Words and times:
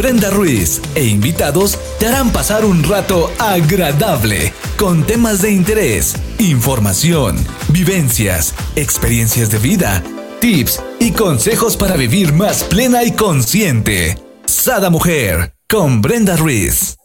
Brenda 0.00 0.30
Ruiz 0.30 0.80
e 0.94 1.04
invitados 1.04 1.78
te 1.98 2.06
harán 2.06 2.32
pasar 2.32 2.64
un 2.64 2.82
rato 2.84 3.28
agradable 3.38 4.54
con 4.78 5.06
temas 5.06 5.42
de 5.42 5.52
interés, 5.52 6.16
información, 6.38 7.36
vivencias, 7.70 8.54
experiencias 8.76 9.50
de 9.50 9.58
vida, 9.58 10.02
tips 10.40 10.82
y 11.00 11.12
consejos 11.12 11.76
para 11.76 11.96
vivir 11.96 12.32
más 12.32 12.64
plena 12.64 13.04
y 13.04 13.14
consciente. 13.14 14.16
Sada 14.46 14.88
Mujer 14.88 15.52
con 15.68 16.00
Brenda 16.00 16.34
Ruiz. 16.34 16.96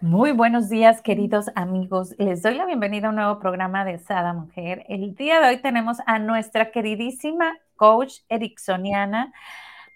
Muy 0.00 0.32
buenos 0.32 0.68
días, 0.68 1.00
queridos 1.02 1.46
amigos. 1.54 2.16
Les 2.18 2.42
doy 2.42 2.54
la 2.54 2.66
bienvenida 2.66 3.06
a 3.06 3.10
un 3.10 3.16
nuevo 3.16 3.38
programa 3.38 3.84
de 3.84 3.96
Sada 4.00 4.32
Mujer. 4.32 4.84
El 4.88 5.14
día 5.14 5.38
de 5.38 5.50
hoy 5.50 5.58
tenemos 5.58 5.98
a 6.04 6.18
nuestra 6.18 6.72
queridísima 6.72 7.58
coach 7.76 8.14
ericksoniana, 8.28 9.32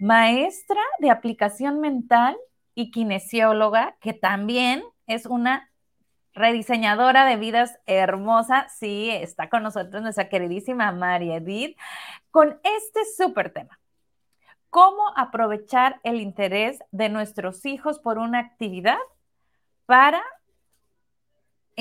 maestra 0.03 0.81
de 0.99 1.11
aplicación 1.11 1.79
mental 1.79 2.37
y 2.75 2.91
kinesióloga, 2.91 3.97
que 4.01 4.13
también 4.13 4.83
es 5.07 5.27
una 5.27 5.71
rediseñadora 6.35 7.25
de 7.25 7.37
vidas 7.37 7.79
hermosa. 7.87 8.69
Sí, 8.69 9.11
está 9.11 9.49
con 9.49 9.63
nosotros 9.63 10.03
nuestra 10.03 10.29
queridísima 10.29 10.91
María 10.91 11.37
Edith 11.37 11.79
con 12.33 12.61
este 12.65 13.05
súper 13.17 13.53
tema. 13.53 13.79
¿Cómo 14.71 15.03
aprovechar 15.17 16.01
el 16.03 16.21
interés 16.21 16.81
de 16.91 17.09
nuestros 17.09 17.65
hijos 17.65 18.01
por 18.01 18.19
una 18.19 18.41
actividad 18.41 18.99
para 19.87 20.21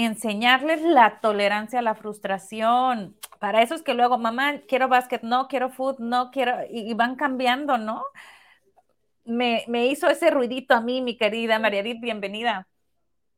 enseñarles 0.04 0.82
la 0.82 1.20
tolerancia 1.20 1.80
a 1.80 1.82
la 1.82 1.96
frustración. 1.96 3.16
Para 3.40 3.62
eso 3.62 3.76
es 3.76 3.84
que 3.84 3.94
luego, 3.94 4.18
mamá, 4.18 4.60
quiero 4.68 4.88
básquet, 4.88 5.24
no, 5.24 5.48
quiero 5.48 5.70
food, 5.70 6.00
no 6.00 6.32
quiero, 6.32 6.58
y, 6.70 6.94
van 6.94 7.16
cambiando, 7.16 7.78
¿no? 7.78 8.04
Me, 9.26 9.66
hizo 9.88 10.10
ese 10.10 10.30
ruidito 10.30 10.74
a 10.74 10.82
mí, 10.82 11.02
mi 11.02 11.18
querida 11.18 11.60
María 11.60 11.82
Edith, 11.82 12.02
bienvenida. 12.02 12.68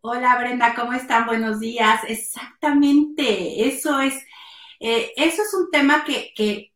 Hola 0.02 0.38
Brenda, 0.38 0.76
¿cómo 0.76 0.94
están? 0.94 1.26
Buenos 1.26 1.60
días. 1.60 2.02
Exactamente, 2.08 3.68
eso 3.68 4.00
es, 4.02 4.26
eh, 4.80 5.12
eso 5.16 5.42
es 5.42 5.54
un 5.54 5.72
tema 5.72 6.04
que, 6.04 6.34
que 6.36 6.74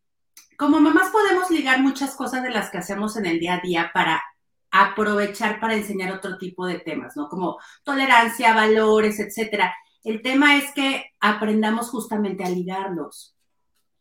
como 0.57 0.79
mamás 0.79 1.09
podemos 1.09 1.49
ligar 1.51 1.79
muchas 1.81 2.15
cosas 2.15 2.43
de 2.43 2.49
las 2.49 2.69
que 2.69 2.79
hacemos 2.79 3.15
en 3.17 3.25
el 3.25 3.39
día 3.39 3.55
a 3.55 3.61
día 3.61 3.91
para 3.93 4.23
aprovechar 4.71 5.59
para 5.59 5.75
enseñar 5.75 6.11
otro 6.11 6.37
tipo 6.37 6.65
de 6.65 6.79
temas, 6.79 7.15
¿no? 7.15 7.29
Como 7.29 7.57
tolerancia, 7.83 8.53
valores, 8.53 9.19
etcétera. 9.19 9.73
El 10.03 10.21
tema 10.21 10.57
es 10.57 10.71
que 10.73 11.11
aprendamos 11.19 11.89
justamente 11.89 12.43
a 12.43 12.49
ligarlos. 12.49 13.35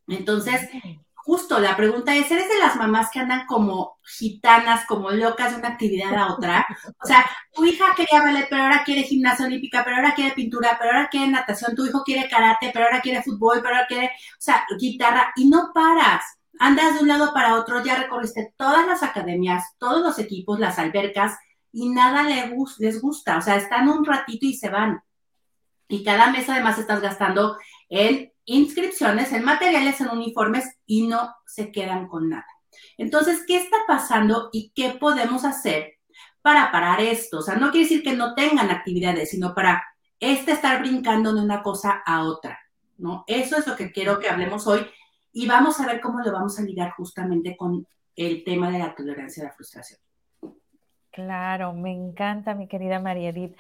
Entonces, 0.06 0.69
justo 1.14 1.58
la 1.58 1.77
pregunta 1.77 2.14
es, 2.14 2.31
¿eres 2.31 2.48
de 2.48 2.58
las 2.58 2.77
mamás 2.77 3.11
que 3.11 3.19
andan 3.19 3.47
como 3.47 3.98
gitanas, 4.05 4.86
como 4.86 5.11
locas 5.11 5.53
de 5.53 5.58
una 5.58 5.69
actividad 5.70 6.14
a 6.14 6.33
otra? 6.33 6.64
O 7.03 7.06
sea, 7.06 7.25
tu 7.53 7.64
hija 7.64 7.86
quería 7.97 8.23
ballet, 8.23 8.47
pero 8.48 8.62
ahora 8.62 8.84
quiere 8.84 9.03
gimnasia 9.03 9.47
olímpica, 9.47 9.83
pero 9.84 9.97
ahora 9.97 10.14
quiere 10.14 10.34
pintura, 10.34 10.77
pero 10.78 10.92
ahora 10.92 11.08
quiere 11.11 11.27
natación, 11.28 11.75
tu 11.75 11.84
hijo 11.84 12.05
quiere 12.05 12.28
karate, 12.28 12.70
pero 12.73 12.84
ahora 12.84 13.01
quiere 13.01 13.25
fútbol, 13.25 13.61
pero 13.61 13.75
ahora 13.75 13.89
quiere, 13.89 14.06
o 14.06 14.41
sea, 14.41 14.64
guitarra, 14.78 15.33
y 15.34 15.48
no 15.48 15.73
paras 15.75 16.36
andas 16.58 16.94
de 16.94 17.00
un 17.00 17.08
lado 17.08 17.32
para 17.32 17.54
otro, 17.54 17.82
ya 17.82 17.96
recorriste 17.96 18.54
todas 18.56 18.86
las 18.86 19.02
academias, 19.02 19.64
todos 19.78 20.02
los 20.02 20.18
equipos, 20.18 20.58
las 20.58 20.78
albercas, 20.78 21.36
y 21.72 21.90
nada 21.90 22.22
les 22.22 23.00
gusta. 23.00 23.36
O 23.36 23.42
sea, 23.42 23.56
están 23.56 23.88
un 23.88 24.04
ratito 24.04 24.46
y 24.46 24.54
se 24.54 24.70
van. 24.70 25.02
Y 25.88 26.02
cada 26.02 26.30
mes 26.30 26.48
además 26.48 26.78
estás 26.78 27.00
gastando 27.00 27.56
en 27.88 28.32
inscripciones, 28.44 29.32
en 29.32 29.44
materiales, 29.44 30.00
en 30.00 30.08
uniformes 30.08 30.64
y 30.86 31.06
no 31.06 31.34
se 31.46 31.70
quedan 31.70 32.08
con 32.08 32.30
nada. 32.30 32.46
Entonces, 32.96 33.44
¿qué 33.46 33.56
está 33.56 33.77
pasando 33.86 34.48
y 34.52 34.72
qué 34.74 34.96
podemos 34.98 35.44
hacer 35.44 35.94
para 36.42 36.72
parar 36.72 37.00
esto? 37.00 37.38
O 37.38 37.42
sea, 37.42 37.56
no 37.56 37.70
quiere 37.70 37.86
decir 37.88 38.02
que 38.02 38.16
no 38.16 38.34
tengan 38.34 38.70
actividades, 38.70 39.30
sino 39.30 39.54
para 39.54 39.84
este 40.18 40.52
estar 40.52 40.80
brincando 40.80 41.34
de 41.34 41.42
una 41.42 41.62
cosa 41.62 42.02
a 42.06 42.22
otra, 42.24 42.58
¿no? 42.96 43.24
Eso 43.27 43.58
es 43.58 43.66
lo 43.66 43.77
que 43.77 43.92
quiero 43.92 44.18
que 44.18 44.30
hablemos 44.30 44.66
hoy 44.66 44.86
y 45.36 45.47
vamos 45.47 45.79
a 45.80 45.86
ver 45.86 46.01
cómo 46.01 46.20
lo 46.20 46.33
vamos 46.33 46.58
a 46.58 46.63
ligar 46.63 46.92
justamente 46.92 47.58
con 47.58 47.86
el 48.17 48.42
tema 48.42 48.70
de 48.70 48.79
la 48.79 48.95
tolerancia 48.95 49.42
a 49.42 49.48
la 49.48 49.52
frustración. 49.52 50.01
Claro, 51.11 51.74
me 51.74 51.92
encanta, 51.92 52.55
mi 52.55 52.67
querida 52.67 53.01
María 53.01 53.29
Edith. 53.29 53.55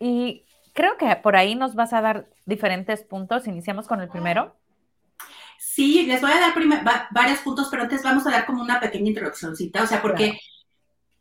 Y 0.00 0.42
creo 0.72 0.96
que 0.96 1.14
por 1.14 1.36
ahí 1.36 1.54
nos 1.54 1.76
vas 1.76 1.92
a 1.92 2.00
dar 2.00 2.26
diferentes 2.44 3.04
puntos. 3.04 3.46
Iniciamos 3.46 3.86
con 3.86 4.00
el 4.00 4.08
primero. 4.08 4.56
Sí, 5.60 6.06
les 6.06 6.20
voy 6.20 6.32
a 6.32 6.40
dar 6.40 6.52
varios 7.12 7.38
puntos, 7.38 7.68
pero 7.70 7.84
antes 7.84 8.02
vamos 8.02 8.26
a 8.26 8.32
dar 8.32 8.44
como 8.44 8.60
una 8.60 8.80
pequeña 8.80 9.10
introduccióncita, 9.10 9.84
o 9.84 9.86
sea, 9.86 10.02
porque 10.02 10.40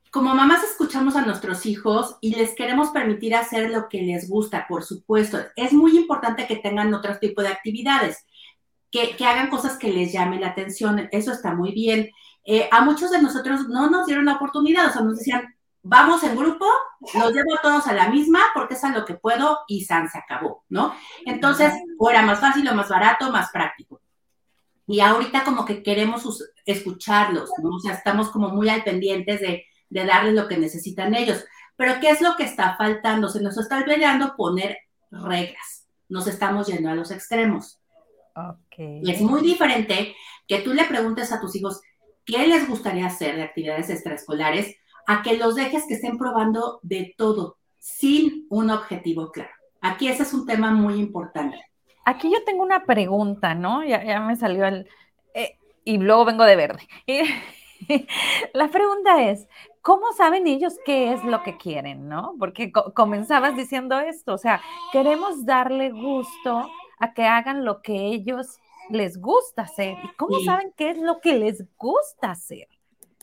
como 0.09 0.33
mamás 0.33 0.63
escuchamos 0.63 1.15
a 1.15 1.21
nuestros 1.21 1.67
hijos 1.67 2.17
y 2.21 2.33
les 2.33 2.55
queremos 2.55 2.89
permitir 2.89 3.35
hacer 3.35 3.69
lo 3.69 3.87
que 3.87 4.01
les 4.01 4.27
gusta, 4.27 4.65
por 4.67 4.83
supuesto. 4.83 5.37
Es 5.55 5.73
muy 5.73 5.95
importante 5.95 6.47
que 6.47 6.55
tengan 6.55 6.91
otro 6.91 7.19
tipo 7.19 7.43
de 7.43 7.49
actividades 7.49 8.25
que, 9.17 9.25
hagan 9.25 9.49
cosas 9.49 9.77
que 9.77 9.91
les 9.91 10.13
llamen 10.13 10.41
la 10.41 10.47
atención, 10.47 11.09
eso 11.11 11.31
está 11.31 11.53
muy 11.53 11.71
bien. 11.71 12.09
Eh, 12.45 12.69
a 12.71 12.81
muchos 12.81 13.11
de 13.11 13.21
nosotros 13.21 13.67
no 13.67 13.89
nos 13.89 14.05
dieron 14.05 14.25
la 14.25 14.35
oportunidad, 14.35 14.87
o 14.87 14.91
sea, 14.91 15.01
nos 15.01 15.17
decían, 15.17 15.55
vamos 15.81 16.23
en 16.23 16.35
grupo, 16.35 16.65
los 17.13 17.33
llevo 17.33 17.55
a 17.57 17.61
todos 17.61 17.87
a 17.87 17.93
la 17.93 18.09
misma 18.09 18.39
porque 18.53 18.75
es 18.75 18.83
a 18.83 18.91
lo 18.91 19.05
que 19.05 19.15
puedo 19.15 19.59
y 19.67 19.83
San 19.83 20.09
se 20.09 20.17
acabó, 20.17 20.63
¿no? 20.69 20.93
Entonces, 21.25 21.73
o 21.97 22.09
era 22.09 22.21
más 22.21 22.39
fácil 22.39 22.67
o 22.67 22.75
más 22.75 22.89
barato, 22.89 23.31
más 23.31 23.51
práctico. 23.51 24.01
Y 24.87 24.99
ahorita 24.99 25.43
como 25.43 25.65
que 25.65 25.81
queremos 25.81 26.43
escucharlos, 26.65 27.49
¿no? 27.61 27.75
O 27.75 27.79
sea, 27.79 27.93
estamos 27.93 28.29
como 28.29 28.49
muy 28.49 28.69
al 28.69 28.83
pendientes 28.83 29.41
de, 29.41 29.65
de 29.89 30.05
darles 30.05 30.35
lo 30.35 30.47
que 30.47 30.57
necesitan 30.57 31.15
ellos. 31.15 31.43
Pero 31.75 31.99
¿qué 31.99 32.11
es 32.11 32.21
lo 32.21 32.35
que 32.35 32.43
está 32.43 32.75
faltando? 32.77 33.27
Se 33.27 33.41
nos 33.41 33.57
está 33.57 33.77
olvidando 33.79 34.35
poner 34.37 34.77
reglas. 35.11 35.87
Nos 36.07 36.27
estamos 36.27 36.67
yendo 36.67 36.89
a 36.89 36.95
los 36.95 37.11
extremos. 37.11 37.79
Y 38.77 39.11
es 39.11 39.21
muy 39.21 39.41
diferente 39.41 40.15
que 40.47 40.59
tú 40.59 40.73
le 40.73 40.83
preguntes 40.85 41.31
a 41.31 41.39
tus 41.39 41.55
hijos 41.55 41.81
qué 42.25 42.47
les 42.47 42.67
gustaría 42.67 43.05
hacer 43.05 43.35
de 43.35 43.43
actividades 43.43 43.89
extraescolares 43.89 44.75
a 45.07 45.21
que 45.21 45.37
los 45.37 45.55
dejes 45.55 45.85
que 45.87 45.93
estén 45.93 46.17
probando 46.17 46.79
de 46.81 47.13
todo 47.17 47.57
sin 47.79 48.47
un 48.49 48.71
objetivo 48.71 49.31
claro. 49.31 49.51
Aquí 49.81 50.07
ese 50.07 50.23
es 50.23 50.33
un 50.33 50.45
tema 50.45 50.71
muy 50.71 50.95
importante. 50.95 51.57
Aquí 52.05 52.31
yo 52.31 52.43
tengo 52.43 52.63
una 52.63 52.85
pregunta, 52.85 53.53
¿no? 53.53 53.83
Ya, 53.83 54.19
me 54.21 54.35
salió 54.35 54.65
el... 54.65 54.87
Eh, 55.33 55.57
y 55.83 55.97
luego 55.97 56.25
vengo 56.25 56.43
de 56.43 56.55
verde. 56.55 56.87
la 58.53 58.67
pregunta 58.69 59.23
es, 59.23 59.47
¿cómo 59.81 60.11
saben 60.13 60.47
ellos 60.47 60.75
qué 60.85 61.13
es 61.13 61.23
lo 61.23 61.43
que 61.43 61.57
quieren, 61.57 62.09
no? 62.09 62.35
Porque 62.39 62.71
comenzabas 62.71 63.55
diciendo 63.55 63.99
esto, 63.99 64.33
o 64.33 64.37
sea, 64.37 64.61
queremos 64.91 65.45
darle 65.45 65.91
gusto 65.91 66.67
a 66.99 67.13
que 67.13 67.25
hagan 67.25 67.65
lo 67.65 67.81
que 67.81 68.07
ellos 68.07 68.59
les 68.89 69.19
gusta 69.19 69.63
hacer. 69.63 69.97
¿Y 70.03 70.15
cómo 70.15 70.39
saben 70.41 70.73
qué 70.77 70.91
es 70.91 70.97
lo 70.97 71.19
que 71.19 71.37
les 71.37 71.63
gusta 71.77 72.31
hacer? 72.31 72.67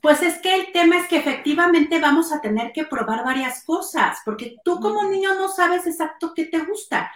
Pues 0.01 0.21
es 0.23 0.39
que 0.39 0.55
el 0.55 0.73
tema 0.73 0.99
es 0.99 1.07
que 1.07 1.19
efectivamente 1.19 2.01
vamos 2.01 2.33
a 2.33 2.41
tener 2.41 2.73
que 2.73 2.85
probar 2.85 3.25
varias 3.25 3.65
cosas, 3.65 4.19
porque 4.25 4.57
tú 4.65 4.81
como 4.81 5.05
niño 5.05 5.35
no 5.35 5.49
sabes 5.49 5.87
exacto 5.87 6.33
qué 6.35 6.47
te 6.47 6.59
gusta. 6.59 7.13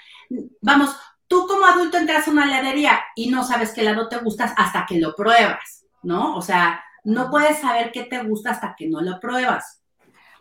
Vamos, 0.61 0.97
tú 1.27 1.49
como 1.49 1.67
adulto 1.67 1.97
entras 1.97 2.28
a 2.28 2.31
una 2.31 2.44
heladería 2.44 3.00
y 3.17 3.28
no 3.28 3.43
sabes 3.43 3.73
qué 3.73 3.81
helado 3.81 4.09
te 4.09 4.19
gusta 4.19 4.44
hasta 4.56 4.87
que 4.87 5.00
lo 5.00 5.17
pruebas, 5.17 5.84
¿no? 6.03 6.37
O 6.37 6.43
sea, 6.43 6.84
no 7.03 7.28
puedes 7.28 7.59
saber 7.59 7.91
qué 7.91 8.05
te 8.05 8.23
gusta 8.23 8.53
hasta 8.53 8.77
que 8.77 8.88
no 8.88 9.00
lo 9.00 9.19
pruebas. 9.19 9.83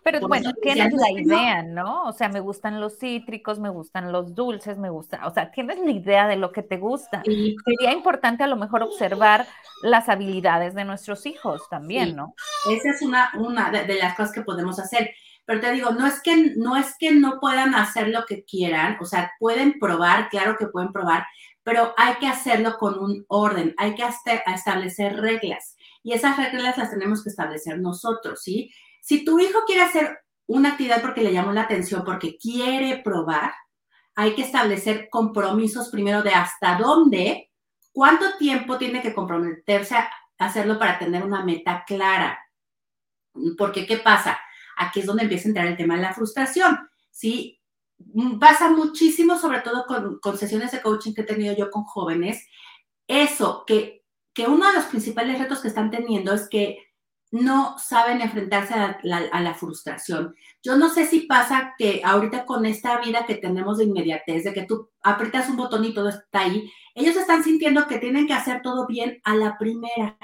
Pero 0.06 0.28
bueno, 0.28 0.54
tienes 0.62 0.94
la 0.94 1.10
idea, 1.10 1.64
¿no? 1.64 2.04
O 2.04 2.12
sea, 2.12 2.30
me 2.30 2.40
gustan 2.40 2.80
los 2.80 3.00
cítricos, 3.00 3.58
me 3.58 3.70
gustan 3.70 4.12
los 4.12 4.36
dulces, 4.36 4.78
me 4.78 4.92
gusta, 4.92 5.26
o 5.26 5.34
sea, 5.34 5.50
tienes 5.50 5.80
la 5.80 5.90
idea 5.90 6.28
de 6.28 6.36
lo 6.36 6.52
que 6.52 6.62
te 6.62 6.78
gusta. 6.78 7.24
Sería 7.24 7.92
importante 7.92 8.44
a 8.44 8.48
lo 8.48 8.56
mejor 8.56 8.84
observar 8.84 9.48
las 9.82 10.08
habilidades 10.08 10.76
de 10.76 10.86
nuestros 10.86 11.26
hijos 11.26 11.64
también, 11.72 12.16
¿no? 12.16 12.36
Esa 12.70 12.92
es 12.92 13.02
una, 13.02 13.32
una 13.40 13.72
de, 13.72 13.96
las 13.96 14.16
cosas 14.16 14.32
que 14.32 14.44
podemos 14.44 14.78
hacer. 14.78 15.09
Pero 15.44 15.59
te 15.59 15.72
digo, 15.72 15.90
no 15.90 16.06
es 16.06 16.22
que 16.22 16.53
no 16.56 16.78
es 16.78 16.96
que 17.00 17.12
no 17.12 17.40
puedan 17.40 17.74
hacer 17.74 18.09
lo 18.09 18.26
que 18.28 18.44
quieran, 18.44 18.97
o 19.02 19.06
sea, 19.06 19.32
pueden 19.40 19.79
probar, 19.79 20.29
claro 20.29 20.56
que 20.56 20.68
pueden 20.68 20.94
probar, 20.94 21.26
pero 21.64 21.96
hay 21.97 22.14
que 22.20 22.28
hacerlo 22.28 22.78
con 22.78 23.00
un 23.00 23.26
orden, 23.28 23.74
hay 23.78 23.96
que 23.96 24.03
establecer 24.53 25.20
reglas. 25.20 25.76
Y 26.03 26.14
esas 26.14 26.38
reglas 26.38 26.78
las 26.78 26.91
tenemos 26.91 27.24
que 27.24 27.32
establecer 27.32 27.79
nosotros, 27.79 28.44
¿sí? 28.44 28.70
Si 29.05 29.23
tu 29.23 29.37
hijo 29.40 29.59
quiere 29.67 29.84
hacer 29.84 30.17
una 30.47 30.69
actividad 30.69 30.99
porque 30.99 31.22
le 31.22 31.31
llamó 31.31 31.52
la 31.52 31.61
atención, 31.61 32.03
porque 32.03 32.40
quiere 32.40 33.03
probar, 33.03 33.53
hay 34.16 34.34
que 34.34 34.41
establecer 34.41 35.09
compromisos 35.11 35.90
primero 35.90 36.23
de 36.23 36.31
hasta 36.31 36.79
dónde, 36.79 37.52
cuánto 37.91 38.35
tiempo 38.40 38.79
tiene 38.79 39.03
que 39.03 39.13
comprometerse 39.13 39.96
a 39.96 40.09
hacerlo 40.40 40.79
para 40.79 40.97
tener 40.97 41.22
una 41.22 41.46
meta 41.46 41.84
clara. 41.85 42.40
Porque, 43.59 43.85
¿qué 43.85 43.97
pasa? 43.97 44.40
Aquí 44.75 45.02
es 45.02 45.05
donde 45.05 45.22
empieza 45.22 45.47
a 45.47 45.49
entrar 45.49 45.67
el 45.67 45.78
tema 45.78 45.97
de 45.97 46.02
la 46.02 46.16
frustración. 46.16 46.75
¿sí? 47.11 47.61
Pasa 48.40 48.72
muchísimo, 48.72 49.37
sobre 49.37 49.61
todo 49.61 49.85
con, 50.19 50.37
sesiones 50.40 50.72
de 50.72 50.81
coaching 50.81 51.13
que 51.13 51.22
he 51.22 51.25
tenido 51.25 51.55
yo 51.55 51.69
con 51.69 51.84
jóvenes, 51.84 52.43
eso, 53.07 53.66
que, 53.67 54.03
que 54.34 54.47
uno 54.47 54.67
de 54.67 54.73
los 54.73 54.85
principales 54.85 55.37
retos 55.37 55.61
que 55.61 55.67
están 55.67 55.91
teniendo 55.91 56.34
es 56.34 56.49
que 56.49 56.84
no 57.35 57.78
saben 57.78 58.22
enfrentarse 58.22 58.73
a 58.73 58.97
la, 59.03 59.53
frustración. 59.53 60.35
Yo 60.64 60.78
no 60.78 60.90
sé 60.90 61.05
si 61.05 61.22
pasa 61.22 61.76
que 61.78 62.02
ahorita 62.03 62.46
con 62.46 62.66
esta 62.66 62.99
vida 63.02 63.26
que 63.26 63.35
tenemos 63.35 63.78
de 63.78 63.84
inmediatez, 63.84 64.46
de 64.46 64.53
que 64.53 64.64
tú 64.64 64.90
aprietas 65.03 65.49
un 65.49 65.58
botón 65.58 65.84
y 65.84 65.93
todo 65.93 66.09
está 66.09 66.40
ahí, 66.40 66.72
ellos 66.93 67.17
están 67.17 67.43
sintiendo 67.43 67.87
que 67.87 67.99
tienen 67.99 68.26
que 68.26 68.34
hacer 68.34 68.61
todo 68.61 68.87
bien 68.87 69.20
a 69.26 69.35
la 69.35 69.58
primera. 69.58 70.17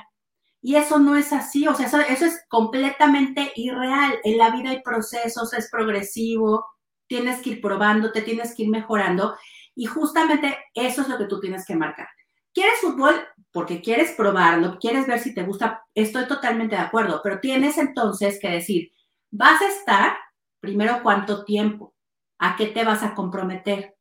Y 0.61 0.75
eso 0.75 0.99
no 0.99 1.17
es 1.17 1.33
así, 1.33 1.67
o 1.67 1.75
sea, 1.75 1.87
eso, 1.87 1.99
eso 1.99 2.25
es 2.25 2.45
completamente 2.47 3.51
irreal. 3.55 4.19
En 4.23 4.37
la 4.37 4.51
vida 4.51 4.69
hay 4.69 4.81
procesos, 4.81 5.53
es 5.53 5.69
progresivo, 5.69 6.65
tienes 7.07 7.41
que 7.41 7.51
ir 7.51 7.61
probando, 7.61 8.13
te 8.13 8.21
tienes 8.21 8.55
que 8.55 8.63
ir 8.63 8.69
mejorando. 8.69 9.35
Y 9.75 9.85
justamente 9.85 10.57
eso 10.75 11.01
es 11.01 11.09
lo 11.09 11.17
que 11.17 11.25
tú 11.25 11.41
tienes 11.41 11.65
que 11.65 11.75
marcar. 11.75 12.07
¿Quieres 12.53 12.79
fútbol? 12.81 13.15
Porque 13.51 13.81
quieres 13.81 14.11
probarlo, 14.11 14.77
quieres 14.79 15.07
ver 15.07 15.19
si 15.19 15.33
te 15.33 15.43
gusta. 15.43 15.83
Estoy 15.93 16.27
totalmente 16.27 16.75
de 16.75 16.81
acuerdo, 16.81 17.21
pero 17.23 17.39
tienes 17.39 17.77
entonces 17.77 18.39
que 18.39 18.49
decir, 18.49 18.91
vas 19.29 19.61
a 19.61 19.67
estar, 19.67 20.17
primero, 20.59 21.01
cuánto 21.03 21.43
tiempo, 21.45 21.93
a 22.39 22.55
qué 22.55 22.67
te 22.67 22.83
vas 22.83 23.03
a 23.03 23.13
comprometer. 23.15 23.95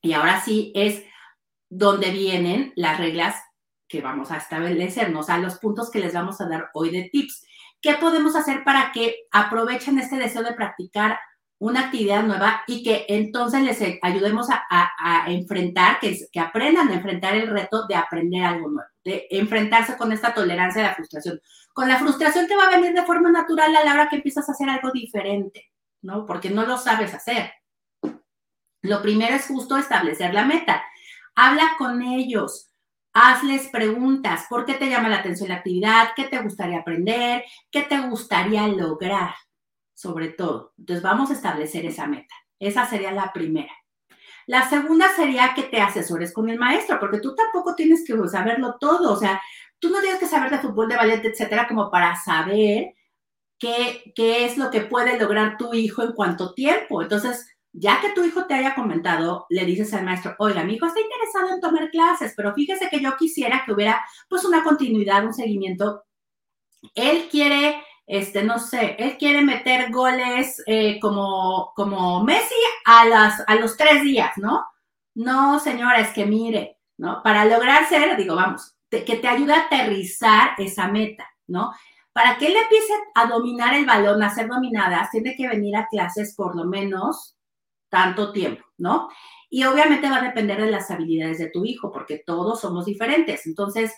Y 0.00 0.12
ahora 0.12 0.40
sí 0.40 0.72
es 0.74 1.04
donde 1.68 2.10
vienen 2.10 2.72
las 2.76 2.98
reglas 2.98 3.36
que 3.88 4.00
vamos 4.00 4.30
a 4.30 4.38
establecernos, 4.38 5.28
a 5.28 5.38
los 5.38 5.58
puntos 5.58 5.90
que 5.90 6.00
les 6.00 6.14
vamos 6.14 6.40
a 6.40 6.48
dar 6.48 6.70
hoy 6.74 6.90
de 6.90 7.08
tips. 7.10 7.46
¿Qué 7.80 7.94
podemos 7.94 8.36
hacer 8.36 8.64
para 8.64 8.92
que 8.92 9.26
aprovechen 9.30 9.98
este 9.98 10.16
deseo 10.16 10.42
de 10.42 10.54
practicar 10.54 11.18
una 11.62 11.82
actividad 11.82 12.24
nueva 12.24 12.64
y 12.66 12.82
que 12.82 13.06
entonces 13.08 13.62
les 13.62 13.80
ayudemos 14.02 14.48
a, 14.50 15.24
enfrentar, 15.28 16.00
que, 16.00 16.18
que, 16.32 16.40
aprendan 16.40 16.88
a 16.88 16.94
enfrentar 16.94 17.36
el 17.36 17.46
reto 17.46 17.86
de 17.86 17.94
aprender 17.94 18.42
algo 18.42 18.68
nuevo, 18.68 18.88
de 19.04 19.28
enfrentarse 19.30 19.96
con 19.96 20.10
esta 20.10 20.34
tolerancia 20.34 20.84
a 20.84 20.88
la 20.88 20.94
frustración, 20.96 21.40
con 21.72 21.88
la 21.88 22.00
frustración 22.00 22.48
que 22.48 22.56
va 22.56 22.64
a 22.64 22.70
venir 22.70 22.92
de 22.92 23.04
forma 23.04 23.30
natural 23.30 23.76
a 23.76 23.84
la 23.84 23.92
hora 23.92 24.08
que 24.08 24.16
empiezas 24.16 24.48
a 24.48 24.52
hacer 24.52 24.68
algo 24.68 24.90
diferente, 24.90 25.70
¿no? 26.00 26.26
Porque 26.26 26.50
no 26.50 26.66
lo 26.66 26.78
sabes 26.78 27.14
hacer. 27.14 27.52
Lo 28.80 29.00
primero 29.00 29.36
es 29.36 29.46
justo 29.46 29.76
establecer 29.76 30.34
la 30.34 30.44
meta. 30.44 30.82
Habla 31.36 31.76
con 31.78 32.02
ellos, 32.02 32.72
hazles 33.12 33.68
preguntas, 33.68 34.46
¿por 34.50 34.64
qué 34.64 34.74
te 34.74 34.90
llama 34.90 35.08
la 35.08 35.18
atención 35.18 35.50
la 35.50 35.56
actividad? 35.56 36.08
¿Qué 36.16 36.24
te 36.24 36.42
gustaría 36.42 36.80
aprender? 36.80 37.44
¿Qué 37.70 37.82
te 37.82 38.00
gustaría 38.00 38.66
lograr? 38.66 39.32
Sobre 40.02 40.30
todo. 40.30 40.74
Entonces 40.78 41.02
vamos 41.02 41.30
a 41.30 41.34
establecer 41.34 41.86
esa 41.86 42.06
meta. 42.06 42.34
Esa 42.58 42.86
sería 42.86 43.12
la 43.12 43.32
primera. 43.32 43.72
La 44.48 44.68
segunda 44.68 45.08
sería 45.14 45.54
que 45.54 45.62
te 45.62 45.80
asesores 45.80 46.32
con 46.32 46.50
el 46.50 46.58
maestro, 46.58 46.98
porque 46.98 47.20
tú 47.20 47.36
tampoco 47.36 47.76
tienes 47.76 48.04
que 48.04 48.14
saberlo 48.28 48.76
todo. 48.80 49.12
O 49.12 49.16
sea, 49.16 49.40
tú 49.78 49.90
no 49.90 50.00
tienes 50.00 50.18
que 50.18 50.26
saber 50.26 50.50
de 50.50 50.58
fútbol, 50.58 50.88
de 50.88 50.96
ballet, 50.96 51.24
etcétera, 51.24 51.68
como 51.68 51.88
para 51.88 52.16
saber 52.16 52.94
qué, 53.58 54.12
qué 54.16 54.44
es 54.44 54.58
lo 54.58 54.70
que 54.72 54.80
puede 54.80 55.20
lograr 55.20 55.56
tu 55.56 55.72
hijo 55.72 56.02
en 56.02 56.12
cuánto 56.12 56.52
tiempo. 56.52 57.00
Entonces, 57.00 57.48
ya 57.72 58.00
que 58.00 58.10
tu 58.10 58.24
hijo 58.24 58.46
te 58.46 58.54
haya 58.54 58.74
comentado, 58.74 59.46
le 59.50 59.64
dices 59.64 59.94
al 59.94 60.04
maestro, 60.04 60.34
oiga, 60.40 60.64
mi 60.64 60.74
hijo 60.74 60.86
está 60.86 61.00
interesado 61.00 61.54
en 61.54 61.60
tomar 61.60 61.90
clases, 61.90 62.34
pero 62.36 62.52
fíjese 62.54 62.88
que 62.90 63.00
yo 63.00 63.16
quisiera 63.16 63.62
que 63.64 63.72
hubiera 63.72 64.04
pues 64.28 64.44
una 64.44 64.64
continuidad, 64.64 65.24
un 65.24 65.32
seguimiento. 65.32 66.02
Él 66.96 67.28
quiere 67.30 67.82
este, 68.12 68.42
no 68.42 68.58
sé, 68.58 68.94
él 68.98 69.16
quiere 69.16 69.40
meter 69.40 69.90
goles 69.90 70.62
eh, 70.66 71.00
como, 71.00 71.72
como 71.74 72.22
Messi 72.22 72.54
a, 72.84 73.06
las, 73.06 73.42
a 73.46 73.54
los 73.54 73.74
tres 73.78 74.02
días, 74.02 74.32
¿no? 74.36 74.66
No, 75.14 75.58
señora, 75.58 75.98
es 75.98 76.10
que 76.10 76.26
mire, 76.26 76.78
¿no? 76.98 77.22
Para 77.22 77.46
lograr 77.46 77.88
ser, 77.88 78.14
digo, 78.18 78.36
vamos, 78.36 78.76
que 78.90 79.00
te 79.00 79.26
ayude 79.26 79.54
a 79.54 79.60
aterrizar 79.62 80.50
esa 80.58 80.88
meta, 80.88 81.26
¿no? 81.46 81.72
Para 82.12 82.36
que 82.36 82.48
él 82.48 82.54
empiece 82.54 82.92
a 83.14 83.24
dominar 83.28 83.72
el 83.72 83.86
balón, 83.86 84.22
a 84.22 84.34
ser 84.34 84.46
dominadas, 84.46 85.10
tiene 85.10 85.34
que 85.34 85.48
venir 85.48 85.74
a 85.74 85.88
clases 85.88 86.34
por 86.36 86.54
lo 86.54 86.66
menos 86.66 87.38
tanto 87.88 88.30
tiempo, 88.30 88.62
¿no? 88.76 89.08
Y 89.48 89.64
obviamente 89.64 90.10
va 90.10 90.18
a 90.18 90.24
depender 90.24 90.60
de 90.60 90.70
las 90.70 90.90
habilidades 90.90 91.38
de 91.38 91.48
tu 91.48 91.64
hijo, 91.64 91.90
porque 91.90 92.22
todos 92.26 92.60
somos 92.60 92.84
diferentes. 92.84 93.46
Entonces, 93.46 93.94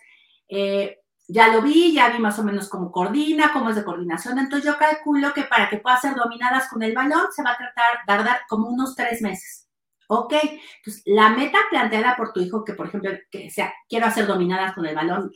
eh, 0.49 0.99
ya 1.27 1.49
lo 1.49 1.63
vi, 1.63 1.93
ya 1.95 2.11
vi 2.11 2.19
más 2.19 2.39
o 2.39 2.45
menos 2.45 2.69
cómo 2.69 2.93
coordina, 2.93 3.53
cómo 3.53 3.71
es 3.71 3.77
de 3.77 3.85
coordinación. 3.85 4.39
Entonces 4.39 4.71
yo 4.71 4.79
calculo 4.79 5.33
que 5.33 5.45
para 5.45 5.69
que 5.69 5.79
pueda 5.79 5.97
ser 5.99 6.15
dominadas 6.15 6.69
con 6.69 6.83
el 6.83 6.95
balón 6.95 7.27
se 7.35 7.43
va 7.43 7.53
a 7.53 7.57
tratar 7.57 8.01
tardar 8.07 8.41
como 8.49 8.69
unos 8.69 8.95
tres 8.95 9.23
meses. 9.23 9.69
Ok, 10.09 10.35
entonces 10.77 11.03
la 11.07 11.31
meta 11.31 11.59
planteada 11.71 12.15
por 12.17 12.33
tu 12.33 12.41
hijo, 12.41 12.63
que 12.65 12.75
por 12.75 12.89
ejemplo, 12.89 13.11
que 13.31 13.51
sea, 13.51 13.73
quiero 13.89 14.07
hacer 14.07 14.27
dominadas 14.27 14.75
con 14.75 14.85
el 14.85 14.95
balón, 14.95 15.33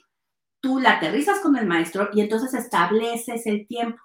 tú 0.61 0.79
la 0.79 0.93
aterrizas 0.97 1.41
con 1.41 1.57
el 1.57 1.67
maestro 1.67 2.11
y 2.13 2.21
entonces 2.21 2.53
estableces 2.55 3.47
el 3.47 3.67
tiempo. 3.67 4.03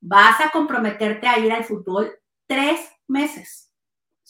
Vas 0.00 0.40
a 0.40 0.50
comprometerte 0.50 1.26
a 1.26 1.38
ir 1.38 1.52
al 1.52 1.64
fútbol 1.64 2.12
tres 2.46 2.88
meses. 3.08 3.69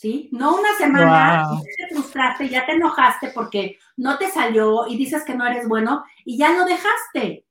¿Sí? 0.00 0.30
No 0.32 0.56
una 0.56 0.74
semana, 0.78 1.44
y 1.52 1.76
te 1.76 1.94
frustraste, 1.94 2.48
ya 2.48 2.64
te 2.64 2.72
enojaste 2.72 3.32
porque 3.34 3.76
no 3.98 4.16
te 4.16 4.30
salió 4.30 4.86
y 4.88 4.96
dices 4.96 5.24
que 5.24 5.34
no 5.34 5.46
eres 5.46 5.68
bueno 5.68 6.04
y 6.24 6.38
ya 6.38 6.52
lo 6.52 6.64
dejaste, 6.64 7.44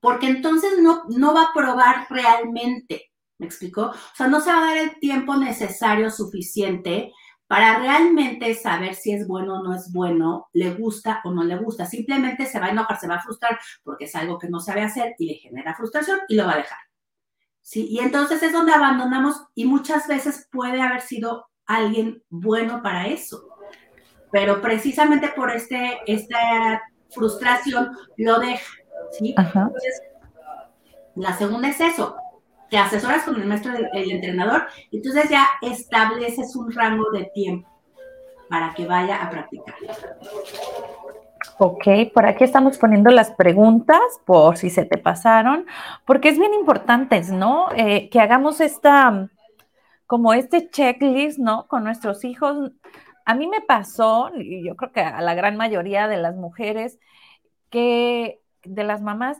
porque 0.00 0.26
entonces 0.26 0.80
no, 0.80 1.04
no 1.08 1.32
va 1.32 1.42
a 1.42 1.52
probar 1.54 2.06
realmente, 2.10 3.12
¿me 3.38 3.46
explicó? 3.46 3.82
O 3.82 4.16
sea, 4.16 4.26
no 4.26 4.40
se 4.40 4.50
va 4.50 4.58
a 4.58 4.66
dar 4.66 4.76
el 4.76 4.98
tiempo 4.98 5.36
necesario 5.36 6.10
suficiente 6.10 7.12
para 7.46 7.78
realmente 7.78 8.56
saber 8.56 8.96
si 8.96 9.12
es 9.12 9.28
bueno 9.28 9.60
o 9.60 9.62
no 9.62 9.72
es 9.72 9.92
bueno, 9.92 10.48
le 10.54 10.74
gusta 10.74 11.20
o 11.22 11.30
no 11.30 11.44
le 11.44 11.58
gusta. 11.58 11.86
Simplemente 11.86 12.46
se 12.46 12.58
va 12.58 12.66
a 12.66 12.70
enojar, 12.70 12.98
se 12.98 13.06
va 13.06 13.16
a 13.16 13.22
frustrar 13.22 13.60
porque 13.84 14.06
es 14.06 14.16
algo 14.16 14.36
que 14.36 14.48
no 14.48 14.58
sabe 14.58 14.82
hacer 14.82 15.14
y 15.16 15.26
le 15.26 15.34
genera 15.34 15.76
frustración 15.76 16.18
y 16.26 16.34
lo 16.34 16.44
va 16.44 16.54
a 16.54 16.56
dejar. 16.56 16.78
¿Sí? 17.60 17.86
Y 17.88 18.00
entonces 18.00 18.42
es 18.42 18.52
donde 18.52 18.72
abandonamos 18.72 19.36
y 19.54 19.66
muchas 19.66 20.08
veces 20.08 20.48
puede 20.50 20.82
haber 20.82 21.02
sido 21.02 21.51
alguien 21.66 22.22
bueno 22.30 22.82
para 22.82 23.06
eso. 23.06 23.48
Pero 24.30 24.60
precisamente 24.60 25.28
por 25.28 25.50
este, 25.50 26.00
esta 26.06 26.82
frustración 27.10 27.90
lo 28.16 28.38
deja. 28.38 28.72
¿sí? 29.12 29.34
Entonces, 29.36 30.02
la 31.14 31.36
segunda 31.36 31.68
es 31.68 31.80
eso. 31.80 32.16
Te 32.70 32.78
asesoras 32.78 33.24
con 33.24 33.36
el 33.36 33.46
maestro, 33.46 33.72
el, 33.92 34.10
entrenador, 34.10 34.62
y 34.90 34.96
entonces 34.96 35.28
ya 35.28 35.46
estableces 35.60 36.56
un 36.56 36.72
rango 36.72 37.10
de 37.10 37.30
tiempo 37.34 37.68
para 38.48 38.72
que 38.72 38.86
vaya 38.86 39.22
a 39.22 39.30
practicar. 39.30 39.74
Ok, 41.58 41.84
por 42.14 42.24
aquí 42.24 42.44
estamos 42.44 42.78
poniendo 42.78 43.10
las 43.10 43.30
preguntas 43.32 44.00
por 44.24 44.56
si 44.56 44.70
se 44.70 44.84
te 44.84 44.96
pasaron, 44.96 45.66
porque 46.06 46.30
es 46.30 46.38
bien 46.38 46.54
importante, 46.54 47.20
¿no? 47.30 47.68
Eh, 47.76 48.08
que 48.08 48.20
hagamos 48.20 48.60
esta, 48.60 49.28
como 50.12 50.34
este 50.34 50.68
checklist, 50.68 51.38
¿no? 51.38 51.66
Con 51.68 51.84
nuestros 51.84 52.22
hijos. 52.26 52.70
A 53.24 53.34
mí 53.34 53.46
me 53.46 53.62
pasó, 53.62 54.30
y 54.36 54.62
yo 54.62 54.76
creo 54.76 54.92
que 54.92 55.00
a 55.00 55.22
la 55.22 55.32
gran 55.32 55.56
mayoría 55.56 56.06
de 56.06 56.18
las 56.18 56.36
mujeres, 56.36 56.98
que 57.70 58.38
de 58.62 58.84
las 58.84 59.00
mamás, 59.00 59.38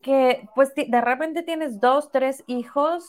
que 0.00 0.48
pues 0.54 0.72
de 0.74 1.00
repente 1.02 1.42
tienes 1.42 1.78
dos, 1.78 2.10
tres 2.10 2.42
hijos 2.46 3.04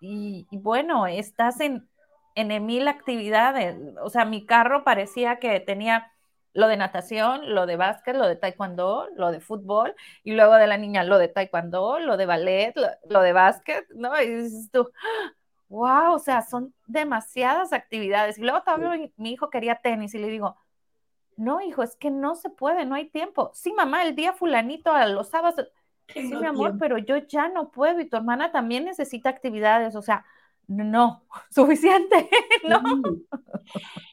y, 0.00 0.46
bueno, 0.52 1.06
estás 1.06 1.60
en, 1.60 1.86
en 2.34 2.64
mil 2.64 2.88
actividades. 2.88 3.76
O 4.02 4.08
sea, 4.08 4.24
mi 4.24 4.46
carro 4.46 4.84
parecía 4.84 5.40
que 5.40 5.60
tenía 5.60 6.10
lo 6.54 6.66
de 6.68 6.78
natación, 6.78 7.54
lo 7.54 7.66
de 7.66 7.76
básquet, 7.76 8.16
lo 8.16 8.26
de 8.26 8.36
taekwondo, 8.36 9.08
lo 9.16 9.32
de 9.32 9.40
fútbol, 9.40 9.94
y 10.24 10.32
luego 10.32 10.54
de 10.54 10.66
la 10.66 10.78
niña 10.78 11.04
lo 11.04 11.18
de 11.18 11.28
taekwondo, 11.28 11.98
lo 11.98 12.16
de 12.16 12.24
ballet, 12.24 12.74
lo, 13.06 13.20
de 13.20 13.32
básquet, 13.34 13.84
¿no? 13.94 14.18
Y 14.22 14.28
dices 14.28 14.70
tú, 14.72 14.90
wow, 15.68 16.14
o 16.14 16.18
sea, 16.18 16.42
son 16.42 16.74
demasiadas 16.86 17.72
actividades. 17.72 18.38
Y 18.38 18.42
luego 18.42 18.62
todavía 18.62 19.10
mi, 19.16 19.32
hijo 19.32 19.50
quería 19.50 19.76
tenis 19.76 20.14
y 20.14 20.18
le 20.18 20.28
digo, 20.28 20.56
no, 21.36 21.60
hijo, 21.60 21.82
es 21.82 21.96
que 21.96 22.10
no 22.10 22.34
se 22.34 22.50
puede, 22.50 22.84
no 22.86 22.94
hay 22.94 23.08
tiempo. 23.08 23.50
Sí, 23.54 23.72
mamá, 23.72 24.02
el 24.02 24.14
día 24.14 24.32
fulanito, 24.32 24.92
a 24.92 25.06
los 25.06 25.28
sábados. 25.28 25.68
sí, 26.08 26.34
mi 26.34 26.46
amor, 26.46 26.76
pero 26.78 26.98
yo 26.98 27.18
ya 27.18 27.48
no 27.48 27.70
puedo 27.70 28.00
y 28.00 28.08
tu 28.08 28.16
hermana 28.16 28.50
también 28.50 28.84
necesita 28.84 29.30
actividades, 29.30 29.94
o 29.94 30.02
sea, 30.02 30.24
no, 30.66 31.24
suficiente, 31.50 32.28
¿no? 32.68 32.80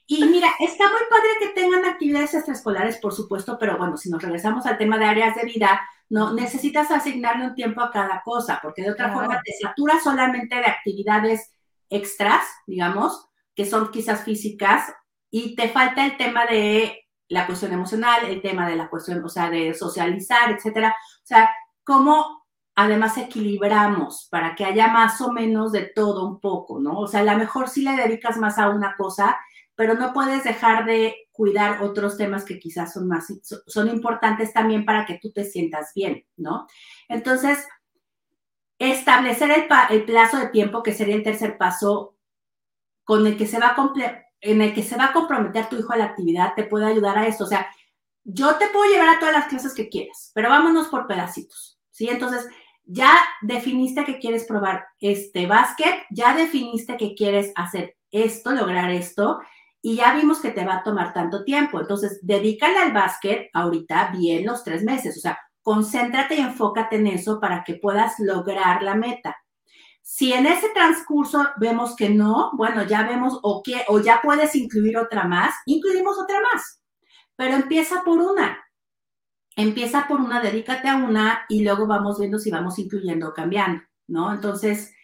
Y 0.07 0.24
mira, 0.25 0.50
está 0.59 0.85
muy 0.89 1.01
padre 1.09 1.29
que 1.39 1.59
tengan 1.59 1.85
actividades 1.85 2.33
extraescolares, 2.35 2.97
por 2.97 3.13
supuesto, 3.13 3.57
pero 3.59 3.77
bueno, 3.77 3.97
si 3.97 4.09
nos 4.09 4.21
regresamos 4.21 4.65
al 4.65 4.77
tema 4.77 4.97
de 4.97 5.05
áreas 5.05 5.35
de 5.35 5.45
vida, 5.45 5.81
no 6.09 6.33
necesitas 6.33 6.91
asignarle 6.91 7.47
un 7.47 7.55
tiempo 7.55 7.81
a 7.81 7.91
cada 7.91 8.21
cosa, 8.24 8.59
porque 8.62 8.83
de 8.83 8.91
otra 8.91 9.12
forma 9.12 9.41
te 9.43 9.53
saturas 9.59 10.03
solamente 10.03 10.55
de 10.55 10.65
actividades 10.65 11.51
extras, 11.89 12.43
digamos, 12.67 13.29
que 13.55 13.65
son 13.65 13.89
quizás 13.89 14.24
físicas, 14.24 14.93
y 15.31 15.55
te 15.55 15.69
falta 15.69 16.05
el 16.05 16.17
tema 16.17 16.45
de 16.45 17.05
la 17.27 17.47
cuestión 17.47 17.74
emocional, 17.74 18.25
el 18.25 18.41
tema 18.41 18.69
de 18.69 18.75
la 18.75 18.89
cuestión, 18.89 19.24
o 19.24 19.29
sea, 19.29 19.50
de 19.50 19.74
socializar, 19.74 20.51
etcétera. 20.51 20.95
O 21.24 21.25
sea, 21.25 21.50
cómo 21.83 22.45
además 22.75 23.17
equilibramos 23.17 24.27
para 24.29 24.55
que 24.55 24.65
haya 24.65 24.88
más 24.88 25.19
o 25.21 25.31
menos 25.31 25.71
de 25.71 25.91
todo 25.95 26.27
un 26.27 26.39
poco, 26.39 26.79
¿no? 26.79 27.00
O 27.00 27.07
sea, 27.07 27.21
a 27.21 27.24
lo 27.24 27.38
mejor 27.38 27.69
si 27.69 27.81
le 27.81 27.95
dedicas 27.95 28.38
más 28.38 28.59
a 28.59 28.69
una 28.69 28.95
cosa, 28.95 29.38
pero 29.75 29.94
no 29.96 30.13
puedes 30.13 30.44
dejar 30.44 30.86
de 30.86 31.27
cuidar 31.32 31.82
otros 31.82 32.17
temas 32.17 32.46
que 32.46 32.60
quizás 32.60 32.94
son 32.94 33.08
más, 33.08 33.27
son 33.67 33.89
importantes 33.89 34.53
también 34.53 34.86
para 34.86 35.05
que 35.05 35.20
tú 35.22 35.32
te 35.32 35.44
sientas 35.44 35.91
bien, 35.94 36.25
¿no? 36.38 36.65
Entonces, 37.10 37.65
establecer 38.79 39.51
el, 39.89 40.05
plazo 40.05 40.38
de 40.38 40.48
tiempo, 40.48 40.84
que 40.84 40.94
sería 40.94 41.15
el 41.15 41.24
tercer 41.24 41.58
paso, 41.58 42.15
con 43.03 43.27
el 43.27 43.38
que 43.38 43.48
se 43.48 43.60
va 43.60 43.67
a 43.67 43.94
en 44.41 44.62
el 44.62 44.74
que 44.74 44.84
se 44.84 44.96
va 44.96 45.05
a 45.05 45.13
comprometer 45.13 45.67
tu 45.70 45.77
hijo 45.77 45.94
a 45.94 45.98
la 45.98 46.05
actividad, 46.05 46.53
te 46.55 46.63
puede 46.63 46.86
ayudar 46.86 47.17
a 47.17 47.27
eso. 47.27 47.44
O 47.44 47.48
sea, 47.48 47.67
yo 48.24 48.55
te 48.55 48.67
puedo 48.70 48.91
llevar 48.91 49.10
a 49.10 49.20
todas 49.20 49.34
las 49.34 49.48
clases 49.48 49.74
que 49.74 49.89
quieras, 49.89 50.32
pero 50.34 50.50
vámonos 50.50 50.88
por 50.88 51.08
pedacitos, 51.08 51.79
¿sí? 51.91 52.10
Entonces, 52.10 52.48
ya 52.84 53.12
definiste 53.41 54.05
que 54.05 54.20
quieres 54.20 54.46
probar 54.46 54.86
este 55.00 55.48
básquet, 55.48 56.05
ya 56.12 56.36
definiste 56.36 56.98
que 56.98 57.15
quieres 57.15 57.51
hacer 57.55 57.98
esto, 58.12 58.51
lograr 58.51 58.91
esto, 58.91 59.39
y 59.86 59.98
ya 59.98 60.15
vimos 60.15 60.39
que 60.39 60.50
te 60.50 60.65
va 60.65 60.77
a 60.77 60.84
tomar 60.84 61.13
tanto 61.13 61.44
tiempo. 61.44 61.80
Entonces, 61.80 62.18
dedícale 62.24 62.80
al 62.80 62.92
básquet 62.92 63.51
ahorita 63.54 64.10
bien 64.18 64.44
los 64.44 64.63
tres 64.63 64.84
meses, 64.84 65.15
o 65.15 65.20
sea, 65.20 65.38
concéntrate 65.62 66.34
y 66.34 66.39
enfócate 66.39 66.96
en 66.96 67.06
eso 67.06 67.39
para 67.39 67.63
que 67.63 67.75
puedas 67.75 68.15
lograr 68.18 68.82
la 68.82 68.96
meta. 68.96 69.38
Si 70.01 70.34
en 70.34 70.48
ese 70.48 70.70
transcurso 70.70 71.46
vemos 71.58 71.96
que 71.96 72.10
no, 72.10 72.50
bueno, 72.54 72.82
ya 72.82 73.08
vemos 73.08 73.39
o, 73.44 73.62
que, 73.62 73.84
o 73.88 74.00
ya 74.00 74.22
puedes 74.24 74.56
incluir 74.56 74.98
otra 74.98 75.25
más, 75.25 75.54
incluimos 75.68 76.18
otra 76.18 76.39
más. 76.42 76.82
Pero 77.36 77.54
empieza 77.54 78.01
por 78.04 78.18
una. 78.18 78.58
Empieza 79.56 80.08
por 80.08 80.20
una, 80.20 80.42
dedícate 80.42 80.88
a 80.88 80.96
una 80.96 81.46
y 81.48 81.63
luego 81.63 81.86
vamos 81.86 82.18
viendo 82.18 82.39
si 82.39 82.50
vamos 82.50 82.80
incluyendo 82.80 83.30
o 83.30 83.34
cambiando, 83.36 83.84
¿no? 84.08 84.34
Entonces, 84.34 84.94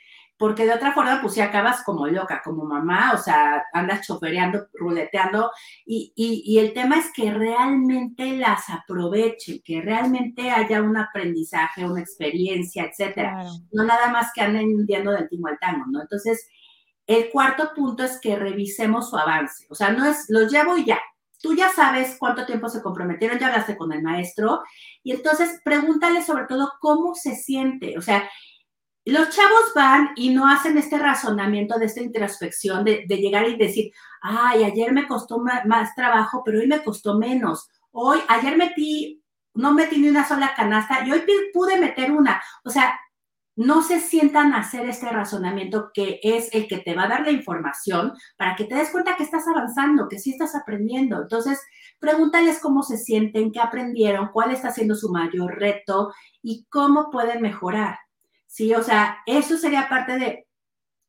porque 0.42 0.66
de 0.66 0.74
otra 0.74 0.92
forma, 0.92 1.22
pues 1.22 1.36
si 1.36 1.40
acabas 1.40 1.84
como 1.84 2.08
loca, 2.08 2.42
como 2.44 2.66
mamá, 2.66 3.12
o 3.14 3.18
sea, 3.20 3.64
andas 3.74 4.08
chofereando, 4.08 4.66
ruleteando, 4.74 5.52
y, 5.86 6.14
y, 6.16 6.58
el 6.58 6.74
tema 6.74 6.98
es 6.98 7.14
que 7.14 7.32
realmente 7.32 8.36
las 8.36 8.68
aprovechen, 8.72 9.62
que 9.64 9.82
realmente 9.82 10.50
haya 10.50 10.82
un 10.82 10.98
aprendizaje, 10.98 11.86
una 11.86 12.02
experiencia, 12.02 12.86
etcétera. 12.86 13.44
No 13.72 13.84
nada 13.84 14.10
más 14.10 14.32
que 14.34 14.42
anden 14.42 14.84
viendo 14.88 15.12
del 15.12 15.30
tingo 15.30 15.48
al 15.48 15.60
tango, 15.60 15.86
¿no? 15.92 16.02
Entonces, 16.02 16.50
el 17.06 17.30
cuarto 17.30 17.70
punto 17.76 18.04
es 18.04 18.20
que 18.20 18.36
revisemos 18.36 19.12
su 19.12 19.18
avance, 19.18 19.68
o 19.70 19.76
sea, 19.76 19.92
no 19.92 20.10
es, 20.10 20.26
lo 20.30 20.48
llevo 20.48 20.76
y 20.76 20.86
ya. 20.86 21.00
Tú 21.40 21.56
ya 21.56 21.70
sabes 21.70 22.18
cuánto 22.18 22.48
tiempo 22.48 22.68
se 22.68 22.82
comprometieron, 22.82 23.38
ya 23.38 23.50
hablaste 23.50 23.78
con 23.78 23.94
el 23.94 24.02
maestro, 24.02 24.64
y 25.04 25.12
entonces 25.12 25.62
pregúntale 25.64 26.24
sobre 26.24 26.46
todo 26.46 26.72
cómo 26.80 27.14
se 27.14 27.36
siente, 27.36 27.96
o 27.96 28.02
sea, 28.02 28.28
los 29.06 29.30
chavos 29.30 29.74
van 29.74 30.12
y 30.16 30.30
no 30.30 30.48
hacen 30.48 30.78
este 30.78 30.98
razonamiento 31.00 31.80
de 31.80 31.86
esta 31.86 32.02
introspección 32.02 32.86
de, 32.86 33.06
llegar 33.08 33.48
y 33.48 33.58
decir, 33.58 33.92
ay, 34.22 34.64
ayer 34.64 34.92
me 34.94 35.08
costó 35.08 35.40
más, 35.40 35.96
trabajo, 35.96 36.44
pero 36.46 36.60
hoy 36.60 36.68
me 36.68 36.84
costó 36.84 37.18
menos. 37.18 37.70
Hoy, 37.92 38.20
ayer 38.28 38.58
metí, 38.58 39.24
no 39.56 39.74
metí 39.74 40.00
ni 40.00 40.10
una 40.10 40.28
sola 40.28 40.54
canasta 40.56 41.06
y 41.06 41.12
hoy 41.12 41.24
pude 41.54 41.80
meter 41.80 42.12
una. 42.12 42.42
O 42.64 42.70
sea, 42.70 43.00
no 43.56 43.82
se 43.82 44.00
sientan 44.00 44.54
a 44.54 44.60
hacer 44.60 44.88
este 44.88 45.10
razonamiento 45.10 45.90
que 45.94 46.20
es 46.24 46.54
el 46.54 46.68
que 46.68 46.78
te 46.78 46.96
va 46.96 47.04
a 47.04 47.10
dar 47.10 47.22
la 47.22 47.32
información 47.32 48.14
para 48.38 48.56
que 48.56 48.66
te 48.66 48.76
des 48.76 48.92
cuenta 48.92 49.18
que 49.18 49.24
estás 49.24 49.48
avanzando, 49.48 50.08
que 50.08 50.20
sí 50.20 50.32
estás 50.32 50.56
aprendiendo. 50.56 51.22
Entonces, 51.24 51.60
pregúntales 52.00 52.60
cómo 52.60 52.84
se 52.84 52.98
sienten, 52.98 53.52
qué 53.52 53.60
aprendieron, 53.60 54.30
cuál 54.32 54.52
está 54.52 54.72
siendo 54.72 54.96
su 54.96 55.12
mayor 55.12 55.60
reto 55.60 56.14
y 56.42 56.66
cómo 56.70 57.10
pueden 57.10 57.42
mejorar. 57.42 57.98
¿Sí? 58.52 58.74
O 58.76 58.84
sea, 58.84 59.20
eso 59.26 59.58
sería 59.58 59.88
parte 59.88 60.20
de 60.20 60.48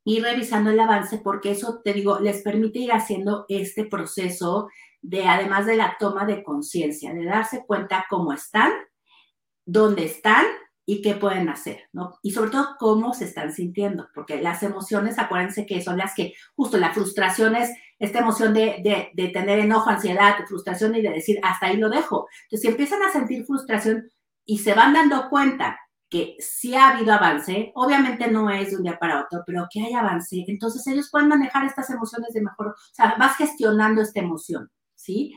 ir 0.05 0.23
revisando 0.23 0.71
el 0.71 0.81
avance 0.81 1.19
porque 1.19 1.51
eso, 1.51 1.81
te 1.83 1.93
digo, 1.93 2.21
les 2.21 2.43
permite 2.43 2.79
ir 2.79 2.93
haciendo 2.93 3.45
este 3.49 3.85
proceso 3.85 4.69
de, 5.01 5.27
además 5.27 5.67
de 5.67 5.77
la 5.77 5.97
toma 5.99 6.25
de 6.25 6.45
conciencia, 6.45 7.13
de 7.13 7.25
darse 7.25 7.65
cuenta 7.67 8.07
cómo 8.09 8.33
están, 8.33 8.73
dónde 9.67 10.05
están 10.05 10.47
y 10.87 11.03
qué 11.03 11.15
pueden 11.15 11.49
hacer, 11.49 11.89
¿no? 11.93 12.19
Y 12.23 12.31
sobre 12.31 12.51
todo 12.51 12.77
cómo 12.79 13.13
se 13.13 13.25
están 13.25 13.53
sintiendo, 13.53 14.09
porque 14.15 14.41
las 14.41 14.63
emociones, 14.63 15.19
acuérdense 15.19 15.67
que 15.67 15.83
son 15.83 15.97
las 15.97 16.15
que, 16.15 16.35
justo 16.55 16.77
la 16.77 16.93
frustración 16.93 17.57
es 17.57 17.71
esta 17.99 18.21
emoción 18.21 18.55
de, 18.55 18.81
de, 18.85 19.11
de 19.15 19.29
tener 19.31 19.59
enojo, 19.59 19.91
ansiedad, 19.91 20.37
frustración 20.47 20.95
y 20.95 21.03
de 21.03 21.11
decir, 21.11 21.41
hasta 21.43 21.67
ahí 21.67 21.77
lo 21.77 21.89
dejo. 21.89 22.29
Entonces, 22.45 22.61
si 22.63 22.69
empiezan 22.69 23.03
a 23.03 23.13
sentir 23.13 23.45
frustración 23.45 24.11
y 24.45 24.59
se 24.59 24.75
van 24.75 24.93
dando 24.93 25.29
cuenta 25.29 25.79
que 26.13 26.37
sí 26.41 26.75
ha 26.75 26.91
habido 26.91 27.15
avance, 27.15 27.73
obviamente 27.75 28.31
no 28.31 28.51
es 28.51 28.71
de 28.71 28.77
un 28.77 28.83
día 28.83 28.99
para 28.99 29.23
otro, 29.23 29.43
pero 29.47 29.67
que 29.73 29.81
hay 29.81 29.95
avance, 29.95 30.45
entonces 30.47 30.87
ellos 30.87 31.09
pueden 31.11 31.29
manejar 31.29 31.65
estas 31.65 31.89
emociones 31.89 32.35
de 32.35 32.43
mejor, 32.43 32.67
o 32.69 32.95
sea, 32.95 33.17
vas 33.19 33.39
gestionando 33.39 34.03
esta 34.03 34.21
emoción, 34.21 34.71
¿sí? 34.95 35.35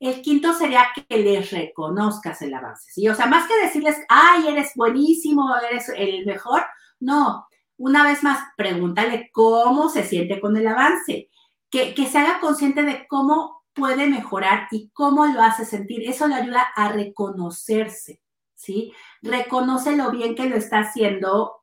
El 0.00 0.22
quinto 0.22 0.52
sería 0.52 0.88
que 0.96 1.16
les 1.16 1.52
reconozcas 1.52 2.42
el 2.42 2.52
avance, 2.52 2.90
¿sí? 2.90 3.08
O 3.08 3.14
sea, 3.14 3.26
más 3.26 3.46
que 3.46 3.54
decirles, 3.64 3.98
ay, 4.08 4.48
eres 4.48 4.72
buenísimo, 4.74 5.54
eres 5.70 5.92
el 5.96 6.26
mejor, 6.26 6.66
no, 6.98 7.46
una 7.76 8.02
vez 8.02 8.24
más, 8.24 8.40
pregúntale 8.56 9.30
cómo 9.32 9.88
se 9.88 10.02
siente 10.02 10.40
con 10.40 10.56
el 10.56 10.66
avance, 10.66 11.30
que, 11.70 11.94
que 11.94 12.06
se 12.06 12.18
haga 12.18 12.40
consciente 12.40 12.82
de 12.82 13.06
cómo 13.06 13.62
puede 13.74 14.08
mejorar 14.08 14.66
y 14.72 14.90
cómo 14.92 15.24
lo 15.26 15.40
hace 15.40 15.64
sentir, 15.64 16.02
eso 16.02 16.26
le 16.26 16.34
ayuda 16.34 16.66
a 16.74 16.88
reconocerse, 16.88 18.20
¿sí? 18.56 18.92
Reconoce 19.22 19.96
lo 19.96 20.10
bien 20.10 20.34
que 20.34 20.48
lo 20.48 20.56
está 20.56 20.80
haciendo 20.80 21.62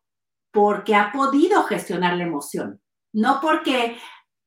porque 0.51 0.95
ha 0.95 1.11
podido 1.11 1.63
gestionar 1.63 2.15
la 2.15 2.23
emoción, 2.23 2.79
no 3.11 3.39
porque 3.41 3.97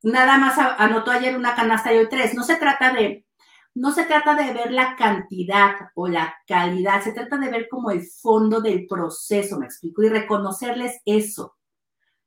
nada 0.03 0.39
más 0.39 0.57
anotó 0.59 1.11
ayer 1.11 1.37
una 1.37 1.55
canasta 1.55 1.93
y 1.93 1.99
hoy 1.99 2.09
tres. 2.09 2.35
No 2.35 2.45
se 2.45 2.57
trata 2.57 2.93
de, 2.93 3.27
no 3.75 3.93
se 3.93 4.05
trata 4.05 4.35
de 4.35 4.53
ver 4.55 4.73
la 4.73 4.97
cantidad 4.97 5.75
o 5.95 6.09
la 6.09 6.35
calidad, 6.47 7.03
se 7.03 7.13
trata 7.13 7.37
de 7.37 7.51
ver 7.51 7.69
como 7.69 7.91
el 7.91 8.07
fondo 8.07 8.61
del 8.61 8.87
proceso, 8.87 9.59
me 9.59 9.67
explico, 9.67 10.03
y 10.03 10.09
reconocerles 10.09 11.01
eso. 11.05 11.57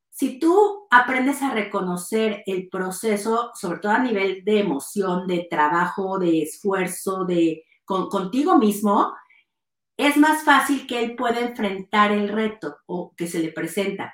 Si 0.10 0.38
tú 0.38 0.88
aprendes 0.92 1.42
a 1.42 1.52
reconocer 1.52 2.44
el 2.46 2.68
proceso, 2.68 3.52
sobre 3.56 3.80
todo 3.80 3.94
a 3.94 4.00
nivel 4.00 4.44
de 4.44 4.60
emoción, 4.60 5.26
de 5.28 5.48
trabajo, 5.50 6.20
de 6.20 6.42
esfuerzo, 6.42 7.24
de 7.24 7.64
contigo 7.86 8.58
mismo, 8.58 9.14
es 10.00 10.16
más 10.16 10.46
fácil 10.46 10.88
que 10.88 11.04
él 11.04 11.18
pueda 11.18 11.42
enfrentar 11.42 12.14
el 12.14 12.30
reto 12.30 12.78
o 12.86 13.14
que 13.18 13.28
se 13.28 13.40
le 13.40 13.52
presenta. 13.52 14.14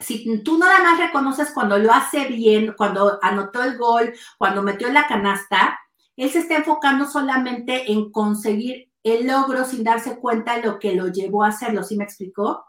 Si 0.00 0.42
tú 0.42 0.58
nada 0.58 0.82
más 0.82 0.98
reconoces 0.98 1.52
cuando 1.52 1.78
lo 1.78 1.92
hace 1.92 2.26
bien, 2.26 2.74
cuando 2.76 3.20
anotó 3.22 3.62
el 3.62 3.78
gol, 3.78 4.12
cuando 4.38 4.60
metió 4.60 4.90
la 4.90 5.06
canasta, 5.06 5.78
él 6.16 6.30
se 6.30 6.40
está 6.40 6.56
enfocando 6.56 7.06
solamente 7.06 7.92
en 7.92 8.10
conseguir 8.10 8.90
el 9.04 9.28
logro 9.28 9.64
sin 9.64 9.84
darse 9.84 10.18
cuenta 10.18 10.56
de 10.56 10.64
lo 10.64 10.80
que 10.80 10.96
lo 10.96 11.06
llevó 11.06 11.44
a 11.44 11.48
hacerlo, 11.50 11.84
¿sí 11.84 11.96
me 11.96 12.02
explicó? 12.02 12.64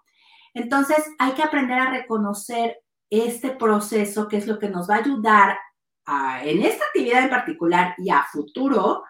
Entonces 0.53 1.03
hay 1.17 1.31
que 1.31 1.41
aprender 1.41 1.79
a 1.79 1.89
reconocer 1.89 2.77
este 3.09 3.49
proceso, 3.49 4.27
que 4.27 4.37
es 4.37 4.45
lo 4.45 4.59
que 4.59 4.69
nos 4.69 4.87
va 4.87 4.97
a 4.97 4.99
ayudar 4.99 5.57
en 6.43 6.61
esta 6.61 6.85
actividad 6.85 7.23
en 7.23 7.29
particular 7.31 7.95
y 7.97 8.11
a 8.11 8.23
futuro 8.31 9.03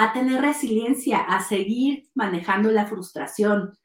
a 0.00 0.14
tener 0.14 0.40
resiliencia, 0.40 1.18
a 1.18 1.42
seguir 1.42 2.08
manejando 2.14 2.70
la 2.70 2.86
frustración, 2.86 3.76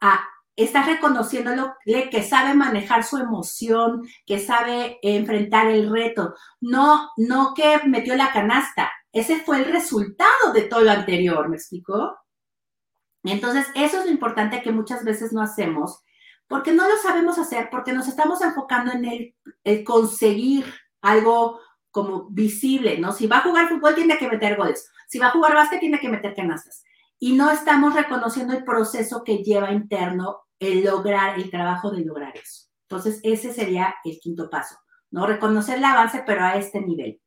a 0.00 0.24
estar 0.54 0.86
reconociéndolo 0.86 1.74
que 1.84 2.22
sabe 2.22 2.54
manejar 2.54 3.02
su 3.02 3.16
emoción, 3.16 4.06
que 4.24 4.38
sabe 4.38 5.00
enfrentar 5.02 5.66
el 5.66 5.90
reto, 5.90 6.36
no, 6.60 7.10
no 7.16 7.54
que 7.56 7.80
metió 7.88 8.14
la 8.14 8.30
canasta. 8.30 8.92
Ese 9.10 9.40
fue 9.40 9.58
el 9.58 9.64
resultado 9.64 10.52
de 10.54 10.62
todo 10.62 10.82
lo 10.82 10.92
anterior, 10.92 11.48
¿me 11.48 11.56
explicó? 11.56 12.18
Entonces, 13.24 13.66
eso 13.74 13.98
es 13.98 14.04
lo 14.04 14.12
importante 14.12 14.62
que 14.62 14.70
muchas 14.70 15.02
veces 15.02 15.32
no 15.32 15.42
hacemos, 15.42 16.04
porque 16.46 16.70
no 16.70 16.86
lo 16.88 16.96
sabemos 16.98 17.36
hacer, 17.36 17.68
porque 17.68 17.92
nos 17.92 18.06
estamos 18.06 18.40
enfocando 18.42 18.92
en 18.92 19.34
el 19.64 19.82
conseguir 19.82 20.72
algo 21.00 21.58
como 21.90 22.28
visible, 22.30 22.96
¿no? 22.98 23.10
Si 23.10 23.26
va 23.26 23.38
a 23.38 23.42
jugar 23.42 23.68
fútbol, 23.68 23.96
tiene 23.96 24.18
que 24.18 24.28
meter 24.28 24.56
goles. 24.56 24.88
Si 25.08 25.18
va 25.18 25.28
a 25.28 25.30
jugar 25.30 25.54
básquet, 25.54 25.80
tiene 25.80 26.00
que 26.00 26.08
meter 26.08 26.34
canastas. 26.34 26.84
Y 27.18 27.32
no 27.32 27.50
estamos 27.50 27.94
reconociendo 27.94 28.54
el 28.54 28.64
proceso 28.64 29.24
que 29.24 29.38
lleva 29.38 29.72
interno 29.72 30.44
el 30.58 30.84
lograr, 30.84 31.38
el 31.38 31.50
trabajo 31.50 31.90
de 31.90 32.04
lograr 32.04 32.36
eso. 32.36 32.68
Entonces, 32.88 33.20
ese 33.22 33.52
sería 33.52 33.94
el 34.04 34.18
quinto 34.20 34.50
paso, 34.50 34.76
¿no? 35.10 35.26
Reconocer 35.26 35.78
el 35.78 35.84
avance, 35.84 36.22
pero 36.26 36.44
a 36.44 36.56
este 36.56 36.80
nivel. 36.80 37.20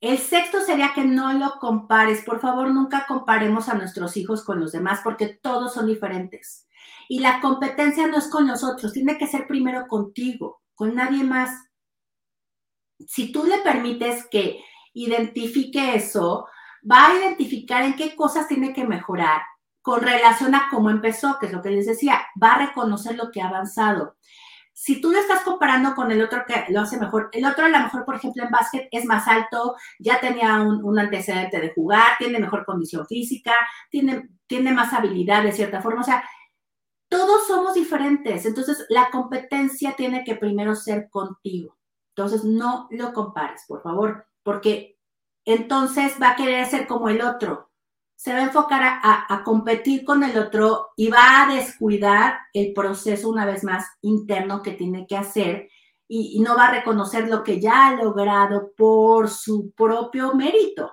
El 0.00 0.18
sexto 0.18 0.60
sería 0.60 0.92
que 0.94 1.04
no 1.04 1.32
lo 1.32 1.58
compares. 1.58 2.22
Por 2.24 2.40
favor, 2.40 2.70
nunca 2.70 3.06
comparemos 3.08 3.68
a 3.68 3.74
nuestros 3.74 4.16
hijos 4.16 4.44
con 4.44 4.60
los 4.60 4.72
demás 4.72 5.00
porque 5.02 5.28
todos 5.28 5.74
son 5.74 5.86
diferentes. 5.86 6.66
Y 7.08 7.20
la 7.20 7.40
competencia 7.40 8.06
no 8.06 8.18
es 8.18 8.28
con 8.28 8.46
nosotros, 8.46 8.92
tiene 8.92 9.16
que 9.16 9.26
ser 9.26 9.46
primero 9.46 9.86
contigo, 9.86 10.62
con 10.74 10.94
nadie 10.94 11.24
más. 11.24 11.50
Si 13.06 13.32
tú 13.32 13.44
le 13.44 13.58
permites 13.58 14.26
que 14.28 14.60
identifique 14.96 15.94
eso, 15.94 16.48
va 16.90 17.08
a 17.08 17.14
identificar 17.16 17.82
en 17.82 17.94
qué 17.96 18.16
cosas 18.16 18.48
tiene 18.48 18.72
que 18.72 18.86
mejorar 18.86 19.42
con 19.82 20.00
relación 20.00 20.54
a 20.54 20.68
cómo 20.70 20.90
empezó, 20.90 21.38
que 21.38 21.46
es 21.46 21.52
lo 21.52 21.62
que 21.62 21.70
les 21.70 21.86
decía, 21.86 22.26
va 22.42 22.54
a 22.54 22.66
reconocer 22.66 23.14
lo 23.16 23.30
que 23.30 23.40
ha 23.40 23.48
avanzado. 23.48 24.16
si 24.78 25.00
tú 25.00 25.10
lo 25.10 25.18
estás 25.18 25.42
comparando 25.42 25.94
con 25.94 26.12
el 26.12 26.22
otro 26.22 26.44
que 26.46 26.66
lo 26.70 26.82
hace 26.82 26.98
mejor, 26.98 27.30
el 27.32 27.46
otro 27.46 27.64
a 27.64 27.68
lo 27.70 27.78
mejor, 27.78 28.04
por 28.04 28.16
ejemplo, 28.16 28.44
en 28.44 28.50
básquet 28.50 28.88
es 28.90 29.06
más 29.06 29.26
alto, 29.26 29.74
ya 29.98 30.20
tenía 30.20 30.60
un, 30.60 30.98
antecedente 30.98 31.60
de 31.60 31.72
jugar, 31.74 32.18
tiene 32.18 32.38
mejor 32.40 32.66
condición 32.66 33.06
física, 33.06 33.54
tiene, 33.90 34.28
tiene 34.46 34.72
más 34.72 34.92
habilidad 34.92 35.44
de 35.44 35.52
cierta 35.52 35.80
forma, 35.80 36.02
o 36.02 36.04
sea, 36.04 36.22
todos 37.08 37.46
somos 37.46 37.74
diferentes, 37.74 38.44
entonces 38.44 38.84
la 38.90 39.10
competencia 39.10 39.94
tiene 39.96 40.24
que 40.24 40.36
primero 40.36 40.74
ser 40.74 41.08
contigo. 41.10 41.76
Entonces, 42.14 42.44
no 42.44 42.88
lo 42.90 43.12
compares, 43.12 43.64
por 43.68 43.82
favor, 43.82 44.26
porque 44.46 44.96
entonces 45.44 46.14
va 46.22 46.30
a 46.30 46.36
querer 46.36 46.64
ser 46.64 46.86
como 46.86 47.10
el 47.10 47.20
otro 47.20 47.66
se 48.16 48.32
va 48.32 48.38
a 48.38 48.44
enfocar 48.44 48.82
a, 48.82 49.42
competir 49.44 50.04
con 50.04 50.24
el 50.24 50.36
otro 50.38 50.88
y 50.96 51.08
va 51.08 51.42
a 51.42 51.54
descuidar 51.54 52.38
el 52.54 52.72
proceso 52.72 53.28
una 53.28 53.44
vez 53.44 53.62
más 53.62 53.86
interno 54.00 54.62
que 54.62 54.72
tiene 54.72 55.06
que 55.06 55.16
hacer 55.16 55.68
y, 56.08 56.40
no 56.40 56.56
va 56.56 56.68
a 56.68 56.70
reconocer 56.70 57.28
lo 57.28 57.44
que 57.44 57.60
ya 57.60 57.88
ha 57.88 57.94
logrado 57.94 58.70
por 58.76 59.28
su 59.28 59.72
propio 59.72 60.34
mérito. 60.34 60.92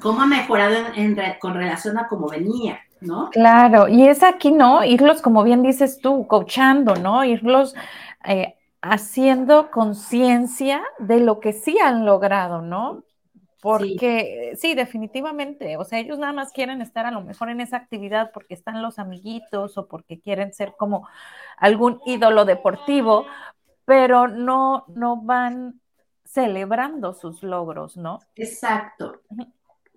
Cómo 0.00 0.22
ha 0.22 0.26
mejorado 0.26 0.76
con 1.40 1.54
relación 1.54 1.98
a 1.98 2.06
cómo 2.06 2.28
venía, 2.28 2.80
¿no? 3.00 3.30
Claro, 3.30 3.88
y 3.88 4.06
es 4.06 4.22
aquí, 4.22 4.52
¿no? 4.52 4.84
Irlos, 4.84 5.20
como 5.20 5.42
bien 5.42 5.62
dices 5.62 6.00
tú, 6.00 6.26
coachando, 6.26 6.96
¿no? 6.96 7.24
Irlos 7.24 7.74
eh, 8.24 8.54
haciendo 8.82 9.70
conciencia 9.70 10.82
de 10.98 11.20
lo 11.20 11.40
que 11.40 11.52
sí 11.52 11.78
han 11.78 12.04
logrado, 12.06 12.62
¿no? 12.62 13.04
Porque 13.60 14.54
sí. 14.56 14.74
definitivamente, 14.74 15.76
o 15.76 15.84
sea, 15.84 15.98
ellos 15.98 16.18
nada 16.18 16.32
más 16.32 16.50
quieren 16.52 16.80
estar 16.80 17.04
a 17.04 17.10
lo 17.10 17.20
mejor 17.20 17.50
en 17.50 17.60
esa 17.60 17.76
actividad 17.76 18.30
porque 18.32 18.54
están 18.54 18.80
los 18.80 18.98
amiguitos 18.98 19.76
o 19.76 19.86
porque 19.86 20.18
quieren 20.18 20.54
ser 20.54 20.74
como 20.78 21.06
algún 21.58 22.00
ídolo 22.06 22.46
deportivo, 22.46 23.26
pero 23.84 24.28
no, 24.28 24.84
no 24.88 25.18
van 25.18 25.80
celebrando 26.24 27.12
sus 27.12 27.42
logros, 27.42 27.96
¿no? 27.96 28.20
Exacto. 28.34 29.20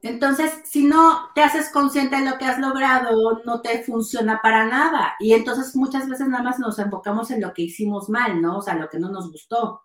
Entonces, 0.04 0.62
si 0.66 0.86
no 0.86 1.32
te 1.34 1.42
haces 1.42 1.70
consciente 1.72 2.18
de 2.18 2.30
lo 2.30 2.38
que 2.38 2.46
has 2.46 2.60
logrado, 2.60 3.42
no 3.46 3.62
te 3.62 3.84
funciona 3.84 4.40
para 4.44 4.66
nada. 4.66 5.16
Y 5.20 5.34
entonces 5.34 5.76
muchas 5.76 6.08
veces 6.08 6.28
nada 6.28 6.44
más 6.44 6.60
nos 6.60 6.78
enfocamos 6.78 7.32
en 7.32 7.42
lo 7.42 7.54
que 7.54 7.64
hicimos 7.64 8.10
mal, 8.10 8.42
¿no? 8.42 8.58
O 8.60 8.62
sea, 8.62 8.76
lo 8.76 8.90
que 8.90 9.00
no 9.00 9.10
nos 9.10 9.32
gustó 9.32 9.82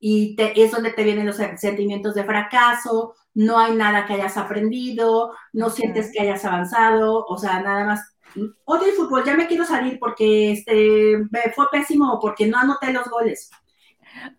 y 0.00 0.34
es 0.38 0.72
donde 0.72 0.92
te 0.92 1.04
vienen 1.04 1.26
los 1.26 1.36
sentimientos 1.36 2.14
de 2.14 2.24
fracaso, 2.24 3.14
no 3.34 3.58
hay 3.58 3.76
nada 3.76 4.06
que 4.06 4.14
hayas 4.14 4.38
aprendido, 4.38 5.34
no 5.52 5.68
sientes 5.68 6.10
que 6.10 6.22
hayas 6.22 6.44
avanzado, 6.46 7.24
o 7.26 7.38
sea, 7.38 7.60
nada 7.60 7.84
más, 7.84 8.16
odio 8.64 8.86
el 8.86 8.92
fútbol, 8.92 9.24
ya 9.24 9.34
me 9.34 9.46
quiero 9.46 9.66
salir 9.66 9.98
porque 10.00 10.52
este, 10.52 11.18
fue 11.54 11.66
pésimo 11.70 12.14
o 12.14 12.20
porque 12.20 12.46
no 12.46 12.58
anoté 12.58 12.92
los 12.92 13.08
goles. 13.10 13.50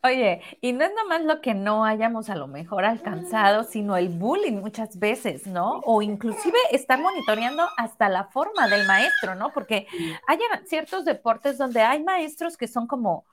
Oye, 0.03 0.41
y 0.61 0.73
no 0.73 0.85
es 0.85 0.91
nomás 0.95 1.23
lo 1.23 1.41
que 1.41 1.53
no 1.53 1.85
hayamos 1.85 2.29
a 2.29 2.35
lo 2.35 2.47
mejor 2.47 2.85
alcanzado, 2.85 3.63
sino 3.63 3.97
el 3.97 4.09
bullying 4.09 4.59
muchas 4.59 4.97
veces, 4.99 5.47
¿no? 5.47 5.81
O 5.85 6.01
inclusive 6.01 6.57
estar 6.71 6.99
monitoreando 6.99 7.63
hasta 7.77 8.09
la 8.09 8.25
forma 8.25 8.67
del 8.67 8.85
maestro, 8.87 9.35
¿no? 9.35 9.51
Porque 9.53 9.87
hay 10.27 10.39
ciertos 10.65 11.05
deportes 11.05 11.57
donde 11.57 11.81
hay 11.81 12.03
maestros 12.03 12.57
que 12.57 12.67
son 12.67 12.87
como, 12.87 13.25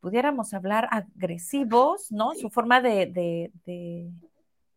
pudiéramos 0.00 0.54
hablar, 0.54 0.88
agresivos, 0.90 2.10
¿no? 2.10 2.34
Su 2.34 2.50
forma 2.50 2.80
de, 2.80 3.06
de, 3.64 4.10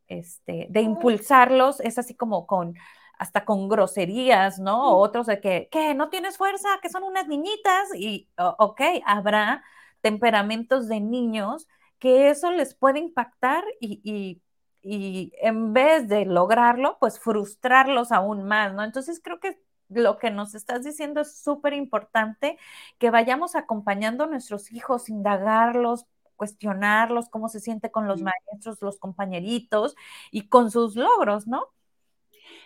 este, 0.07 0.67
de 0.69 0.81
impulsarlos 0.81 1.79
es 1.81 1.97
así 1.97 2.15
como 2.15 2.47
con, 2.47 2.75
hasta 3.17 3.45
con 3.45 3.69
groserías, 3.69 4.59
¿no? 4.59 4.97
otros 4.97 5.27
de 5.27 5.39
que, 5.39 5.69
¿qué? 5.71 5.93
¿No 5.93 6.09
tienes 6.09 6.37
fuerza? 6.37 6.79
Que 6.81 6.89
son 6.89 7.03
unas 7.03 7.27
niñitas. 7.27 7.93
Y, 7.95 8.27
ok, 8.35 8.81
habrá 9.05 9.63
temperamentos 10.01 10.87
de 10.87 10.99
niños 10.99 11.67
que 11.99 12.29
eso 12.29 12.51
les 12.51 12.73
puede 12.75 12.99
impactar 12.99 13.63
y, 13.79 14.01
y, 14.03 14.41
y 14.81 15.31
en 15.41 15.73
vez 15.73 16.07
de 16.07 16.25
lograrlo, 16.25 16.97
pues 16.99 17.19
frustrarlos 17.19 18.11
aún 18.11 18.43
más, 18.45 18.73
¿no? 18.73 18.83
Entonces 18.83 19.21
creo 19.23 19.39
que 19.39 19.59
lo 19.89 20.17
que 20.17 20.31
nos 20.31 20.55
estás 20.55 20.83
diciendo 20.83 21.21
es 21.21 21.35
súper 21.43 21.73
importante, 21.73 22.57
que 22.97 23.09
vayamos 23.11 23.55
acompañando 23.55 24.23
a 24.23 24.27
nuestros 24.27 24.71
hijos, 24.71 25.09
indagarlos, 25.09 26.05
cuestionarlos, 26.35 27.29
cómo 27.29 27.49
se 27.49 27.59
siente 27.59 27.91
con 27.91 28.07
los 28.07 28.21
maestros, 28.23 28.81
los 28.81 28.97
compañeritos 28.99 29.95
y 30.31 30.47
con 30.49 30.71
sus 30.71 30.95
logros, 30.95 31.47
¿no? 31.47 31.67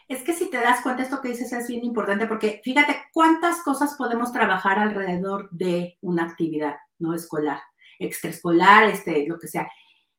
Es 0.08 0.22
que 0.24 0.34
si 0.34 0.50
te 0.50 0.58
das 0.58 0.82
cuenta, 0.82 1.02
esto 1.04 1.22
que 1.22 1.30
dices 1.30 1.52
es 1.52 1.68
bien 1.68 1.84
importante 1.84 2.28
porque 2.28 2.62
fíjate 2.64 2.96
cuántas 3.12 3.62
cosas 3.64 3.96
podemos 3.98 4.32
trabajar 4.32 4.78
alrededor 4.78 5.50
de 5.52 5.98
una 6.02 6.24
actividad 6.26 6.76
no 7.00 7.14
escolar, 7.16 7.60
extraescolar, 8.00 8.90
este, 8.90 9.26
lo 9.28 9.40
que 9.40 9.48
sea. 9.48 9.68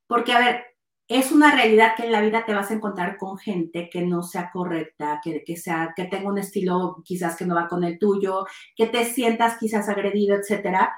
Porque, 0.09 0.33
a 0.33 0.41
ver, 0.41 0.65
es 1.09 1.31
una 1.31 1.55
realidad 1.55 1.95
que 1.97 2.05
en 2.05 2.13
la 2.13 2.21
vida 2.21 2.45
te 2.45 2.55
vas 2.55 2.71
a 2.71 2.75
encontrar 2.75 3.17
con 3.17 3.39
gente 3.39 3.89
que 3.91 4.03
no 4.03 4.23
sea 4.25 4.51
correcta, 4.53 5.21
que, 5.23 5.45
que, 5.45 5.57
sea, 5.57 5.93
que 5.95 6.07
tenga 6.07 6.29
un 6.29 6.39
estilo 6.39 7.03
quizás 7.05 7.37
que 7.37 7.47
no 7.47 7.55
va 7.55 7.69
con 7.69 7.85
el 7.85 7.99
tuyo, 7.99 8.45
que 8.75 8.87
te 8.87 9.05
sientas 9.05 9.57
quizás 9.59 9.89
agredido, 9.89 10.37
etcétera. 10.37 10.93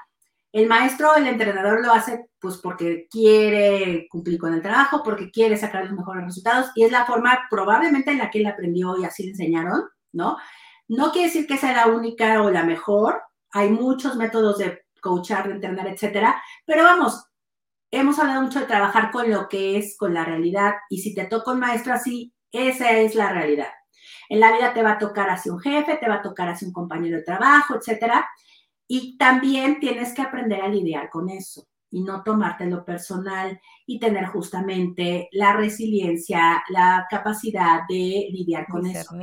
El 0.51 0.67
maestro, 0.67 1.15
el 1.15 1.27
entrenador 1.27 1.85
lo 1.85 1.93
hace 1.93 2.29
pues 2.39 2.57
porque 2.57 3.07
quiere 3.09 4.07
cumplir 4.09 4.39
con 4.39 4.53
el 4.53 4.61
trabajo, 4.61 5.03
porque 5.03 5.29
quiere 5.29 5.57
sacar 5.57 5.85
los 5.85 5.93
mejores 5.93 6.25
resultados 6.25 6.71
y 6.75 6.83
es 6.83 6.91
la 6.91 7.05
forma 7.05 7.47
probablemente 7.49 8.11
en 8.11 8.17
la 8.17 8.31
que 8.31 8.39
él 8.39 8.47
aprendió 8.47 8.97
y 8.97 9.05
así 9.05 9.23
le 9.23 9.31
enseñaron, 9.31 9.83
¿no? 10.11 10.37
No 10.87 11.11
quiere 11.11 11.27
decir 11.27 11.45
que 11.45 11.57
sea 11.57 11.73
la 11.73 11.87
única 11.87 12.41
o 12.41 12.49
la 12.49 12.63
mejor, 12.63 13.21
hay 13.51 13.69
muchos 13.69 14.15
métodos 14.15 14.57
de 14.57 14.85
coachar, 15.01 15.47
de 15.47 15.53
entrenar, 15.55 15.87
etcétera, 15.87 16.41
pero 16.65 16.83
vamos, 16.83 17.25
hemos 17.91 18.17
hablado 18.19 18.41
mucho 18.41 18.59
de 18.59 18.65
trabajar 18.65 19.11
con 19.11 19.29
lo 19.29 19.47
que 19.47 19.77
es, 19.77 19.97
con 19.97 20.13
la 20.13 20.25
realidad, 20.25 20.73
y 20.89 20.99
si 20.99 21.13
te 21.13 21.25
toca 21.25 21.51
un 21.51 21.59
maestro 21.59 21.93
así, 21.93 22.33
esa 22.51 22.91
es 22.91 23.15
la 23.15 23.31
realidad. 23.31 23.69
En 24.29 24.39
la 24.39 24.51
vida 24.51 24.73
te 24.73 24.83
va 24.83 24.93
a 24.93 24.97
tocar 24.97 25.29
así 25.29 25.49
un 25.49 25.59
jefe, 25.59 25.97
te 25.97 26.07
va 26.07 26.15
a 26.15 26.21
tocar 26.21 26.49
así 26.49 26.65
un 26.65 26.73
compañero 26.73 27.17
de 27.17 27.23
trabajo, 27.23 27.75
etcétera. 27.75 28.27
Y 28.91 29.17
también 29.17 29.79
tienes 29.79 30.13
que 30.15 30.23
aprender 30.23 30.63
a 30.63 30.67
lidiar 30.67 31.11
con 31.11 31.29
eso 31.29 31.67
y 31.91 32.01
no 32.01 32.23
tomártelo 32.23 32.83
personal 32.83 33.61
y 33.85 33.99
tener 33.99 34.25
justamente 34.25 35.29
la 35.31 35.53
resiliencia, 35.53 36.63
la 36.69 37.05
capacidad 37.07 37.81
de 37.87 38.29
lidiar 38.31 38.65
con 38.67 38.87
eso. 38.87 39.15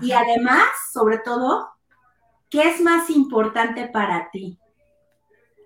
Y 0.00 0.12
además, 0.12 0.64
sobre 0.90 1.18
todo, 1.18 1.68
¿qué 2.48 2.70
es 2.70 2.80
más 2.80 3.10
importante 3.10 3.86
para 3.86 4.30
ti? 4.30 4.58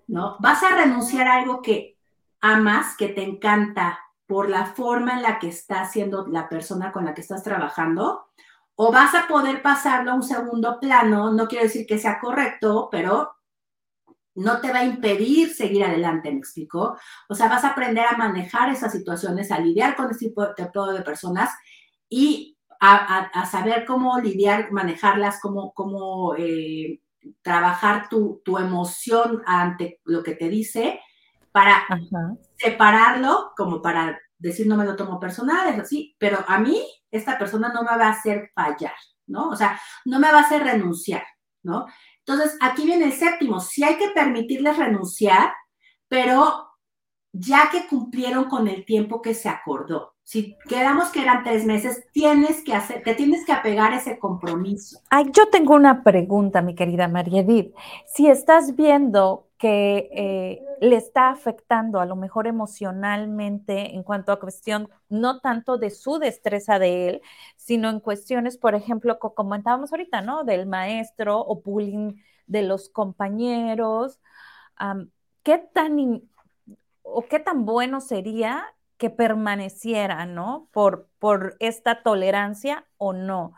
¿No? 0.07 0.35
Vas 0.39 0.61
a 0.63 0.75
renunciar 0.75 1.29
a 1.29 1.35
algo 1.35 1.61
que 1.61 1.97
amas, 2.41 2.97
que 2.97 3.07
te 3.07 3.23
encanta 3.23 3.97
por 4.25 4.49
la 4.49 4.65
forma 4.65 5.13
en 5.13 5.21
la 5.21 5.39
que 5.39 5.47
está 5.47 5.85
siendo 5.85 6.27
la 6.27 6.49
persona 6.49 6.91
con 6.91 7.05
la 7.05 7.13
que 7.13 7.21
estás 7.21 7.43
trabajando, 7.43 8.25
o 8.75 8.91
vas 8.91 9.15
a 9.15 9.25
poder 9.25 9.61
pasarlo 9.61 10.11
a 10.11 10.15
un 10.15 10.23
segundo 10.23 10.81
plano, 10.81 11.31
no 11.31 11.47
quiero 11.47 11.63
decir 11.63 11.87
que 11.87 11.97
sea 11.97 12.19
correcto, 12.19 12.89
pero 12.91 13.36
no 14.37 14.61
te 14.61 14.71
va 14.71 14.79
a 14.79 14.85
impedir 14.85 15.49
seguir 15.49 15.83
adelante, 15.83 16.31
¿me 16.31 16.37
explico? 16.37 16.95
O 17.27 17.33
sea, 17.33 17.49
vas 17.49 17.63
a 17.63 17.69
aprender 17.69 18.05
a 18.05 18.17
manejar 18.17 18.69
esas 18.69 18.91
situaciones, 18.91 19.51
a 19.51 19.59
lidiar 19.59 19.95
con 19.95 20.11
este 20.11 20.27
tipo 20.27 20.45
de, 20.93 21.01
personas 21.01 21.49
y 22.07 22.55
a, 22.79 23.45
saber 23.49 23.85
cómo 23.85 24.19
lidiar, 24.19 24.71
manejarlas, 24.71 25.39
cómo, 25.41 25.73
cómo 25.73 26.35
eh, 26.37 27.01
trabajar 27.41 28.09
tu, 28.09 28.41
tu, 28.45 28.59
emoción 28.59 29.41
ante 29.47 30.01
lo 30.05 30.21
que 30.21 30.35
te 30.35 30.49
dice 30.49 30.99
para 31.51 31.87
separarlo, 32.57 33.53
como 33.57 33.81
para 33.81 34.19
decir 34.37 34.67
no 34.67 34.77
me 34.77 34.85
lo 34.85 34.95
tomo 34.95 35.19
personal, 35.19 35.67
es 35.73 35.79
así, 35.79 36.15
pero 36.19 36.45
a 36.47 36.59
mí 36.59 36.79
esta 37.09 37.39
persona 37.39 37.73
no 37.73 37.81
me 37.81 37.97
va 37.97 38.05
a 38.07 38.11
hacer 38.11 38.51
fallar, 38.53 38.93
¿no? 39.25 39.49
O 39.49 39.55
sea, 39.55 39.79
no 40.05 40.19
me 40.19 40.31
va 40.31 40.39
a 40.39 40.43
hacer 40.43 40.61
renunciar, 40.61 41.23
¿no? 41.63 41.87
Entonces, 42.27 42.57
aquí 42.59 42.85
viene 42.85 43.05
el 43.05 43.13
séptimo, 43.13 43.61
sí 43.61 43.83
hay 43.83 43.95
que 43.95 44.09
permitirles 44.09 44.77
renunciar, 44.77 45.53
pero 46.09 46.67
ya 47.31 47.69
que 47.71 47.87
cumplieron 47.87 48.45
con 48.45 48.67
el 48.67 48.83
tiempo 48.83 49.21
que 49.21 49.33
se 49.33 49.47
acordó. 49.47 50.13
Si 50.23 50.57
quedamos 50.67 51.07
que 51.07 51.21
eran 51.21 51.43
tres 51.43 51.65
meses, 51.65 52.03
tienes 52.11 52.61
que 52.65 52.73
hacer, 52.73 53.01
te 53.01 53.15
tienes 53.15 53.45
que 53.45 53.53
apegar 53.53 53.93
ese 53.93 54.19
compromiso. 54.19 54.99
Ay, 55.09 55.27
yo 55.31 55.47
tengo 55.49 55.73
una 55.73 56.03
pregunta, 56.03 56.61
mi 56.61 56.75
querida 56.75 57.07
María 57.07 57.41
Edith. 57.41 57.73
Si 58.13 58.27
estás 58.27 58.75
viendo 58.75 59.46
que 59.57 60.09
eh, 60.11 60.61
le 60.81 60.95
está 60.97 61.29
afectando 61.29 61.99
a 61.99 62.05
lo 62.05 62.15
mejor 62.15 62.47
emocionalmente 62.47 63.95
en 63.95 64.03
cuanto 64.03 64.31
a 64.31 64.39
cuestión 64.39 64.89
no 65.09 65.39
tanto 65.39 65.77
de 65.77 65.89
su 65.89 66.19
destreza 66.19 66.79
de 66.79 67.09
él, 67.09 67.21
sino 67.55 67.89
en 67.89 67.99
cuestiones, 67.99 68.57
por 68.57 68.75
ejemplo, 68.75 69.19
como 69.19 69.35
comentábamos 69.35 69.91
ahorita, 69.91 70.21
¿no? 70.21 70.43
Del 70.43 70.67
maestro 70.67 71.39
o 71.39 71.61
bullying 71.61 72.15
de 72.45 72.63
los 72.63 72.89
compañeros. 72.89 74.19
¿Qué 75.43 75.57
tan 75.73 76.21
o 77.03 77.27
qué 77.27 77.39
tan 77.39 77.65
bueno 77.65 78.01
sería 78.01 78.65
que 78.97 79.09
permaneciera, 79.09 80.25
¿no? 80.25 80.69
Por, 80.71 81.09
por 81.19 81.55
esta 81.59 82.03
tolerancia 82.03 82.85
o 82.97 83.13
no. 83.13 83.53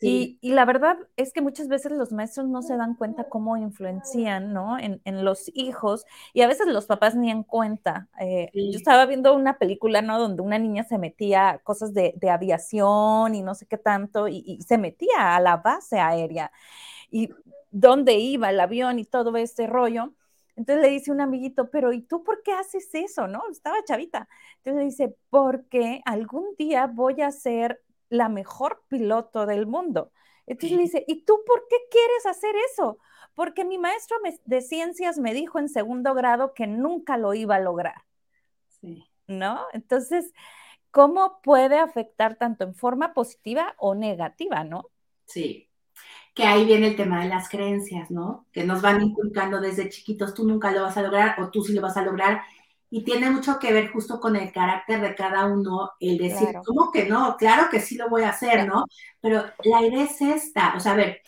Y, 0.00 0.38
la 0.42 0.64
verdad 0.64 0.96
es 1.16 1.32
que 1.32 1.40
muchas 1.40 1.68
veces 1.68 1.92
los 1.92 2.12
maestros 2.12 2.46
no 2.46 2.62
se 2.62 2.76
dan 2.76 2.94
cuenta 2.94 3.28
cómo 3.28 3.56
influencian, 3.56 4.52
¿no? 4.52 4.78
En, 4.78 5.00
los 5.24 5.50
hijos 5.54 6.04
y 6.32 6.42
a 6.42 6.46
veces 6.46 6.66
los 6.68 6.86
papás 6.86 7.16
ni 7.16 7.30
en 7.30 7.42
cuenta. 7.42 8.08
Eh, 8.20 8.50
yo 8.54 8.78
estaba 8.78 9.06
viendo 9.06 9.34
una 9.34 9.58
película, 9.58 10.00
¿no? 10.00 10.18
Donde 10.18 10.42
una 10.42 10.58
niña 10.58 10.84
se 10.84 10.98
metía 10.98 11.60
cosas 11.64 11.92
de, 11.94 12.14
aviación 12.30 13.34
y 13.34 13.42
no 13.42 13.54
sé 13.54 13.66
qué 13.66 13.78
tanto 13.78 14.28
y, 14.28 14.60
se 14.62 14.78
metía 14.78 15.34
a 15.34 15.40
la 15.40 15.56
base 15.56 15.98
aérea 15.98 16.52
y 17.10 17.30
dónde 17.70 18.14
iba 18.14 18.50
el 18.50 18.60
avión 18.60 18.98
y 18.98 19.04
todo 19.04 19.36
ese 19.36 19.66
rollo. 19.66 20.14
Entonces 20.56 20.82
le 20.82 20.90
dice 20.90 21.12
un 21.12 21.20
amiguito, 21.20 21.70
pero 21.70 21.92
¿y 21.92 22.02
tú 22.02 22.22
por 22.24 22.42
qué 22.42 22.52
haces 22.52 22.88
eso? 22.92 23.28
¿No? 23.28 23.42
Estaba 23.50 23.76
chavita. 23.84 24.28
Entonces 24.58 24.78
le 24.78 24.84
dice, 24.84 25.16
porque 25.30 26.02
algún 26.04 26.46
día 26.58 26.86
voy 26.86 27.22
a 27.22 27.30
ser 27.30 27.80
la 28.08 28.28
mejor 28.28 28.84
piloto 28.88 29.46
del 29.46 29.66
mundo. 29.66 30.12
Entonces 30.46 30.76
le 30.76 30.82
dice, 30.84 31.04
¿y 31.06 31.24
tú 31.24 31.42
por 31.46 31.66
qué 31.68 31.76
quieres 31.90 32.26
hacer 32.26 32.54
eso? 32.72 32.98
Porque 33.34 33.64
mi 33.64 33.78
maestro 33.78 34.16
de 34.44 34.60
ciencias 34.62 35.18
me 35.18 35.34
dijo 35.34 35.58
en 35.58 35.68
segundo 35.68 36.14
grado 36.14 36.54
que 36.54 36.66
nunca 36.66 37.16
lo 37.16 37.34
iba 37.34 37.56
a 37.56 37.60
lograr. 37.60 38.02
Sí. 38.80 39.04
¿No? 39.26 39.60
Entonces, 39.74 40.32
¿cómo 40.90 41.40
puede 41.42 41.78
afectar 41.78 42.36
tanto 42.36 42.64
en 42.64 42.74
forma 42.74 43.12
positiva 43.12 43.74
o 43.78 43.94
negativa, 43.94 44.64
no? 44.64 44.88
Sí, 45.26 45.68
que 46.34 46.44
ahí 46.44 46.64
viene 46.64 46.86
el 46.86 46.96
tema 46.96 47.22
de 47.22 47.28
las 47.28 47.48
creencias, 47.48 48.10
¿no? 48.10 48.46
Que 48.52 48.64
nos 48.64 48.80
van 48.80 49.02
inculcando 49.02 49.60
desde 49.60 49.88
chiquitos, 49.88 50.34
tú 50.34 50.46
nunca 50.46 50.70
lo 50.70 50.82
vas 50.82 50.96
a 50.96 51.02
lograr 51.02 51.40
o 51.42 51.50
tú 51.50 51.62
sí 51.62 51.72
lo 51.72 51.82
vas 51.82 51.96
a 51.96 52.04
lograr 52.04 52.42
y 52.90 53.04
tiene 53.04 53.30
mucho 53.30 53.58
que 53.58 53.72
ver 53.72 53.90
justo 53.90 54.18
con 54.18 54.36
el 54.36 54.52
carácter 54.52 55.00
de 55.00 55.14
cada 55.14 55.46
uno, 55.46 55.90
el 56.00 56.16
decir, 56.18 56.48
¿cómo 56.64 56.90
que 56.90 57.06
no? 57.06 57.36
Claro 57.36 57.68
que 57.70 57.80
sí 57.80 57.96
lo 57.96 58.08
voy 58.08 58.22
a 58.22 58.30
hacer, 58.30 58.66
¿no? 58.66 58.86
Pero 59.20 59.44
la 59.64 59.82
idea 59.82 60.04
es 60.04 60.20
esta, 60.20 60.74
o 60.74 60.80
sea, 60.80 60.92
a 60.92 60.96
ver, 60.96 61.22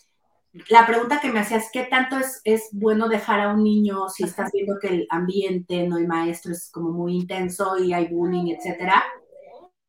la 0.69 0.87
pregunta 0.87 1.21
que 1.21 1.31
me 1.31 1.41
hacías, 1.41 1.69
¿qué 1.73 1.85
tanto 1.85 2.17
es, 2.17 2.41
es 2.45 2.69
bueno 2.73 3.09
dejar 3.09 3.41
a 3.41 3.53
un 3.53 3.63
niño 3.63 4.09
si 4.09 4.25
estás 4.25 4.51
viendo 4.53 4.79
que 4.81 4.89
el 4.89 5.07
ambiente, 5.11 5.87
no 5.87 5.97
el 5.99 6.09
maestro 6.09 6.53
es 6.53 6.71
como 6.73 6.91
muy 6.91 7.17
intenso 7.17 7.79
y 7.79 7.93
hay 7.93 8.09
bullying, 8.09 8.55
etcétera? 8.55 9.05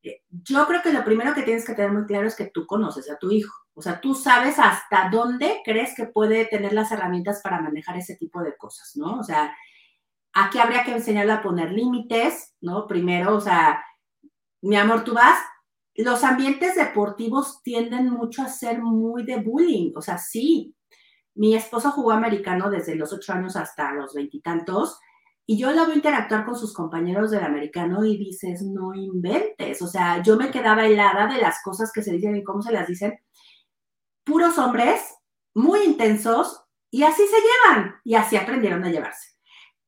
Eh, 0.03 0.21
yo 0.29 0.67
creo 0.67 0.81
que 0.81 0.93
lo 0.93 1.03
primero 1.03 1.33
que 1.33 1.43
tienes 1.43 1.65
que 1.65 1.73
tener 1.73 1.91
muy 1.91 2.05
claro 2.05 2.27
es 2.27 2.35
que 2.35 2.51
tú 2.53 2.65
conoces 2.67 3.09
a 3.09 3.17
tu 3.17 3.31
hijo. 3.31 3.55
O 3.73 3.81
sea, 3.81 4.01
tú 4.01 4.13
sabes 4.13 4.59
hasta 4.59 5.09
dónde 5.09 5.61
crees 5.63 5.95
que 5.95 6.05
puede 6.05 6.45
tener 6.45 6.73
las 6.73 6.91
herramientas 6.91 7.41
para 7.41 7.61
manejar 7.61 7.97
ese 7.97 8.15
tipo 8.15 8.41
de 8.43 8.55
cosas, 8.57 8.91
¿no? 8.95 9.19
O 9.19 9.23
sea, 9.23 9.55
Aquí 10.33 10.59
habría 10.59 10.83
que 10.83 10.93
enseñarle 10.93 11.33
a 11.33 11.41
poner 11.41 11.71
límites, 11.71 12.55
¿no? 12.61 12.87
Primero, 12.87 13.35
o 13.35 13.41
sea, 13.41 13.83
mi 14.61 14.77
amor, 14.77 15.03
tú 15.03 15.13
vas. 15.13 15.39
Los 15.95 16.23
ambientes 16.23 16.75
deportivos 16.75 17.61
tienden 17.63 18.09
mucho 18.09 18.41
a 18.41 18.47
ser 18.47 18.81
muy 18.81 19.23
de 19.25 19.41
bullying, 19.41 19.91
o 19.95 20.01
sea, 20.01 20.17
sí. 20.17 20.73
Mi 21.35 21.55
esposo 21.55 21.91
jugó 21.91 22.11
americano 22.11 22.69
desde 22.69 22.95
los 22.95 23.11
ocho 23.13 23.33
años 23.33 23.55
hasta 23.55 23.91
los 23.93 24.13
veintitantos, 24.13 24.99
y, 25.45 25.57
yo 25.57 25.71
lo 25.71 25.85
veo 25.85 25.95
interactuar 25.95 26.45
con 26.45 26.55
sus 26.55 26.73
compañeros 26.73 27.31
del 27.31 27.43
americano 27.43 28.05
y 28.05 28.17
dices, 28.17 28.61
no 28.61 28.93
inventes, 28.93 29.81
o 29.81 29.87
sea, 29.87 30.21
yo 30.23 30.37
me 30.37 30.49
quedaba 30.51 30.85
helada 30.85 31.27
de 31.27 31.41
las 31.41 31.61
cosas 31.63 31.91
que 31.91 32.03
se 32.03 32.13
dicen 32.13 32.37
y 32.37 32.43
cómo 32.43 32.61
se 32.61 32.71
las 32.71 32.87
dicen. 32.87 33.19
Puros 34.23 34.57
hombres, 34.57 35.01
muy 35.53 35.81
intensos, 35.83 36.63
y 36.89 37.03
así 37.03 37.23
se 37.27 37.37
llevan, 37.37 37.95
y 38.05 38.15
así 38.15 38.37
aprendieron 38.37 38.83
a 38.85 38.89
llevarse 38.89 39.31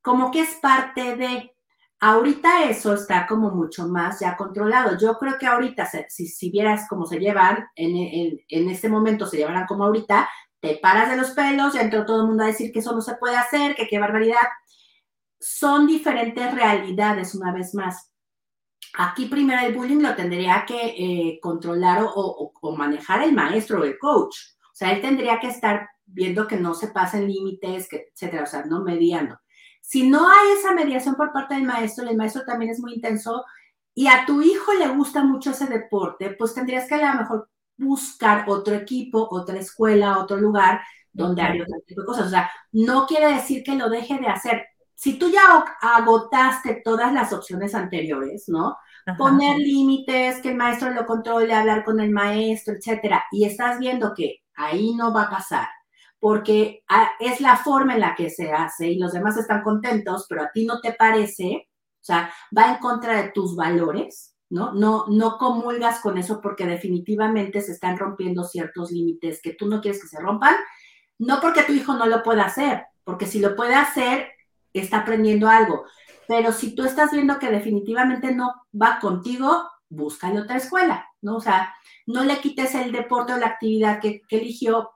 como 0.03 0.31
que 0.31 0.41
es 0.41 0.55
parte 0.55 1.15
de, 1.15 1.55
ahorita 1.99 2.65
eso 2.65 2.93
está 2.93 3.25
como 3.25 3.49
mucho 3.51 3.87
más 3.87 4.19
ya 4.19 4.35
controlado. 4.35 4.97
Yo 4.99 5.17
creo 5.17 5.37
que 5.39 5.47
ahorita, 5.47 5.89
si, 6.09 6.27
si 6.27 6.51
vieras 6.51 6.85
cómo 6.89 7.05
se 7.05 7.17
llevan, 7.17 7.65
en, 7.75 8.37
en, 8.49 8.69
este 8.69 8.89
momento 8.89 9.25
se 9.25 9.37
llevarán 9.37 9.65
como 9.65 9.85
ahorita, 9.85 10.29
te 10.59 10.75
paras 10.75 11.09
de 11.09 11.15
los 11.15 11.31
pelos, 11.31 11.73
ya 11.73 11.81
entró 11.81 12.05
todo 12.05 12.21
el 12.21 12.27
mundo 12.27 12.43
a 12.43 12.47
decir 12.47 12.71
que 12.71 12.79
eso 12.79 12.93
no 12.93 13.01
se 13.01 13.15
puede 13.15 13.37
hacer, 13.37 13.75
que 13.75 13.87
qué 13.87 13.97
barbaridad. 13.97 14.47
Son 15.39 15.87
diferentes 15.87 16.53
realidades, 16.53 17.33
una 17.33 17.53
vez 17.53 17.73
más. 17.73 18.11
Aquí 18.97 19.27
primero 19.27 19.65
el 19.65 19.73
bullying 19.73 20.01
lo 20.01 20.15
tendría 20.15 20.65
que 20.67 20.95
eh, 20.97 21.39
controlar 21.41 22.03
o, 22.03 22.51
o, 22.61 22.75
manejar 22.75 23.23
el 23.23 23.33
maestro 23.33 23.79
o 23.79 23.83
el 23.85 23.97
coach. 23.97 24.35
O 24.65 24.75
sea, 24.75 24.91
él 24.91 25.01
tendría 25.01 25.39
que 25.39 25.47
estar 25.47 25.87
viendo 26.05 26.45
que 26.47 26.57
no 26.57 26.73
se 26.73 26.89
pasen 26.89 27.27
límites, 27.27 27.87
que, 27.87 28.09
etcétera, 28.13 28.43
o 28.43 28.47
sea, 28.47 28.65
no 28.65 28.83
mediando. 28.83 29.39
Si 29.85 30.09
no 30.09 30.29
hay 30.29 30.53
esa 30.57 30.73
mediación 30.73 31.15
por 31.15 31.33
parte 31.33 31.55
del 31.55 31.65
maestro, 31.65 32.09
el 32.09 32.15
maestro 32.15 32.43
también 32.45 32.71
es 32.71 32.79
muy 32.79 32.93
intenso 32.93 33.43
y 33.93 34.07
a 34.07 34.25
tu 34.25 34.41
hijo 34.41 34.73
le 34.73 34.87
gusta 34.87 35.23
mucho 35.23 35.51
ese 35.51 35.67
deporte, 35.67 36.35
pues 36.39 36.53
tendrías 36.53 36.87
que 36.87 36.95
a 36.95 37.13
lo 37.13 37.19
mejor 37.19 37.49
buscar 37.77 38.45
otro 38.47 38.75
equipo, 38.75 39.27
otra 39.29 39.59
escuela, 39.59 40.19
otro 40.19 40.37
lugar 40.37 40.81
donde 41.11 41.41
hay 41.41 41.59
otro 41.61 41.75
tipo 41.85 42.01
de 42.01 42.07
cosas. 42.07 42.27
O 42.27 42.29
sea, 42.29 42.49
no 42.71 43.05
quiere 43.05 43.33
decir 43.33 43.61
que 43.61 43.75
lo 43.75 43.89
deje 43.89 44.17
de 44.19 44.27
hacer. 44.27 44.65
Si 44.95 45.19
tú 45.19 45.29
ya 45.29 45.41
agotaste 45.81 46.81
todas 46.83 47.11
las 47.11 47.33
opciones 47.33 47.75
anteriores, 47.75 48.45
¿no? 48.47 48.77
Poner 49.17 49.57
límites, 49.57 50.41
que 50.41 50.49
el 50.49 50.55
maestro 50.55 50.91
lo 50.91 51.05
controle, 51.05 51.53
hablar 51.53 51.83
con 51.83 51.99
el 51.99 52.09
maestro, 52.09 52.73
etcétera, 52.73 53.25
y 53.31 53.43
estás 53.43 53.79
viendo 53.79 54.13
que 54.15 54.43
ahí 54.55 54.95
no 54.95 55.13
va 55.13 55.23
a 55.23 55.29
pasar, 55.29 55.67
porque 56.23 56.85
ah, 56.87 57.11
es 57.19 57.41
la 57.41 57.57
forma 57.57 57.95
en 57.95 57.99
la 57.99 58.15
que 58.15 58.29
se 58.29 58.53
hace 58.53 58.87
y 58.87 58.97
los 58.97 59.11
demás 59.11 59.35
están 59.35 59.61
contentos, 59.61 60.25
pero 60.29 60.43
a 60.43 60.51
ti 60.53 60.65
no 60.65 60.79
te 60.79 60.93
parece, 60.93 61.67
o 61.67 62.05
sea, 62.05 62.33
va 62.57 62.71
en 62.71 62.77
contra 62.77 63.21
de 63.21 63.31
tus 63.31 63.57
valores, 63.57 64.33
¿no? 64.49 64.71
No, 64.71 65.03
no 65.09 65.37
comulgas 65.37 65.99
con 65.99 66.17
eso 66.17 66.39
porque 66.39 66.65
definitivamente 66.65 67.59
se 67.59 67.73
están 67.73 67.97
rompiendo 67.97 68.45
ciertos 68.45 68.89
límites 68.89 69.41
que 69.43 69.53
tú 69.53 69.67
no 69.67 69.81
quieres 69.81 70.01
que 70.01 70.07
se 70.07 70.21
rompan, 70.21 70.55
no 71.19 71.41
porque 71.41 71.63
tu 71.63 71.73
hijo 71.73 71.93
no 71.93 72.05
lo 72.05 72.23
pueda 72.23 72.45
hacer, 72.45 72.85
porque 73.03 73.25
si 73.25 73.39
lo 73.39 73.53
puede 73.57 73.75
hacer, 73.75 74.29
está 74.71 74.99
aprendiendo 74.99 75.49
algo. 75.49 75.83
Pero 76.29 76.53
si 76.53 76.73
tú 76.73 76.85
estás 76.85 77.11
viendo 77.11 77.37
que 77.37 77.51
definitivamente 77.51 78.33
no 78.33 78.53
va 78.73 78.99
contigo, 79.01 79.69
búscale 79.89 80.39
otra 80.39 80.55
escuela, 80.55 81.05
¿no? 81.21 81.35
O 81.35 81.41
sea, 81.41 81.75
no 82.05 82.23
le 82.23 82.39
quites 82.39 82.75
el 82.75 82.93
deporte 82.93 83.33
o 83.33 83.37
la 83.37 83.47
actividad 83.47 83.99
que, 83.99 84.21
que 84.29 84.37
eligió 84.37 84.91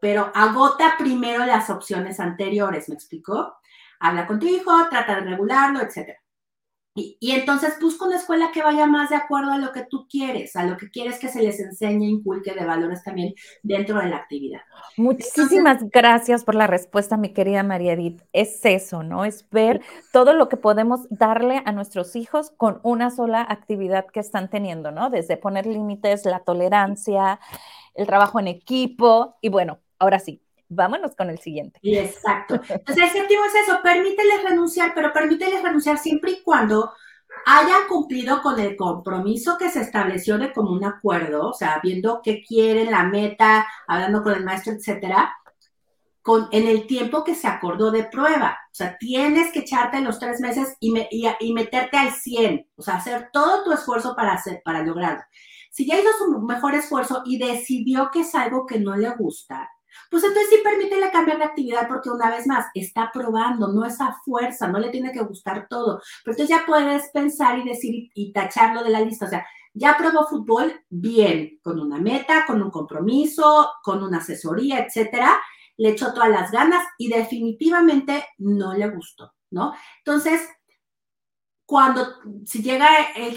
pero 0.00 0.32
agota 0.34 0.94
primero 0.98 1.44
las 1.44 1.70
opciones 1.70 2.18
anteriores, 2.20 2.88
¿me 2.88 2.94
explicó? 2.94 3.54
Habla 4.00 4.26
con 4.26 4.38
tu 4.38 4.46
hijo, 4.46 4.72
trata 4.88 5.16
de 5.16 5.20
regularlo, 5.22 5.80
etc. 5.80 6.16
Y, 6.92 7.16
y, 7.20 7.30
entonces 7.32 7.78
busca 7.80 8.04
una 8.04 8.16
escuela 8.16 8.50
que 8.52 8.64
vaya 8.64 8.84
más 8.84 9.10
de 9.10 9.16
acuerdo 9.16 9.52
a 9.52 9.58
lo 9.58 9.70
que 9.70 9.84
tú 9.84 10.08
quieres, 10.10 10.56
a 10.56 10.64
lo 10.64 10.76
que 10.76 10.90
quieres 10.90 11.20
que 11.20 11.28
se 11.28 11.40
les 11.40 11.60
enseñe, 11.60 12.08
inculque 12.08 12.52
de 12.52 12.64
valores 12.64 13.04
también 13.04 13.32
dentro 13.62 14.00
de 14.00 14.08
la 14.08 14.16
actividad. 14.16 14.60
Muchísimas 14.96 15.88
gracias 15.90 16.42
por 16.42 16.56
la 16.56 16.66
respuesta, 16.66 17.16
mi 17.16 17.32
querida 17.32 17.62
María 17.62 17.92
Edith. 17.92 18.22
Es 18.32 18.64
eso, 18.64 19.04
¿no? 19.04 19.24
Es 19.24 19.48
ver 19.50 19.82
todo 20.12 20.32
lo 20.32 20.48
que 20.48 20.56
podemos 20.56 21.06
darle 21.10 21.62
a 21.64 21.70
nuestros 21.70 22.16
hijos 22.16 22.50
con 22.56 22.80
una 22.82 23.10
sola 23.10 23.46
actividad 23.48 24.06
que 24.06 24.18
están 24.18 24.50
teniendo, 24.50 24.90
¿no? 24.90 25.10
Desde 25.10 25.36
poner 25.36 25.66
límites, 25.66 26.24
la 26.24 26.40
tolerancia, 26.40 27.38
el 27.94 28.08
trabajo 28.08 28.40
en 28.40 28.48
equipo 28.48 29.36
y 29.40 29.48
bueno, 29.48 29.78
Ahora 30.00 30.18
sí, 30.18 30.42
vámonos 30.68 31.14
con 31.14 31.30
el 31.30 31.38
siguiente. 31.38 31.78
Exacto. 31.82 32.54
Entonces, 32.68 33.04
el 33.04 33.10
séptimo 33.10 33.44
es 33.44 33.54
eso, 33.54 33.80
permíteles 33.82 34.42
renunciar, 34.42 34.92
pero 34.94 35.12
permíteles 35.12 35.62
renunciar 35.62 35.98
siempre 35.98 36.32
y 36.32 36.42
cuando 36.42 36.92
hayan 37.46 37.86
cumplido 37.88 38.42
con 38.42 38.58
el 38.58 38.76
compromiso 38.76 39.56
que 39.58 39.70
se 39.70 39.80
estableció 39.80 40.38
de 40.38 40.52
común 40.52 40.84
acuerdo, 40.84 41.50
o 41.50 41.52
sea, 41.52 41.80
viendo 41.82 42.20
qué 42.22 42.42
quieren, 42.42 42.90
la 42.90 43.04
meta, 43.04 43.66
hablando 43.86 44.22
con 44.22 44.32
el 44.34 44.44
maestro, 44.44 44.72
etcétera, 44.72 45.34
con, 46.22 46.48
en 46.52 46.66
el 46.66 46.86
tiempo 46.86 47.24
que 47.24 47.34
se 47.34 47.46
acordó 47.46 47.90
de 47.90 48.04
prueba. 48.04 48.58
O 48.66 48.74
sea, 48.74 48.96
tienes 48.98 49.52
que 49.52 49.60
echarte 49.60 50.00
los 50.00 50.18
tres 50.18 50.40
meses 50.40 50.76
y, 50.80 50.92
y, 51.40 51.52
meterte 51.52 51.96
al 51.96 52.12
100, 52.12 52.68
o 52.76 52.82
sea, 52.82 52.96
hacer 52.96 53.30
todo 53.32 53.64
tu 53.64 53.72
esfuerzo 53.72 54.14
para, 54.14 54.32
hacer, 54.32 54.62
para 54.64 54.82
lograrlo. 54.82 55.22
Si 55.70 55.86
ya 55.86 55.98
hizo 55.98 56.10
su 56.18 56.40
mejor 56.40 56.74
esfuerzo 56.74 57.22
y 57.24 57.38
decidió 57.38 58.10
que 58.12 58.20
es 58.20 58.34
algo 58.34 58.66
que 58.66 58.80
no 58.80 58.96
le 58.96 59.10
gusta, 59.10 59.70
pues 60.10 60.24
entonces 60.24 60.50
sí 60.50 60.60
permítele 60.62 61.10
cambiar 61.10 61.38
de 61.38 61.44
actividad 61.44 61.88
porque 61.88 62.10
una 62.10 62.30
vez 62.30 62.46
más 62.46 62.66
está 62.74 63.10
probando, 63.12 63.68
no 63.68 63.84
es 63.84 64.00
a 64.00 64.16
fuerza, 64.24 64.68
no 64.68 64.78
le 64.78 64.90
tiene 64.90 65.12
que 65.12 65.22
gustar 65.22 65.66
todo. 65.68 66.00
Pero 66.24 66.34
entonces 66.34 66.48
ya 66.48 66.64
puedes 66.66 67.10
pensar 67.10 67.58
y 67.58 67.64
decir 67.64 68.10
y 68.14 68.32
tacharlo 68.32 68.82
de 68.82 68.90
la 68.90 69.00
lista. 69.00 69.26
O 69.26 69.28
sea, 69.28 69.46
ya 69.72 69.96
probó 69.96 70.26
fútbol 70.26 70.84
bien, 70.88 71.58
con 71.62 71.80
una 71.80 71.98
meta, 71.98 72.44
con 72.46 72.62
un 72.62 72.70
compromiso, 72.70 73.70
con 73.82 74.02
una 74.02 74.18
asesoría, 74.18 74.84
etcétera. 74.84 75.40
Le 75.76 75.90
echó 75.90 76.12
todas 76.12 76.30
las 76.30 76.50
ganas 76.50 76.84
y 76.98 77.08
definitivamente 77.08 78.24
no 78.38 78.74
le 78.74 78.88
gustó, 78.90 79.32
¿no? 79.50 79.72
Entonces, 79.98 80.48
cuando, 81.64 82.16
si 82.46 82.62
llega 82.62 82.88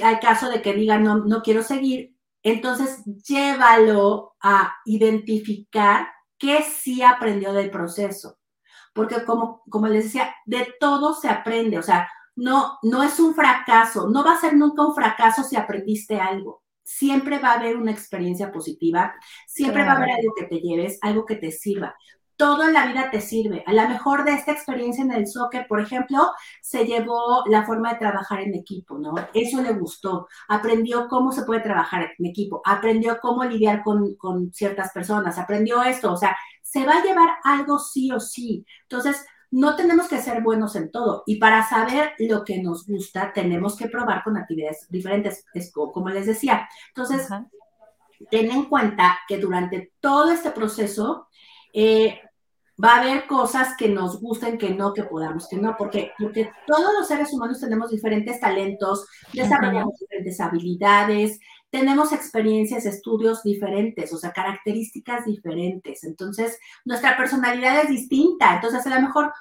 al 0.03 0.19
caso 0.19 0.49
de 0.49 0.61
que 0.61 0.73
diga 0.73 0.97
no, 0.97 1.17
no 1.17 1.41
quiero 1.43 1.61
seguir, 1.61 2.15
entonces 2.41 3.03
llévalo 3.05 4.35
a 4.41 4.75
identificar 4.85 6.07
qué 6.43 6.63
sí 6.63 7.01
aprendió 7.03 7.53
del 7.53 7.71
proceso. 7.71 8.37
Porque 8.93 9.23
como, 9.25 9.63
como 9.69 9.87
les 9.87 10.05
decía, 10.05 10.35
de 10.45 10.75
todo 10.79 11.15
se 11.15 11.29
aprende, 11.29 11.79
o 11.79 11.83
sea, 11.83 12.09
no, 12.35 12.79
no 12.83 13.03
es 13.03 13.19
un 13.19 13.33
fracaso, 13.35 14.09
no 14.09 14.25
va 14.25 14.33
a 14.35 14.41
ser 14.41 14.55
nunca 14.55 14.85
un 14.85 14.95
fracaso 14.95 15.43
si 15.43 15.55
aprendiste 15.55 16.19
algo. 16.19 16.63
siempre 16.83 17.39
va 17.39 17.51
a 17.51 17.59
haber 17.59 17.77
una 17.77 17.91
experiencia 17.91 18.51
positiva, 18.51 19.13
siempre 19.47 19.85
va 19.85 19.93
a 19.93 19.97
haber 19.97 20.11
algo 20.11 20.33
que 20.35 20.45
te 20.47 20.59
lleves, 20.59 20.99
algo 21.01 21.25
que 21.25 21.37
te 21.37 21.51
sirva. 21.51 21.95
Todo 22.35 22.63
en 22.63 22.73
la 22.73 22.87
vida 22.87 23.09
te 23.11 23.21
sirve. 23.21 23.63
A 23.67 23.73
lo 23.73 23.87
mejor 23.87 24.23
de 24.23 24.33
esta 24.33 24.51
experiencia 24.51 25.03
en 25.03 25.11
el 25.11 25.27
soccer, 25.27 25.67
por 25.67 25.79
ejemplo, 25.79 26.31
se 26.61 26.85
llevó 26.85 27.43
la 27.47 27.65
forma 27.65 27.93
de 27.93 27.99
trabajar 27.99 28.41
en 28.41 28.55
equipo, 28.55 28.97
¿no? 28.97 29.13
Eso 29.33 29.61
le 29.61 29.73
gustó. 29.73 30.27
Aprendió 30.47 31.07
cómo 31.07 31.31
se 31.31 31.43
puede 31.43 31.61
trabajar 31.61 32.11
en 32.17 32.25
equipo, 32.25 32.61
aprendió 32.65 33.19
cómo 33.21 33.43
lidiar 33.43 33.83
con, 33.83 34.15
con 34.15 34.51
ciertas 34.51 34.91
personas, 34.91 35.37
aprendió 35.37 35.83
esto, 35.83 36.11
o 36.11 36.17
sea, 36.17 36.35
se 36.61 36.85
va 36.85 36.97
a 36.97 37.03
llevar 37.03 37.29
algo 37.43 37.77
sí 37.77 38.11
o 38.11 38.19
sí. 38.19 38.65
Entonces, 38.83 39.23
no 39.53 39.75
tenemos 39.75 40.07
que 40.07 40.17
ser 40.17 40.41
buenos 40.41 40.75
en 40.75 40.91
todo. 40.91 41.21
Y 41.27 41.35
para 41.35 41.61
saber 41.67 42.13
lo 42.17 42.43
que 42.43 42.59
nos 42.63 42.87
gusta, 42.87 43.31
tenemos 43.33 43.75
que 43.75 43.87
probar 43.87 44.23
con 44.23 44.35
actividades 44.35 44.87
diferentes, 44.89 45.45
como 45.71 46.09
les 46.09 46.25
decía. 46.25 46.67
Entonces, 46.87 47.27
ten 48.31 48.49
en 48.49 48.65
cuenta 48.65 49.19
que 49.27 49.37
durante 49.37 49.93
todo 49.99 50.31
este 50.31 50.49
proceso 50.49 51.27
eh, 51.73 52.19
va 52.81 52.95
a 52.95 53.01
haber 53.01 53.27
cosas 53.27 53.75
que 53.77 53.89
nos 53.89 54.19
gusten, 54.21 54.57
que 54.57 54.71
no, 54.71 54.93
que 54.93 55.03
podamos, 55.03 55.47
que 55.47 55.57
no, 55.57 55.75
porque, 55.77 56.11
porque 56.17 56.51
todos 56.65 56.93
los 56.97 57.07
seres 57.07 57.33
humanos 57.33 57.59
tenemos 57.59 57.91
diferentes 57.91 58.39
talentos, 58.39 59.05
desarrollamos 59.33 59.99
diferentes 59.99 60.39
habilidades, 60.39 61.39
tenemos 61.69 62.11
experiencias, 62.13 62.85
estudios 62.85 63.41
diferentes, 63.43 64.13
o 64.13 64.17
sea, 64.17 64.31
características 64.31 65.25
diferentes. 65.25 66.03
Entonces, 66.03 66.59
nuestra 66.85 67.17
personalidad 67.17 67.81
es 67.81 67.89
distinta. 67.89 68.55
Entonces, 68.55 68.85
a 68.85 68.95
lo 68.95 69.01
mejor 69.01 69.33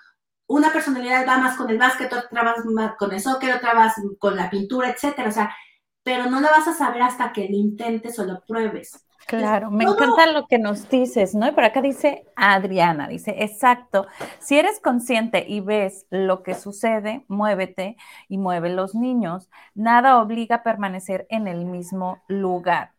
una 0.47 0.73
personalidad 0.73 1.27
va 1.27 1.39
más 1.39 1.57
con 1.57 1.69
el 1.69 1.79
básquet, 1.79 2.13
otra 2.13 2.43
más 2.43 2.57
con 2.99 3.13
el 3.13 3.21
soccer, 3.21 3.55
otra 3.55 3.75
va 3.75 3.95
con 4.19 4.37
la 4.37 4.49
pintura, 4.49 4.91
etcétera. 4.91 5.29
O 5.29 5.33
sea, 5.33 5.55
pero 6.03 6.31
no 6.31 6.41
lo 6.41 6.49
vas 6.49 6.69
a 6.69 6.75
saber 6.75 7.03
hasta 7.03 7.33
que 7.33 7.49
lo 7.49 7.57
intentes 7.57 8.19
o 8.19 8.25
lo 8.25 8.41
pruebes. 8.47 9.07
Claro, 9.27 9.71
me 9.71 9.85
encanta 9.85 10.27
lo 10.27 10.47
que 10.47 10.59
nos 10.59 10.89
dices, 10.89 11.35
¿no? 11.35 11.49
Y 11.49 11.53
por 11.53 11.65
acá 11.65 11.81
dice 11.81 12.27
Adriana, 12.37 13.09
dice, 13.09 13.37
exacto, 13.39 14.07
si 14.41 14.59
eres 14.59 14.81
consciente 14.81 15.45
y 15.49 15.61
ves 15.61 16.07
lo 16.11 16.43
que 16.43 16.55
sucede, 16.55 17.25
muévete 17.29 17.97
y 18.29 18.39
mueve 18.39 18.71
los 18.71 18.95
niños. 18.95 19.49
Nada 19.75 20.21
obliga 20.21 20.57
a 20.57 20.63
permanecer 20.63 21.27
en 21.31 21.49
el 21.49 21.65
mismo 21.65 22.23
lugar. 22.29 22.93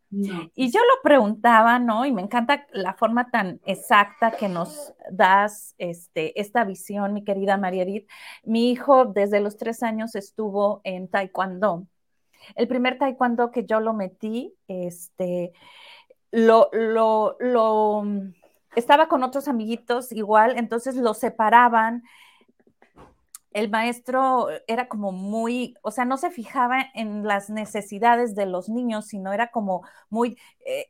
Y 0.54 0.72
yo 0.72 0.80
lo 0.80 1.02
preguntaba, 1.02 1.80
¿no? 1.80 2.06
Y 2.06 2.12
me 2.12 2.22
encanta 2.22 2.68
la 2.72 2.94
forma 2.94 3.32
tan 3.32 3.60
exacta 3.66 4.30
que 4.32 4.48
nos 4.48 4.94
das 5.10 5.74
este, 5.80 6.40
esta 6.40 6.64
visión, 6.66 7.14
mi 7.14 7.24
querida 7.24 7.58
María 7.58 7.82
Edith. 7.82 8.08
Mi 8.44 8.70
hijo 8.72 9.06
desde 9.06 9.40
los 9.40 9.58
tres 9.58 9.82
años 9.82 10.14
estuvo 10.14 10.82
en 10.84 11.08
Taekwondo. 11.08 11.88
El 12.56 12.68
primer 12.68 13.00
Taekwondo 13.00 13.50
que 13.50 13.66
yo 13.66 13.80
lo 13.80 13.94
metí, 13.94 14.54
este, 14.68 15.52
lo, 16.34 16.70
lo, 16.74 17.38
lo, 17.40 18.04
estaba 18.76 19.08
con 19.08 19.22
otros 19.24 19.48
amiguitos 19.48 20.12
igual, 20.12 20.58
entonces 20.58 20.96
lo 20.96 21.14
separaban 21.14 22.04
el 23.54 23.70
maestro 23.70 24.48
era 24.68 24.88
como 24.88 25.12
muy, 25.12 25.76
o 25.84 25.92
sea, 25.92 26.06
no 26.06 26.18
se 26.18 26.32
fijaba 26.32 26.88
en 26.96 27.24
las 27.24 27.52
necesidades 27.52 28.34
de 28.34 28.48
los 28.48 28.68
niños, 28.68 29.06
sino 29.06 29.32
era 29.32 29.52
como 29.52 29.84
muy 30.10 30.40
eh, 30.66 30.88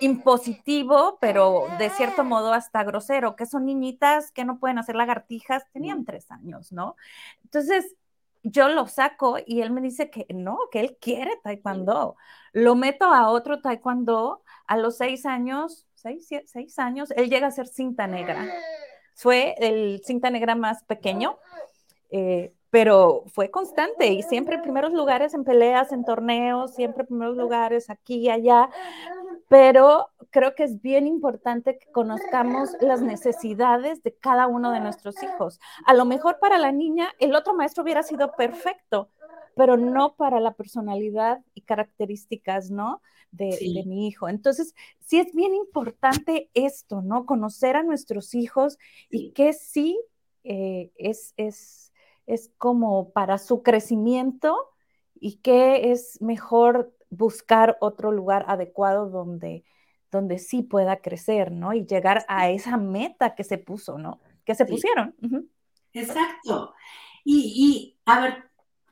impositivo, 0.00 1.18
pero 1.20 1.66
de 1.78 1.90
cierto 1.90 2.24
modo 2.24 2.54
hasta 2.54 2.82
grosero, 2.82 3.36
que 3.36 3.44
son 3.44 3.66
niñitas 3.66 4.32
que 4.32 4.46
no 4.46 4.58
pueden 4.58 4.78
hacer 4.78 4.96
lagartijas, 4.96 5.70
tenían 5.70 6.06
tres 6.06 6.30
años, 6.30 6.72
¿no? 6.72 6.96
Entonces, 7.44 7.94
yo 8.42 8.68
lo 8.68 8.86
saco 8.86 9.36
y 9.44 9.60
él 9.60 9.70
me 9.70 9.80
dice 9.80 10.10
que 10.10 10.26
no, 10.30 10.58
que 10.70 10.80
él 10.80 10.96
quiere 11.00 11.38
taekwondo. 11.42 12.16
Lo 12.52 12.74
meto 12.74 13.06
a 13.06 13.30
otro 13.30 13.60
taekwondo 13.60 14.42
a 14.66 14.76
los 14.76 14.96
seis 14.96 15.26
años, 15.26 15.86
seis, 15.94 16.28
seis 16.46 16.78
años, 16.78 17.10
él 17.12 17.30
llega 17.30 17.46
a 17.46 17.52
ser 17.52 17.66
cinta 17.66 18.06
negra. 18.06 18.46
Fue 19.14 19.54
el 19.58 20.00
cinta 20.04 20.30
negra 20.30 20.54
más 20.54 20.84
pequeño 20.84 21.38
eh, 22.10 22.54
pero 22.70 23.24
fue 23.28 23.50
constante 23.50 24.08
y 24.08 24.22
siempre 24.22 24.56
en 24.56 24.62
primeros 24.62 24.92
lugares 24.92 25.32
en 25.32 25.44
peleas, 25.44 25.90
en 25.92 26.04
torneos, 26.04 26.74
siempre 26.74 27.02
en 27.02 27.08
primeros 27.08 27.36
lugares 27.36 27.88
aquí 27.88 28.16
y 28.16 28.30
allá, 28.30 28.68
pero 29.48 30.10
creo 30.30 30.54
que 30.54 30.64
es 30.64 30.80
bien 30.80 31.06
importante 31.06 31.78
que 31.78 31.90
conozcamos 31.90 32.70
las 32.80 33.00
necesidades 33.00 34.02
de 34.02 34.14
cada 34.14 34.46
uno 34.46 34.70
de 34.72 34.80
nuestros 34.80 35.22
hijos. 35.22 35.58
A 35.86 35.94
lo 35.94 36.04
mejor 36.04 36.38
para 36.38 36.58
la 36.58 36.72
niña 36.72 37.10
el 37.18 37.34
otro 37.34 37.54
maestro 37.54 37.82
hubiera 37.82 38.02
sido 38.02 38.32
perfecto, 38.36 39.10
pero 39.56 39.76
no 39.76 40.14
para 40.14 40.38
la 40.40 40.52
personalidad 40.52 41.42
y 41.54 41.62
características, 41.62 42.70
¿no? 42.70 43.02
De, 43.30 43.58
mi 43.86 44.06
hijo. 44.08 44.28
Entonces, 44.28 44.74
sí 45.00 45.18
es 45.18 45.34
bien 45.34 45.54
importante 45.54 46.50
esto, 46.54 47.02
¿no? 47.02 47.26
Conocer 47.26 47.76
a 47.76 47.82
nuestros 47.82 48.34
hijos 48.34 48.78
y 49.10 49.32
que 49.32 49.52
sí 49.52 49.98
eh, 50.44 50.90
es, 50.96 51.34
es 51.36 51.88
es 52.28 52.52
como 52.58 53.10
para 53.10 53.38
su 53.38 53.62
crecimiento 53.62 54.54
y 55.18 55.38
que 55.38 55.90
es 55.90 56.20
mejor 56.20 56.94
buscar 57.10 57.76
otro 57.80 58.12
lugar 58.12 58.44
adecuado 58.48 59.08
donde, 59.08 59.64
donde 60.10 60.38
sí 60.38 60.62
pueda 60.62 60.96
crecer, 61.00 61.52
¿no? 61.52 61.72
Y 61.72 61.86
llegar 61.86 62.24
a 62.28 62.50
esa 62.50 62.76
meta 62.76 63.34
que 63.34 63.44
se 63.44 63.58
puso, 63.58 63.98
¿no? 63.98 64.20
Que 64.44 64.54
se 64.54 64.66
pusieron. 64.66 65.14
Exacto. 65.92 66.74
Y, 67.24 67.52
y, 67.56 67.98
a 68.06 68.20
ver, 68.20 68.44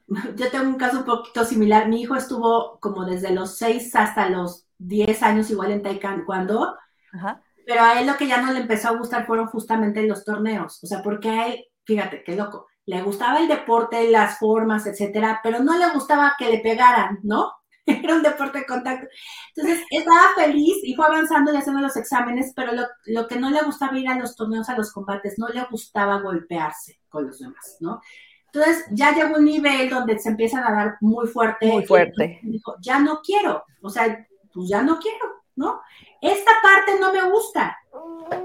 yo 0.36 0.50
tengo 0.50 0.68
un 0.68 0.76
caso 0.76 0.98
un 0.98 1.04
poquito 1.04 1.44
similar. 1.44 1.88
Mi 1.88 2.02
hijo 2.02 2.14
estuvo 2.14 2.78
como 2.80 3.04
desde 3.04 3.32
los 3.32 3.56
6 3.58 3.94
hasta 3.96 4.28
los 4.28 4.66
10 4.78 5.22
años 5.22 5.50
igual 5.50 5.72
en 5.72 5.82
Taekwondo. 5.82 6.76
Ajá. 7.12 7.42
Pero 7.66 7.82
a 7.82 8.00
él 8.00 8.06
lo 8.06 8.16
que 8.16 8.28
ya 8.28 8.40
no 8.40 8.52
le 8.52 8.60
empezó 8.60 8.88
a 8.88 8.96
gustar 8.96 9.26
fueron 9.26 9.48
justamente 9.48 10.06
los 10.06 10.24
torneos. 10.24 10.82
O 10.84 10.86
sea, 10.86 11.02
porque 11.02 11.30
a 11.30 11.48
él, 11.48 11.64
fíjate, 11.84 12.22
qué 12.22 12.36
loco 12.36 12.66
le 12.86 13.02
gustaba 13.02 13.40
el 13.40 13.48
deporte, 13.48 14.10
las 14.10 14.38
formas, 14.38 14.86
etcétera, 14.86 15.40
pero 15.42 15.58
no 15.58 15.76
le 15.76 15.90
gustaba 15.90 16.34
que 16.38 16.48
le 16.48 16.60
pegaran, 16.60 17.18
¿no? 17.24 17.52
Era 18.02 18.16
un 18.16 18.22
deporte 18.22 18.58
de 18.58 18.66
contacto. 18.66 19.06
Entonces, 19.54 19.84
estaba 19.90 20.34
feliz 20.36 20.76
y 20.82 20.94
fue 20.94 21.06
avanzando 21.06 21.52
y 21.52 21.56
haciendo 21.56 21.80
los 21.80 21.96
exámenes, 21.96 22.52
pero 22.54 22.72
lo, 23.06 23.28
que 23.28 23.38
no 23.38 23.50
le 23.50 23.62
gustaba 23.62 23.96
ir 23.98 24.08
a 24.08 24.18
los 24.18 24.34
torneos, 24.34 24.68
a 24.68 24.76
los 24.76 24.92
combates, 24.92 25.38
no 25.38 25.48
le 25.48 25.64
gustaba 25.70 26.20
golpearse 26.20 27.00
con 27.08 27.26
los 27.26 27.38
demás, 27.38 27.76
¿no? 27.80 28.00
Entonces, 28.46 28.86
ya 28.90 29.14
llegó 29.14 29.36
un 29.36 29.44
nivel 29.44 29.88
donde 29.88 30.18
se 30.18 30.30
empiezan 30.30 30.64
a 30.64 30.72
dar 30.72 30.96
muy 31.00 31.28
fuerte. 31.28 31.66
Muy 31.66 31.84
fuerte. 31.84 32.40
Y 32.42 32.52
dijo, 32.52 32.74
ya 32.80 32.98
no 32.98 33.20
quiero, 33.22 33.64
o 33.82 33.90
sea, 33.90 34.26
pues 34.52 34.68
ya 34.68 34.82
no 34.82 34.98
quiero, 34.98 35.44
¿no? 35.54 35.80
Esta 36.20 36.52
parte 36.62 36.98
no 36.98 37.12
me 37.12 37.30
gusta, 37.30 37.78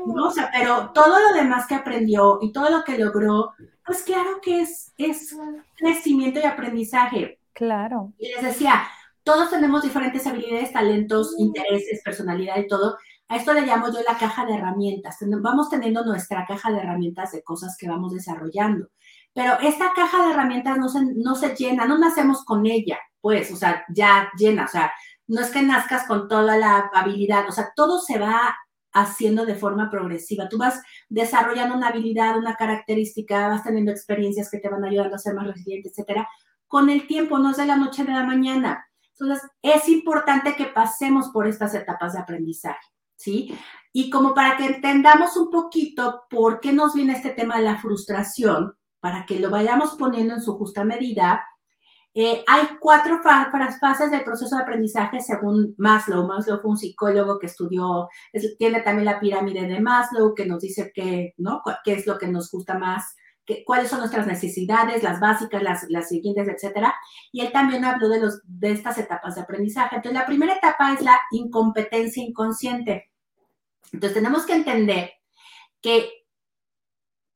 ¿no? 0.06 0.28
O 0.28 0.32
sea, 0.32 0.52
pero 0.54 0.92
todo 0.92 1.18
lo 1.20 1.34
demás 1.34 1.66
que 1.66 1.76
aprendió 1.76 2.40
y 2.42 2.52
todo 2.52 2.70
lo 2.70 2.84
que 2.84 2.98
logró, 2.98 3.54
pues 3.86 4.04
claro 4.04 4.40
que 4.42 4.62
es, 4.62 4.94
es 4.98 5.36
crecimiento 5.78 6.40
y 6.40 6.44
aprendizaje. 6.44 7.40
Claro. 7.54 8.12
Y 8.18 8.30
les 8.34 8.44
decía, 8.44 8.84
todos 9.24 9.50
tenemos 9.50 9.84
diferentes 9.84 10.26
habilidades, 10.28 10.74
talentos, 10.74 11.36
intereses, 11.38 12.02
personalidad 12.04 12.58
y 12.58 12.68
todo. 12.68 12.98
A 13.28 13.38
esto 13.38 13.54
le 13.54 13.62
llamo 13.62 13.88
yo 13.88 14.00
la 14.08 14.18
caja 14.18 14.46
de 14.46 14.56
herramientas. 14.56 15.18
Vamos 15.42 15.70
teniendo 15.70 16.04
nuestra 16.04 16.46
caja 16.46 16.72
de 16.72 16.80
herramientas 16.80 17.32
de 17.32 17.44
cosas 17.44 17.78
que 17.78 17.88
vamos 17.88 18.14
desarrollando. 18.14 18.88
Pero 19.34 19.60
esta 19.62 19.94
caja 19.96 20.26
de 20.26 20.32
herramientas 20.34 20.78
no 20.78 20.90
se, 20.90 21.00
no 21.16 21.36
se 21.36 21.56
llena, 21.56 21.86
no 21.86 21.98
nacemos 21.98 22.44
con 22.44 22.66
ella, 22.66 23.00
pues, 23.22 23.52
o 23.52 23.56
sea, 23.56 23.86
ya 23.90 24.30
llena, 24.38 24.66
o 24.66 24.68
sea, 24.68 24.92
no 25.28 25.40
es 25.40 25.50
que 25.52 25.62
nazcas 25.62 26.06
con 26.06 26.28
toda 26.28 26.58
la 26.58 26.90
habilidad, 26.94 27.48
o 27.48 27.52
sea, 27.54 27.72
todo 27.76 28.02
se 28.02 28.20
va 28.20 28.54
haciendo 28.94 29.46
de 29.46 29.56
forma 29.56 29.90
progresiva. 29.90 30.50
Tú 30.50 30.58
vas 30.58 30.82
desarrollando 31.10 31.76
una 31.76 31.88
habilidad, 31.90 32.38
una 32.38 32.56
característica, 32.56 33.48
vas 33.48 33.64
teniendo 33.64 33.92
experiencias 33.92 34.50
que 34.52 34.60
te 34.60 34.70
van 34.70 34.84
ayudando 34.84 35.16
a 35.16 35.20
ser 35.20 35.34
más 35.36 35.48
resiliente, 35.48 35.90
etcétera. 35.90 36.28
Con 36.68 36.90
el 36.90 37.08
tiempo, 37.08 37.40
no 37.40 37.52
es 37.52 37.58
de 37.58 37.66
la 37.66 37.78
noche 37.78 38.02
a 38.02 38.06
la 38.06 38.24
mañana. 38.24 38.86
Entonces, 39.22 39.50
es 39.62 39.88
importante 39.88 40.56
que 40.56 40.66
pasemos 40.66 41.30
por 41.30 41.48
estas 41.48 41.76
etapas 41.76 42.14
de 42.14 42.20
aprendizaje, 42.20 42.88
¿sí? 43.16 43.56
Y 43.94 44.10
como 44.10 44.34
para 44.34 44.58
que 44.58 44.66
entendamos 44.66 45.38
un 45.38 45.52
poquito 45.52 46.24
por 46.30 46.60
qué 46.60 46.74
nos 46.74 46.96
viene 46.96 47.14
este 47.14 47.30
tema 47.30 47.58
de 47.58 47.64
la 47.64 47.78
frustración, 47.78 48.76
para 49.00 49.26
que 49.26 49.40
lo 49.40 49.50
vayamos 49.50 49.92
poniendo 49.96 50.34
en 50.34 50.42
su 50.42 50.58
justa 50.58 50.84
medida, 50.84 51.44
eh, 52.14 52.44
hay 52.48 52.68
cuatro 52.80 53.22
fases 53.22 54.12
del 54.12 54.24
proceso 54.24 54.56
de 54.56 54.64
aprendizaje 54.64 55.22
según 55.22 55.76
Maslow. 55.78 56.28
Maslow 56.28 56.60
fue 56.60 56.72
un 56.72 56.78
psicólogo 56.78 57.40
que 57.40 57.46
estudió, 57.46 58.10
tiene 58.58 58.82
también 58.82 59.06
la 59.06 59.20
pirámide 59.20 59.68
de 59.68 59.80
Maslow 59.80 60.34
que 60.34 60.46
nos 60.46 60.62
dice 60.62 60.92
qué 60.94 61.34
es 61.86 62.08
lo 62.08 62.18
que 62.18 62.28
nos 62.28 62.52
gusta 62.52 62.78
más, 62.78 63.16
cuáles 63.66 63.90
son 63.90 64.00
nuestras 64.00 64.28
necesidades, 64.28 65.04
las 65.04 65.20
básicas, 65.20 65.62
las, 65.62 65.90
las 65.90 66.10
siguientes, 66.10 66.48
etcétera. 66.48 66.96
Y 67.32 67.42
él 67.42 67.52
también 67.52 67.86
habló 67.86 68.10
de, 68.10 68.20
los, 68.20 68.42
de 68.44 68.72
estas 68.72 68.98
etapas 68.98 69.36
de 69.36 69.42
aprendizaje. 69.42 69.96
Entonces, 69.96 70.20
la 70.20 70.26
primera 70.26 70.56
etapa 70.56 70.94
es 70.94 71.02
la 71.02 71.20
incompetencia 71.32 72.24
inconsciente. 72.24 73.12
Entonces, 73.92 74.14
tenemos 74.14 74.46
que 74.46 74.54
entender 74.54 75.12
que 75.82 76.10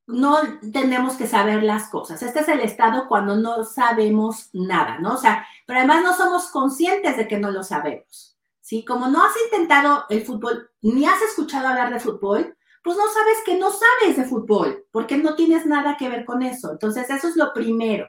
no 0.08 0.38
tenemos 0.72 1.16
que 1.16 1.28
saber 1.28 1.64
las 1.64 1.90
cosas. 1.90 2.22
Este 2.22 2.42
es 2.42 2.48
el 2.48 2.60
estado 2.60 3.08
cuando 3.08 3.36
no 3.36 3.64
sabemos 3.64 4.50
nada, 4.54 5.00
¿no? 5.00 5.16
O 5.16 5.18
sea, 5.18 5.48
pero 5.66 5.80
además 5.80 6.04
no 6.04 6.16
somos 6.16 6.48
conscientes 6.50 7.18
de 7.18 7.28
que 7.28 7.40
no 7.40 7.52
lo 7.52 7.64
sabemos, 7.64 8.38
¿sí? 8.62 8.86
Como 8.86 9.08
no 9.08 9.24
has 9.24 9.34
intentado 9.46 10.06
el 10.10 10.24
fútbol, 10.24 10.70
ni 10.82 11.06
has 11.06 11.22
escuchado 11.24 11.68
hablar 11.68 11.92
de 11.92 12.00
fútbol, 12.00 12.55
pues 12.86 12.96
no 12.96 13.04
sabes 13.10 13.38
que 13.46 13.58
no 13.58 13.70
sabes 13.72 14.16
de 14.16 14.24
fútbol, 14.24 14.86
porque 14.92 15.18
no 15.18 15.36
tienes 15.36 15.66
nada 15.66 15.98
que 15.98 16.08
ver 16.08 16.24
con 16.24 16.42
eso. 16.42 16.72
Entonces, 16.72 17.10
eso 17.10 17.28
es 17.28 17.36
lo 17.36 17.52
primero. 17.54 18.08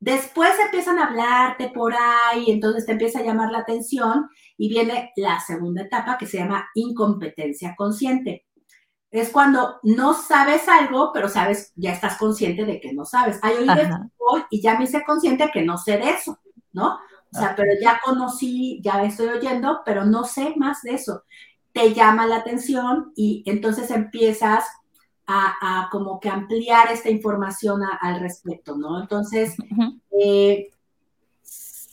Después 0.00 0.50
empiezan 0.62 0.98
a 0.98 1.06
hablarte 1.06 1.70
por 1.70 1.94
ahí, 1.94 2.50
entonces 2.50 2.84
te 2.84 2.92
empieza 2.92 3.20
a 3.20 3.22
llamar 3.22 3.50
la 3.50 3.60
atención 3.60 4.28
y 4.58 4.68
viene 4.68 5.12
la 5.16 5.40
segunda 5.40 5.82
etapa 5.82 6.18
que 6.18 6.26
se 6.26 6.38
llama 6.38 6.68
incompetencia 6.74 7.74
consciente 7.76 8.46
es 9.10 9.30
cuando 9.30 9.80
no 9.82 10.14
sabes 10.14 10.68
algo, 10.68 11.10
pero 11.12 11.28
sabes, 11.28 11.72
ya 11.74 11.92
estás 11.92 12.16
consciente 12.16 12.64
de 12.64 12.80
que 12.80 12.92
no 12.92 13.04
sabes. 13.04 13.38
Hay 13.42 13.54
oí 13.56 13.66
de 13.66 13.88
fútbol 13.88 14.46
y 14.50 14.62
ya 14.62 14.78
me 14.78 14.84
hice 14.84 15.02
consciente 15.04 15.50
que 15.52 15.62
no 15.62 15.78
sé 15.78 15.98
de 15.98 16.10
eso, 16.10 16.38
¿no? 16.72 16.98
O 17.32 17.38
sea, 17.38 17.54
pero 17.56 17.70
ya 17.80 18.00
conocí, 18.04 18.80
ya 18.82 19.02
estoy 19.04 19.28
oyendo, 19.28 19.82
pero 19.84 20.04
no 20.04 20.24
sé 20.24 20.54
más 20.56 20.82
de 20.82 20.94
eso. 20.94 21.24
Te 21.72 21.94
llama 21.94 22.26
la 22.26 22.36
atención 22.36 23.12
y 23.16 23.42
entonces 23.46 23.90
empiezas 23.90 24.64
a, 25.26 25.88
como 25.92 26.18
que 26.18 26.28
ampliar 26.28 26.90
esta 26.90 27.08
información 27.08 27.82
al 28.00 28.18
respecto, 28.18 28.76
¿no? 28.76 29.00
Entonces, 29.00 29.54
eh, 30.20 30.70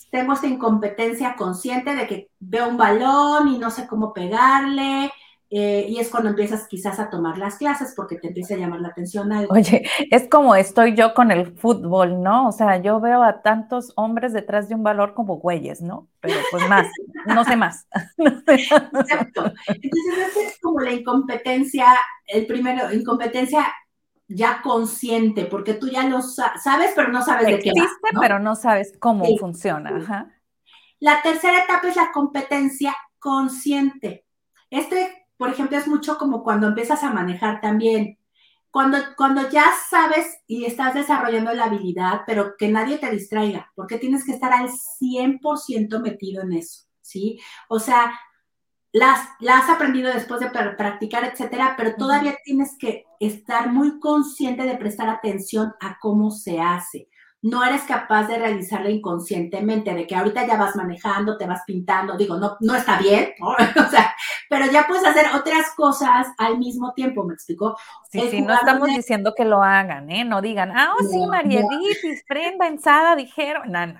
tengo 0.10 0.34
esta 0.34 0.48
incompetencia 0.48 1.36
consciente 1.36 1.96
de 1.96 2.08
que 2.08 2.30
veo 2.40 2.68
un 2.68 2.78
balón 2.78 3.50
y 3.50 3.60
no 3.60 3.70
sé 3.70 3.88
cómo 3.88 4.14
pegarle, 4.14 5.12
eh, 5.50 5.86
y 5.88 6.00
es 6.00 6.10
cuando 6.10 6.30
empiezas 6.30 6.68
quizás 6.68 7.00
a 7.00 7.10
tomar 7.10 7.38
las 7.38 7.56
clases 7.56 7.94
porque 7.96 8.18
te 8.18 8.28
empieza 8.28 8.56
a 8.56 8.58
llamar 8.58 8.82
la 8.82 8.90
atención 8.90 9.32
algo. 9.32 9.54
Oye, 9.54 9.88
es 10.12 10.28
como 10.28 10.56
estoy 10.56 10.94
yo 10.94 11.14
con 11.14 11.32
el 11.32 11.56
fútbol, 11.56 12.22
¿no? 12.22 12.50
O 12.50 12.52
sea, 12.52 12.82
yo 12.82 13.00
veo 13.00 13.24
a 13.24 13.42
tantos 13.42 13.94
hombres 13.96 14.34
detrás 14.34 14.68
de 14.68 14.76
un 14.76 14.84
valor 14.84 15.14
como 15.14 15.38
güeyes, 15.38 15.82
¿no? 15.82 16.10
Pero 16.20 16.36
pues 16.52 16.68
más, 16.68 16.88
no 17.28 17.46
sé 17.46 17.56
más. 17.56 17.88
Exacto. 18.18 19.54
Entonces, 19.68 20.38
es 20.48 20.60
como 20.62 20.82
la 20.82 20.92
incompetencia, 20.92 21.86
el 22.26 22.46
primero, 22.46 22.92
incompetencia 22.92 23.66
ya 24.28 24.62
consciente, 24.62 25.46
porque 25.46 25.76
tú 25.76 25.88
ya 25.88 26.04
lo 26.04 26.22
sabes, 26.22 26.92
pero 26.94 27.08
no 27.08 27.24
sabes 27.24 27.48
de 27.48 27.60
qué 27.60 27.72
¿no? 27.74 28.20
pero 28.20 28.40
no 28.40 28.58
sabes 28.58 28.94
cómo 29.00 29.26
funciona. 29.38 30.30
La 31.00 31.22
tercera 31.22 31.64
etapa 31.64 31.88
es 31.88 31.96
la 31.96 32.12
competencia 32.12 32.94
consciente. 33.20 34.26
Este 34.70 35.27
por 35.38 35.50
ejemplo, 35.50 35.78
es 35.78 35.88
mucho 35.88 36.18
como 36.18 36.44
cuando 36.44 36.68
empiezas 36.68 37.04
a 37.04 37.12
manejar 37.12 37.62
también. 37.62 38.18
Cuando, 38.72 38.98
cuando 39.16 39.50
ya 39.50 39.66
sabes 39.90 40.40
y 40.46 40.66
estás 40.66 40.94
desarrollando 40.94 41.54
la 41.54 41.66
habilidad, 41.66 42.22
pero 42.28 42.56
que 42.58 42.68
nadie 42.68 42.98
te 42.98 43.10
distraiga, 43.10 43.72
porque 43.76 43.98
tienes 43.98 44.26
que 44.26 44.34
estar 44.34 44.52
al 44.54 44.70
100% 44.70 46.02
metido 46.02 46.44
en 46.44 46.54
eso, 46.54 46.86
¿sí? 47.02 47.40
O 47.70 47.80
sea, 47.80 48.20
las, 48.92 49.30
la 49.40 49.60
has 49.60 49.70
aprendido 49.70 50.14
después 50.14 50.42
de 50.42 50.50
practicar, 50.50 51.24
etcétera, 51.24 51.76
pero 51.78 51.96
todavía 51.96 52.36
tienes 52.44 52.78
que 52.78 53.06
estar 53.20 53.72
muy 53.72 54.00
consciente 54.00 54.64
de 54.64 54.78
prestar 54.78 55.10
atención 55.10 55.74
a 55.80 55.98
cómo 56.00 56.32
se 56.32 56.60
hace 56.60 57.08
no 57.42 57.64
eres 57.64 57.84
capaz 57.84 58.28
de 58.28 58.38
realizarla 58.38 58.90
inconscientemente, 58.90 59.94
de 59.94 60.08
que 60.08 60.16
ahorita 60.16 60.46
ya 60.48 60.58
vas 60.58 60.76
manejando, 60.76 61.38
te 61.38 61.46
vas 61.46 61.62
pintando, 61.66 62.18
digo, 62.18 62.38
no, 62.38 62.58
no 62.62 62.76
está 62.76 62.98
bien, 63.00 63.32
o 63.42 63.90
sea, 63.90 64.16
pero 64.50 64.66
ya 64.72 64.88
puedes 64.88 65.06
hacer 65.06 65.28
otras 65.36 65.74
cosas 65.76 66.28
al 66.38 66.58
mismo 66.58 66.94
tiempo, 66.94 67.24
¿me 67.24 67.34
explico? 67.34 67.78
Sí, 68.10 68.22
sí, 68.30 68.42
no 68.42 68.54
estamos 68.54 68.88
diciendo 68.90 69.34
que 69.36 69.46
lo 69.46 69.62
hagan, 69.64 70.10
¿eh? 70.10 70.26
No 70.26 70.42
digan, 70.42 70.72
ah, 70.76 70.96
oh, 71.00 71.04
sí, 71.04 71.26
María 71.28 71.62
Edith, 71.62 72.24
Brenda, 72.28 72.68
Ensada, 72.68 73.16
dijeron, 73.16 73.72
no, 73.72 73.86
no, 73.86 74.00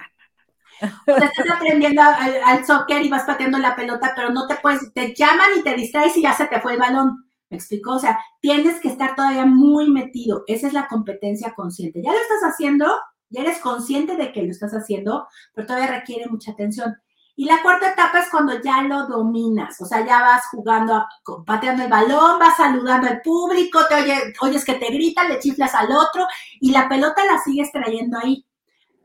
o 0.82 1.18
sea, 1.18 1.26
estás 1.26 1.50
aprendiendo 1.56 2.02
al, 2.02 2.44
al, 2.44 2.66
soccer 2.66 3.04
y 3.04 3.10
vas 3.10 3.24
pateando 3.24 3.58
la 3.58 3.76
pelota, 3.76 4.14
pero 4.16 4.30
no 4.30 4.48
te 4.48 4.56
puedes, 4.56 4.94
te 4.94 5.14
llaman 5.14 5.50
y 5.58 5.64
te 5.64 5.74
distraes 5.74 6.16
y 6.18 6.22
ya 6.22 6.34
se 6.34 6.46
te 6.46 6.60
fue 6.60 6.74
el 6.74 6.80
balón. 6.80 7.26
¿Me 7.50 7.58
explico? 7.58 7.94
O 7.94 8.00
sea, 8.00 8.20
tienes 8.42 8.80
que 8.82 8.90
estar 8.90 9.16
todavía 9.16 9.46
muy 9.46 9.90
metido. 9.90 10.44
Esa 10.48 10.68
es 10.68 10.74
la 10.74 10.88
competencia 10.88 11.54
consciente. 11.56 12.02
Ya 12.04 12.12
lo 12.12 12.18
estás 12.18 12.42
haciendo, 12.44 12.86
ya 13.30 13.42
eres 13.42 13.60
consciente 13.60 14.16
de 14.16 14.32
que 14.32 14.44
lo 14.44 14.52
estás 14.52 14.72
haciendo, 14.74 15.28
pero 15.54 15.68
todavía 15.68 16.00
requiere 16.00 16.28
mucha 16.28 16.52
atención. 16.52 16.96
Y 17.36 17.46
la 17.46 17.62
cuarta 17.62 17.92
etapa 17.92 18.20
es 18.20 18.30
cuando 18.32 18.60
ya 18.62 18.82
lo 18.82 19.06
dominas, 19.06 19.80
o 19.80 19.86
sea, 19.86 20.04
ya 20.04 20.22
vas 20.22 20.48
jugando, 20.50 21.06
pateando 21.46 21.84
el 21.84 21.90
balón, 21.90 22.40
vas 22.40 22.58
saludando 22.58 23.08
al 23.08 23.22
público, 23.22 23.82
te 23.88 24.34
oyes 24.42 24.66
que 24.66 24.74
te 24.74 24.88
gritan, 24.88 25.30
le 25.30 25.40
chiflas 25.40 25.76
al 25.76 25.92
otro 25.92 26.26
y 26.60 26.72
la 26.72 26.90
pelota 26.90 27.24
la 27.26 27.38
sigues 27.40 27.72
trayendo 27.72 28.18
ahí. 28.18 28.44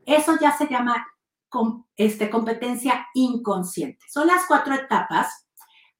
Eso 0.05 0.35
ya 0.41 0.51
se 0.57 0.67
llama 0.67 1.05
este, 1.95 2.31
competencia 2.31 3.07
inconsciente. 3.13 4.03
Son 4.09 4.25
las 4.25 4.45
cuatro 4.47 4.73
etapas, 4.73 5.47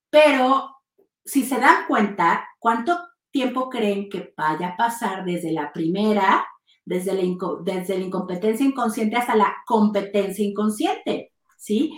pero 0.09 0.77
si 1.23 1.45
se 1.45 1.59
dan 1.59 1.85
cuenta, 1.87 2.47
¿cuánto 2.57 2.97
tiempo 3.29 3.69
creen 3.69 4.09
que 4.09 4.33
vaya 4.35 4.69
a 4.69 4.77
pasar 4.77 5.23
desde 5.23 5.51
la 5.51 5.71
primera 5.71 6.45
desde 6.85 7.13
la, 7.13 7.23
desde 7.63 7.97
la 7.97 8.05
incompetencia 8.05 8.65
inconsciente 8.65 9.15
hasta 9.15 9.35
la 9.35 9.55
competencia 9.65 10.45
inconsciente, 10.45 11.33
¿sí? 11.57 11.93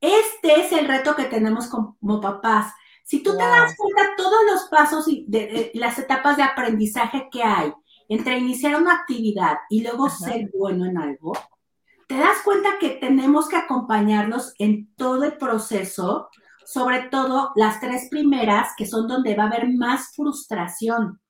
Este 0.00 0.60
es 0.60 0.72
el 0.72 0.88
reto 0.88 1.14
que 1.14 1.24
tenemos 1.24 1.68
como 1.68 2.20
papás. 2.20 2.72
Si 3.04 3.22
tú 3.22 3.32
te 3.32 3.44
das 3.44 3.74
cuenta 3.76 4.16
todos 4.16 4.40
los 4.50 4.64
pasos 4.64 5.08
y 5.08 5.24
de, 5.28 5.70
las 5.74 5.98
etapas 5.98 6.36
de 6.36 6.42
aprendizaje 6.42 7.28
que 7.30 7.42
hay 7.42 7.72
entre 8.08 8.38
iniciar 8.38 8.80
una 8.80 8.94
actividad 8.94 9.58
y 9.70 9.82
luego 9.82 10.08
ser 10.10 10.50
bueno 10.56 10.86
en 10.86 10.98
algo, 10.98 11.32
te 12.08 12.16
das 12.16 12.38
cuenta 12.44 12.78
que 12.80 12.90
tenemos 12.90 13.48
que 13.48 13.56
acompañarnos 13.56 14.54
en 14.58 14.92
todo 14.94 15.24
el 15.24 15.36
proceso, 15.36 16.28
sobre 16.64 17.02
todo 17.04 17.52
las 17.56 17.80
tres 17.80 18.08
primeras, 18.10 18.70
que 18.76 18.86
son 18.86 19.08
donde 19.08 19.34
va 19.34 19.44
a 19.44 19.46
haber 19.46 19.72
más 19.72 20.12
frustración 20.14 21.20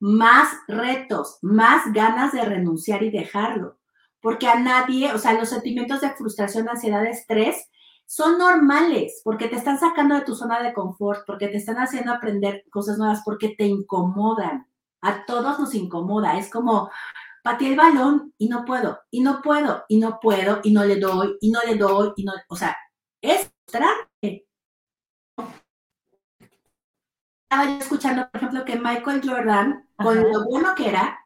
más 0.00 0.48
retos, 0.66 1.38
más 1.42 1.92
ganas 1.92 2.32
de 2.32 2.44
renunciar 2.44 3.02
y 3.02 3.10
dejarlo. 3.10 3.78
Porque 4.20 4.48
a 4.48 4.58
nadie, 4.58 5.12
o 5.12 5.18
sea, 5.18 5.34
los 5.34 5.50
sentimientos 5.50 6.00
de 6.00 6.10
frustración, 6.10 6.68
ansiedad, 6.68 7.06
estrés 7.06 7.68
son 8.06 8.38
normales, 8.38 9.20
porque 9.22 9.46
te 9.46 9.56
están 9.56 9.78
sacando 9.78 10.16
de 10.16 10.22
tu 10.22 10.34
zona 10.34 10.62
de 10.62 10.74
confort, 10.74 11.24
porque 11.26 11.48
te 11.48 11.58
están 11.58 11.76
haciendo 11.76 12.12
aprender 12.12 12.64
cosas 12.70 12.98
nuevas, 12.98 13.22
porque 13.24 13.54
te 13.56 13.66
incomodan. 13.66 14.66
A 15.02 15.24
todos 15.24 15.58
nos 15.58 15.74
incomoda. 15.74 16.36
Es 16.36 16.50
como, 16.50 16.90
pateé 17.42 17.68
el 17.68 17.76
balón 17.76 18.34
y 18.36 18.48
no 18.48 18.64
puedo, 18.64 18.98
y 19.10 19.20
no 19.20 19.40
puedo, 19.42 19.84
y 19.88 19.98
no 19.98 20.18
puedo, 20.20 20.60
y 20.62 20.72
no 20.72 20.84
le 20.84 20.96
doy, 20.98 21.36
y 21.40 21.50
no 21.50 21.60
le 21.64 21.76
doy, 21.76 22.12
y 22.16 22.24
no, 22.24 22.32
o 22.48 22.56
sea, 22.56 22.76
es 23.22 23.50
frustrante 23.66 24.09
estaba 27.50 27.68
yo 27.68 27.78
escuchando, 27.78 28.30
por 28.30 28.36
ejemplo, 28.36 28.64
que 28.64 28.78
Michael 28.78 29.22
Jordan, 29.24 29.84
con 29.96 30.30
lo 30.30 30.44
bueno 30.44 30.72
que 30.76 30.88
era, 30.88 31.18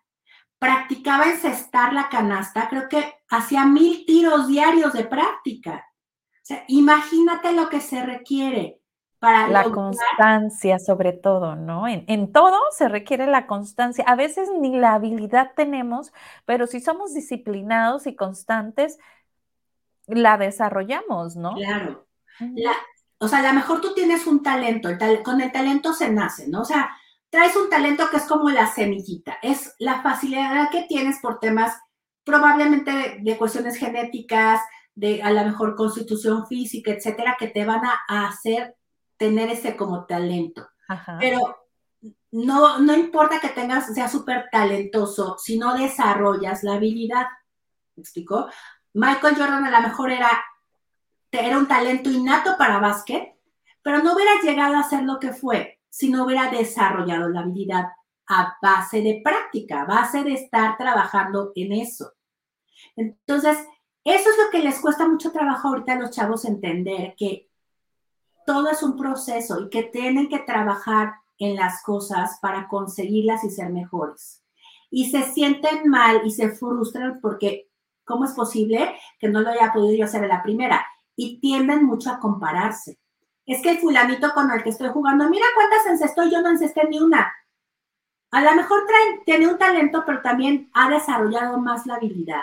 practicaba 0.58 1.26
encestar 1.26 1.92
la 1.92 2.08
canasta, 2.08 2.66
creo 2.70 2.88
que 2.88 3.12
hacía 3.28 3.66
mil 3.66 4.06
tiros 4.06 4.48
diarios 4.48 4.94
de 4.94 5.04
práctica. 5.04 5.84
O 6.32 6.46
sea, 6.46 6.64
imagínate 6.68 7.52
lo 7.52 7.68
que 7.68 7.82
se 7.82 8.02
requiere 8.02 8.80
para 9.18 9.48
la 9.48 9.64
constancia 9.64 10.78
sobre 10.78 11.12
todo, 11.12 11.56
¿no? 11.56 11.86
En, 11.86 12.06
en, 12.08 12.32
todo 12.32 12.58
se 12.70 12.88
requiere 12.88 13.26
la 13.26 13.46
constancia. 13.46 14.04
A 14.06 14.16
veces 14.16 14.48
ni 14.58 14.78
la 14.78 14.94
habilidad 14.94 15.52
tenemos, 15.54 16.10
pero 16.46 16.66
si 16.66 16.80
somos 16.80 17.12
disciplinados 17.12 18.06
y 18.06 18.16
constantes, 18.16 18.98
la 20.06 20.38
desarrollamos, 20.38 21.36
¿no? 21.36 21.54
Claro. 21.54 22.06
La, 22.40 22.72
o 23.18 23.28
sea, 23.28 23.38
a 23.38 23.42
lo 23.42 23.52
mejor 23.52 23.80
tú 23.80 23.94
tienes 23.94 24.26
un 24.26 24.42
talento, 24.42 24.90
con 25.24 25.40
el 25.40 25.52
talento 25.52 25.92
se 25.92 26.10
nace, 26.10 26.48
¿no? 26.48 26.62
O 26.62 26.64
sea, 26.64 26.90
traes 27.30 27.56
un 27.56 27.68
talento 27.68 28.08
que 28.10 28.18
es 28.18 28.24
como 28.24 28.50
la 28.50 28.66
semillita, 28.66 29.38
es 29.42 29.74
la 29.78 30.02
facilidad 30.02 30.70
que 30.70 30.82
tienes 30.82 31.20
por 31.20 31.40
temas 31.40 31.76
probablemente 32.24 33.20
de, 33.20 33.36
cuestiones 33.36 33.76
genéticas, 33.76 34.60
de 34.94 35.22
a 35.22 35.30
lo 35.32 35.44
mejor 35.44 35.74
constitución 35.74 36.46
física, 36.46 36.92
etcétera, 36.92 37.36
que 37.38 37.48
te 37.48 37.64
van 37.64 37.82
a, 37.84 38.26
hacer 38.26 38.76
tener 39.16 39.50
ese 39.50 39.76
como 39.76 40.06
talento. 40.06 40.66
Pero 41.18 41.40
no, 42.30 42.78
no 42.78 42.94
importa 42.94 43.40
que 43.40 43.48
tengas, 43.48 43.92
sea 43.94 44.08
súper 44.08 44.46
talentoso, 44.50 45.36
si 45.38 45.58
no 45.58 45.74
desarrollas 45.74 46.62
la 46.62 46.74
habilidad. 46.74 47.26
¿Me 47.96 48.02
explico? 48.02 48.48
Michael 48.92 49.36
Jordan 49.36 49.64
a 49.64 49.70
lo 49.70 49.88
mejor 49.88 50.10
era 50.10 50.30
era 51.40 51.58
un 51.58 51.68
talento 51.68 52.10
innato 52.10 52.56
para 52.58 52.78
básquet, 52.78 53.36
pero 53.82 54.02
no 54.02 54.14
hubiera 54.14 54.40
llegado 54.42 54.76
a 54.76 54.88
ser 54.88 55.02
lo 55.02 55.18
que 55.18 55.32
fue 55.32 55.80
si 55.88 56.10
no 56.10 56.24
hubiera 56.24 56.50
desarrollado 56.50 57.28
la 57.28 57.40
habilidad 57.40 57.86
a 58.26 58.56
base 58.60 59.02
de 59.02 59.20
práctica, 59.22 59.82
a 59.82 59.84
base 59.84 60.24
de 60.24 60.32
estar 60.32 60.76
trabajando 60.76 61.52
en 61.54 61.72
eso. 61.72 62.12
Entonces, 62.96 63.58
eso 64.02 64.30
es 64.30 64.36
lo 64.44 64.50
que 64.50 64.58
les 64.58 64.80
cuesta 64.80 65.06
mucho 65.06 65.30
trabajo 65.30 65.68
ahorita 65.68 65.92
a 65.92 65.98
los 65.98 66.10
chavos 66.10 66.44
entender, 66.44 67.14
que 67.16 67.48
todo 68.46 68.70
es 68.70 68.82
un 68.82 68.96
proceso 68.96 69.60
y 69.60 69.68
que 69.70 69.84
tienen 69.84 70.28
que 70.28 70.40
trabajar 70.40 71.14
en 71.38 71.56
las 71.56 71.82
cosas 71.82 72.38
para 72.40 72.68
conseguirlas 72.68 73.44
y 73.44 73.50
ser 73.50 73.70
mejores. 73.70 74.42
y 74.90 75.10
se 75.10 75.24
sienten 75.24 75.88
mal 75.88 76.22
y 76.24 76.30
se 76.30 76.50
frustran 76.50 77.18
porque, 77.20 77.68
¿cómo 78.04 78.24
es 78.24 78.32
posible 78.32 78.94
que 79.18 79.28
no 79.28 79.40
lo 79.40 79.50
haya 79.50 79.72
podido 79.72 79.96
yo 79.96 80.04
hacer 80.04 80.22
en 80.22 80.28
la 80.28 80.42
primera? 80.42 80.86
Y 81.16 81.38
tienden 81.38 81.84
mucho 81.84 82.10
a 82.10 82.18
compararse. 82.18 82.98
Es 83.46 83.62
que 83.62 83.72
el 83.72 83.78
fulanito 83.78 84.32
con 84.32 84.50
el 84.50 84.62
que 84.62 84.70
estoy 84.70 84.88
jugando, 84.88 85.28
mira 85.28 85.44
cuántas 85.54 85.86
encestó, 85.86 86.24
yo 86.28 86.40
no 86.40 86.50
encesté 86.50 86.88
ni 86.88 86.98
una. 86.98 87.32
A 88.30 88.40
lo 88.40 88.54
mejor 88.54 88.82
tiene 89.24 89.46
un 89.46 89.58
talento, 89.58 90.02
pero 90.04 90.20
también 90.22 90.68
ha 90.72 90.88
desarrollado 90.88 91.58
más 91.58 91.86
la 91.86 91.94
habilidad. 91.94 92.42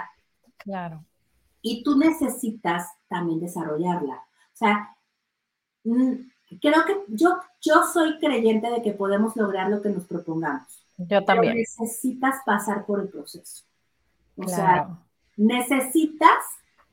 Claro. 0.57 1.03
Y 1.61 1.83
tú 1.83 1.97
necesitas 1.97 2.87
también 3.09 3.39
desarrollarla. 3.39 4.13
O 4.13 4.55
sea, 4.55 4.95
mm, 5.83 6.13
creo 6.61 6.85
que 6.85 7.03
yo, 7.09 7.39
yo 7.59 7.83
soy 7.91 8.19
creyente 8.19 8.69
de 8.69 8.81
que 8.81 8.93
podemos 8.93 9.35
lograr 9.35 9.69
lo 9.69 9.81
que 9.81 9.89
nos 9.89 10.05
propongamos. 10.05 10.85
Yo 10.97 11.25
también. 11.25 11.53
Pero 11.53 11.59
necesitas 11.59 12.41
pasar 12.45 12.85
por 12.85 13.01
el 13.01 13.09
proceso. 13.09 13.65
O 14.37 14.47
sea, 14.47 14.97
necesitas 15.35 16.45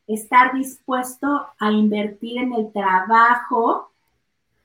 estar 0.08 0.54
dispuesto 0.54 1.46
a 1.58 1.70
invertir 1.70 2.38
en 2.38 2.54
el 2.54 2.72
trabajo 2.72 3.92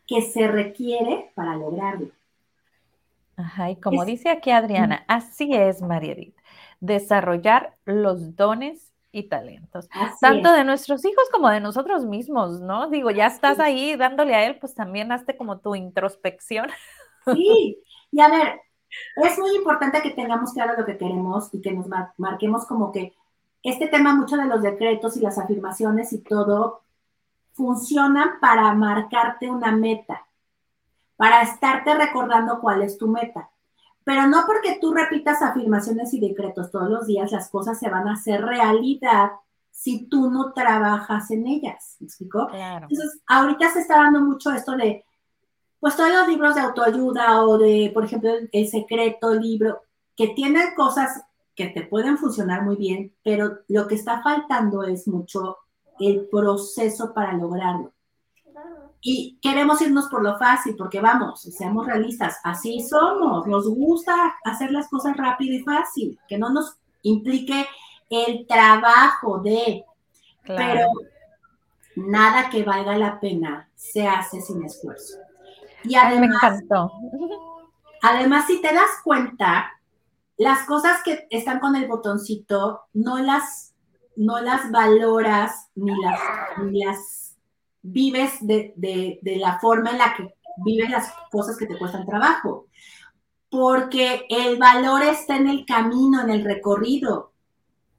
que 0.07 0.21
se 0.21 0.47
requiere 0.47 1.31
para 1.35 1.55
lograrlo. 1.55 2.07
Ajá, 3.35 3.69
y 3.71 3.75
como 3.75 4.05
dice 4.05 4.29
aquí 4.29 4.51
Adriana, 4.51 5.03
así 5.07 5.53
es, 5.53 5.81
María 5.81 6.13
Edith, 6.13 6.35
desarrollar 6.79 7.75
los 7.85 8.35
dones 8.35 8.91
y 9.11 9.23
talentos, 9.23 9.89
tanto 10.21 10.51
de 10.51 10.63
nuestros 10.63 11.03
hijos 11.05 11.23
como 11.31 11.49
de 11.49 11.59
nosotros 11.59 12.05
mismos, 12.05 12.61
¿no? 12.61 12.89
Digo, 12.89 13.11
ya 13.11 13.27
estás 13.27 13.59
ahí 13.59 13.95
dándole 13.95 14.33
a 14.35 14.45
él, 14.45 14.57
pues 14.59 14.73
también 14.73 15.11
hazte 15.11 15.35
como 15.35 15.59
tu 15.59 15.75
introspección. 15.75 16.69
Sí, 17.33 17.77
y 18.11 18.19
a 18.19 18.27
ver, 18.27 18.59
es 19.17 19.39
muy 19.39 19.55
importante 19.55 20.01
que 20.01 20.11
tengamos 20.11 20.53
claro 20.53 20.73
lo 20.77 20.85
que 20.85 20.97
queremos 20.97 21.53
y 21.53 21.61
que 21.61 21.71
nos 21.71 21.87
marquemos 22.17 22.65
como 22.65 22.91
que 22.91 23.13
este 23.63 23.87
tema 23.87 24.13
mucho 24.13 24.35
de 24.35 24.45
los 24.45 24.61
decretos 24.61 25.15
y 25.17 25.21
las 25.21 25.37
afirmaciones 25.37 26.11
y 26.13 26.19
todo 26.19 26.81
funcionan 27.53 28.39
para 28.41 28.73
marcarte 28.73 29.49
una 29.49 29.71
meta, 29.71 30.25
para 31.15 31.41
estarte 31.41 31.93
recordando 31.95 32.59
cuál 32.59 32.81
es 32.81 32.97
tu 32.97 33.07
meta. 33.07 33.49
Pero 34.03 34.27
no 34.27 34.45
porque 34.45 34.79
tú 34.81 34.93
repitas 34.93 35.41
afirmaciones 35.41 36.13
y 36.13 36.19
decretos 36.19 36.71
todos 36.71 36.89
los 36.89 37.07
días, 37.07 37.31
las 37.31 37.49
cosas 37.49 37.79
se 37.79 37.89
van 37.89 38.07
a 38.07 38.13
hacer 38.13 38.43
realidad 38.43 39.31
si 39.71 40.05
tú 40.05 40.29
no 40.29 40.51
trabajas 40.51 41.31
en 41.31 41.47
ellas. 41.47 41.97
¿Me 41.99 42.05
explico? 42.05 42.49
Entonces, 42.53 43.21
ahorita 43.27 43.71
se 43.71 43.79
está 43.79 43.97
dando 43.97 44.19
mucho 44.19 44.51
esto 44.51 44.75
de, 44.75 45.05
pues 45.79 45.95
todos 45.95 46.11
los 46.11 46.27
libros 46.27 46.55
de 46.55 46.61
autoayuda 46.61 47.41
o 47.43 47.57
de, 47.57 47.91
por 47.93 48.03
ejemplo, 48.03 48.31
El 48.51 48.67
Secreto, 48.67 49.33
libro, 49.33 49.81
que 50.15 50.29
tienen 50.29 50.75
cosas 50.75 51.23
que 51.55 51.67
te 51.67 51.83
pueden 51.83 52.17
funcionar 52.17 52.63
muy 52.63 52.75
bien, 52.75 53.13
pero 53.23 53.59
lo 53.67 53.87
que 53.87 53.95
está 53.95 54.21
faltando 54.21 54.83
es 54.83 55.07
mucho 55.07 55.57
el 55.99 56.27
proceso 56.29 57.13
para 57.13 57.33
lograrlo. 57.33 57.91
Y 59.01 59.37
queremos 59.41 59.81
irnos 59.81 60.07
por 60.07 60.23
lo 60.23 60.37
fácil, 60.37 60.75
porque 60.77 61.01
vamos, 61.01 61.41
seamos 61.41 61.85
realistas, 61.85 62.39
así 62.43 62.79
somos, 62.81 63.45
nos 63.47 63.67
gusta 63.67 64.35
hacer 64.45 64.71
las 64.71 64.87
cosas 64.87 65.17
rápido 65.17 65.53
y 65.55 65.63
fácil, 65.63 66.17
que 66.27 66.37
no 66.37 66.49
nos 66.49 66.77
implique 67.01 67.67
el 68.09 68.47
trabajo 68.47 69.39
de, 69.39 69.83
pero 70.47 70.87
nada 71.97 72.49
que 72.49 72.63
valga 72.63 72.97
la 72.97 73.19
pena 73.19 73.69
se 73.75 74.07
hace 74.07 74.41
sin 74.41 74.63
esfuerzo. 74.63 75.17
Y 75.83 75.95
además, 75.95 76.19
me 76.19 76.35
encantó. 76.35 76.91
Además, 78.01 78.47
si 78.47 78.61
te 78.61 78.73
das 78.73 78.89
cuenta, 79.03 79.71
las 80.43 80.65
cosas 80.65 81.01
que 81.03 81.25
están 81.29 81.59
con 81.59 81.75
el 81.75 81.87
botoncito 81.87 82.81
no 82.93 83.17
las, 83.19 83.73
no 84.17 84.41
las 84.41 84.69
valoras 84.71 85.69
ni 85.75 85.91
las, 86.01 86.19
ni 86.61 86.83
las 86.83 87.37
vives 87.81 88.33
de, 88.41 89.19
la 89.23 89.59
forma 89.59 89.91
en 89.91 89.97
la 89.99 90.13
que 90.15 90.33
vives 90.65 90.89
las 90.89 91.13
cosas 91.31 91.57
que 91.57 91.65
te 91.65 91.77
cuestan 91.77 92.05
trabajo. 92.05 92.67
Porque 93.49 94.25
el 94.29 94.57
valor 94.57 95.03
está 95.03 95.37
en 95.37 95.47
el 95.47 95.65
camino, 95.65 96.21
en 96.21 96.29
el 96.29 96.43
recorrido. 96.43 97.31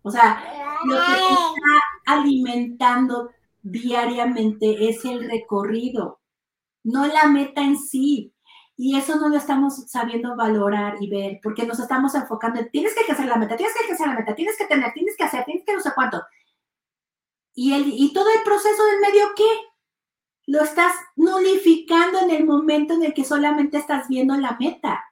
O 0.02 0.10
sea, 0.10 0.42
lo 0.84 0.96
que 0.96 1.06
te 1.06 1.32
está 1.32 2.12
alimentando 2.18 3.30
diariamente 3.62 4.90
es 4.90 5.02
el 5.06 5.26
recorrido, 5.26 6.20
no 6.82 7.06
la 7.06 7.26
meta 7.28 7.62
en 7.62 7.78
sí. 7.78 8.33
Y 8.76 8.96
eso 8.96 9.16
no 9.16 9.28
lo 9.28 9.36
estamos 9.36 9.88
sabiendo 9.88 10.34
valorar 10.36 10.96
y 11.00 11.08
ver, 11.08 11.40
porque 11.42 11.64
nos 11.64 11.78
estamos 11.78 12.14
enfocando 12.14 12.60
en, 12.60 12.70
tienes 12.70 12.92
que 12.94 13.12
hacer 13.12 13.26
la 13.26 13.36
meta, 13.36 13.56
tienes 13.56 13.74
que 13.74 13.92
hacer 13.92 14.08
la 14.08 14.14
meta, 14.14 14.34
tienes 14.34 14.56
que 14.58 14.66
tener, 14.66 14.92
tienes 14.92 15.16
que 15.16 15.24
hacer, 15.24 15.44
tienes 15.44 15.64
que 15.64 15.74
no 15.74 15.80
sé 15.80 15.92
cuánto. 15.94 16.22
Y, 17.54 17.72
el, 17.72 17.86
y 17.86 18.12
todo 18.12 18.28
el 18.30 18.42
proceso 18.42 18.84
del 18.84 19.00
medio, 19.00 19.26
¿qué? 19.36 19.44
lo 20.46 20.62
estás 20.62 20.92
nulificando 21.16 22.20
en 22.20 22.30
el 22.30 22.44
momento 22.44 22.94
en 22.94 23.04
el 23.04 23.14
que 23.14 23.24
solamente 23.24 23.78
estás 23.78 24.08
viendo 24.08 24.36
la 24.36 24.56
meta. 24.58 25.04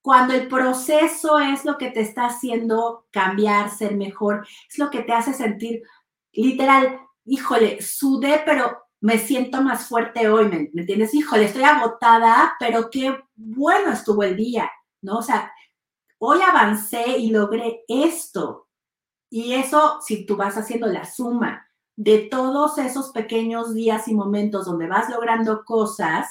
Cuando 0.00 0.34
el 0.34 0.46
proceso 0.46 1.38
es 1.40 1.64
lo 1.64 1.76
que 1.76 1.90
te 1.90 2.00
está 2.00 2.26
haciendo 2.26 3.06
cambiar, 3.10 3.70
ser 3.70 3.96
mejor, 3.96 4.46
es 4.70 4.78
lo 4.78 4.90
que 4.90 5.02
te 5.02 5.12
hace 5.12 5.34
sentir 5.34 5.82
literal, 6.32 7.00
híjole, 7.24 7.82
sudé, 7.82 8.42
pero 8.44 8.85
me 9.06 9.18
siento 9.18 9.62
más 9.62 9.86
fuerte 9.86 10.28
hoy, 10.28 10.48
¿me, 10.48 10.68
entiendes? 10.74 11.14
Híjole, 11.14 11.44
estoy 11.44 11.62
agotada, 11.62 12.56
pero 12.58 12.90
qué 12.90 13.16
bueno 13.36 13.92
estuvo 13.92 14.24
el 14.24 14.34
día, 14.34 14.68
¿no? 15.00 15.18
O 15.18 15.22
sea, 15.22 15.52
hoy 16.18 16.40
avancé 16.42 17.16
y 17.16 17.30
logré 17.30 17.84
esto. 17.86 18.66
Y 19.30 19.54
eso, 19.54 20.00
si 20.04 20.26
tú 20.26 20.34
vas 20.34 20.56
haciendo 20.56 20.88
la 20.88 21.04
suma 21.04 21.68
de 21.94 22.18
todos 22.18 22.78
esos 22.78 23.12
pequeños 23.12 23.74
días 23.74 24.08
y 24.08 24.14
momentos 24.14 24.66
donde 24.66 24.88
vas 24.88 25.08
logrando 25.08 25.64
cosas, 25.64 26.26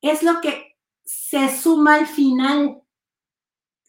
es 0.00 0.22
lo 0.22 0.40
que 0.40 0.78
se 1.04 1.54
suma 1.54 1.96
al 1.96 2.06
final. 2.06 2.80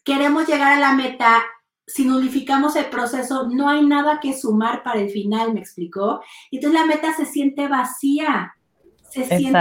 Queremos 0.04 0.46
llegar 0.46 0.74
a 0.74 0.80
la 0.80 0.92
meta, 0.92 1.42
si 1.86 2.04
nulificamos 2.04 2.76
el 2.76 2.86
proceso, 2.86 3.48
no 3.48 3.68
hay 3.68 3.84
nada 3.84 4.20
que 4.20 4.38
sumar 4.38 4.82
para 4.82 5.00
el 5.00 5.10
final, 5.10 5.52
¿me 5.52 5.60
explicó? 5.60 6.20
Y 6.50 6.56
entonces 6.56 6.80
la 6.80 6.86
meta 6.86 7.12
se 7.14 7.26
siente 7.26 7.68
vacía, 7.68 8.54
se 9.10 9.24
siente, 9.24 9.58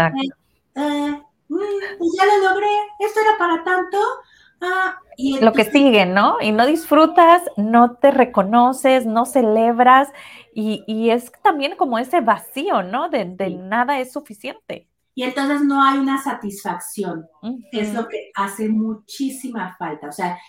eh, 0.76 1.22
mm, 1.50 1.58
pues 1.98 2.12
ya 2.18 2.26
lo 2.26 2.50
logré, 2.50 2.68
esto 3.00 3.20
era 3.20 3.38
para 3.38 3.64
tanto, 3.64 3.98
ah, 4.62 4.96
y 5.18 5.40
lo 5.40 5.54
que 5.54 5.66
sigue, 5.66 6.06
¿no? 6.06 6.38
Y 6.42 6.52
no 6.52 6.66
disfrutas, 6.66 7.44
no 7.58 7.96
te 7.96 8.12
reconoces, 8.12 9.06
no 9.06 9.26
celebras 9.26 10.10
y, 10.54 11.10
es 11.10 11.32
también 11.44 11.76
como 11.76 12.00
ese 12.00 12.22
vacío, 12.22 12.82
¿no? 12.84 13.10
De, 13.10 13.26
nada 13.26 14.00
es 14.00 14.12
suficiente. 14.12 14.88
Y 15.14 15.24
entonces 15.24 15.62
no 15.62 15.84
hay 15.84 16.00
una 16.00 16.22
satisfacción, 16.24 17.28
es 17.72 17.94
lo 17.94 18.08
que 18.08 18.32
hace 18.34 18.70
muchísima 18.70 19.76
falta. 19.78 20.08
O 20.08 20.12
sea, 20.12 20.40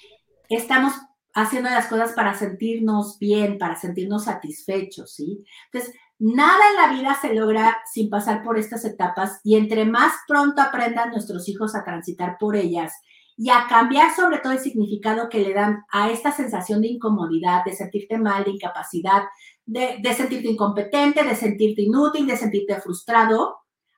estamos 0.49 0.95
haciendo 1.35 1.71
las 1.71 1.87
cosas 1.87 2.13
para 2.13 2.35
sentirnos 2.35 3.19
bien, 3.19 3.59
para 3.59 3.77
sentirnos 3.77 4.25
satisfechos, 4.25 5.15
¿sí? 5.15 5.45
Entonces, 5.73 5.95
nada 6.19 6.61
en 6.71 6.77
la 6.77 6.99
vida 6.99 7.19
se 7.21 7.35
logra 7.35 7.79
sin 7.93 8.11
pasar 8.11 8.43
por 8.43 8.59
estas 8.59 8.85
etapas 8.85 9.41
y 9.43 9.57
entre 9.57 9.85
más 9.85 10.13
pronto 10.29 10.63
aprendan 10.63 11.11
nuestros 11.11 11.49
hijos 11.49 11.75
a 11.75 11.85
transitar 11.85 12.37
por 12.39 12.57
ellas 12.57 12.93
y 13.37 13.51
a 13.51 13.67
cambiar 13.69 14.15
sobre 14.15 14.39
todo 14.39 14.53
el 14.53 14.59
significado 14.59 15.29
que 15.29 15.41
le 15.41 15.55
dan 15.55 15.85
a 15.91 16.11
esta 16.11 16.33
sensación 16.33 16.83
de 16.83 16.89
incomodidad, 16.89 17.65
de 17.65 17.73
sentirte 17.73 18.19
mal, 18.19 18.45
de 18.45 18.51
incapacidad, 18.51 19.25
de, 19.65 20.15
sentirte 20.15 20.49
incompetente, 20.49 21.25
de 21.25 21.35
sentirte 21.35 21.83
inútil, 21.83 22.27
de 22.27 22.37
sentirte 22.37 22.81
frustrado, 22.81 23.57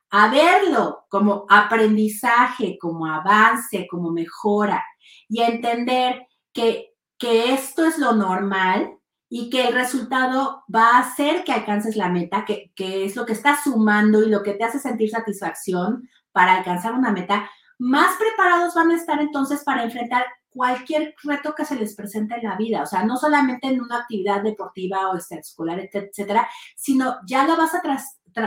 a 0.09 0.29
verlo 0.29 1.05
como 1.09 1.45
aprendizaje, 1.49 2.77
como 2.79 3.05
avance, 3.05 3.87
como 3.89 4.11
mejora 4.11 4.83
y 5.27 5.41
entender 5.41 6.25
que, 6.53 6.94
que 7.17 7.53
esto 7.53 7.85
es 7.85 7.97
lo 7.97 8.13
normal 8.13 8.97
y 9.29 9.49
que 9.49 9.67
el 9.67 9.73
resultado 9.73 10.63
va 10.73 10.91
a 10.91 10.99
hacer 10.99 11.43
que 11.43 11.51
alcances 11.51 11.95
la 11.95 12.09
meta, 12.09 12.45
que, 12.45 12.71
que 12.75 13.05
es 13.05 13.15
lo 13.15 13.25
que 13.25 13.33
está 13.33 13.57
sumando 13.61 14.21
y 14.23 14.29
lo 14.29 14.43
que 14.43 14.53
te 14.53 14.63
hace 14.63 14.79
sentir 14.79 15.09
satisfacción 15.09 16.07
para 16.31 16.57
alcanzar 16.57 16.93
una 16.93 17.11
meta, 17.11 17.49
más 17.77 18.15
preparados 18.17 18.73
van 18.75 18.91
a 18.91 18.95
estar 18.95 19.19
entonces 19.21 19.63
para 19.63 19.83
enfrentar 19.83 20.25
cualquier 20.49 21.13
reto 21.23 21.53
que 21.53 21.65
se 21.65 21.75
les 21.75 21.95
presente 21.95 22.35
en 22.35 22.47
la 22.47 22.55
vida, 22.55 22.81
o 22.81 22.85
sea, 22.85 23.03
no 23.03 23.17
solamente 23.17 23.67
en 23.67 23.81
una 23.81 23.99
actividad 23.99 24.41
deportiva 24.41 25.09
o 25.09 25.17
escolar, 25.17 25.79
etcétera, 25.79 26.47
sino 26.77 27.17
ya 27.27 27.45
lo 27.45 27.57
vas 27.57 27.73
a, 27.75 27.81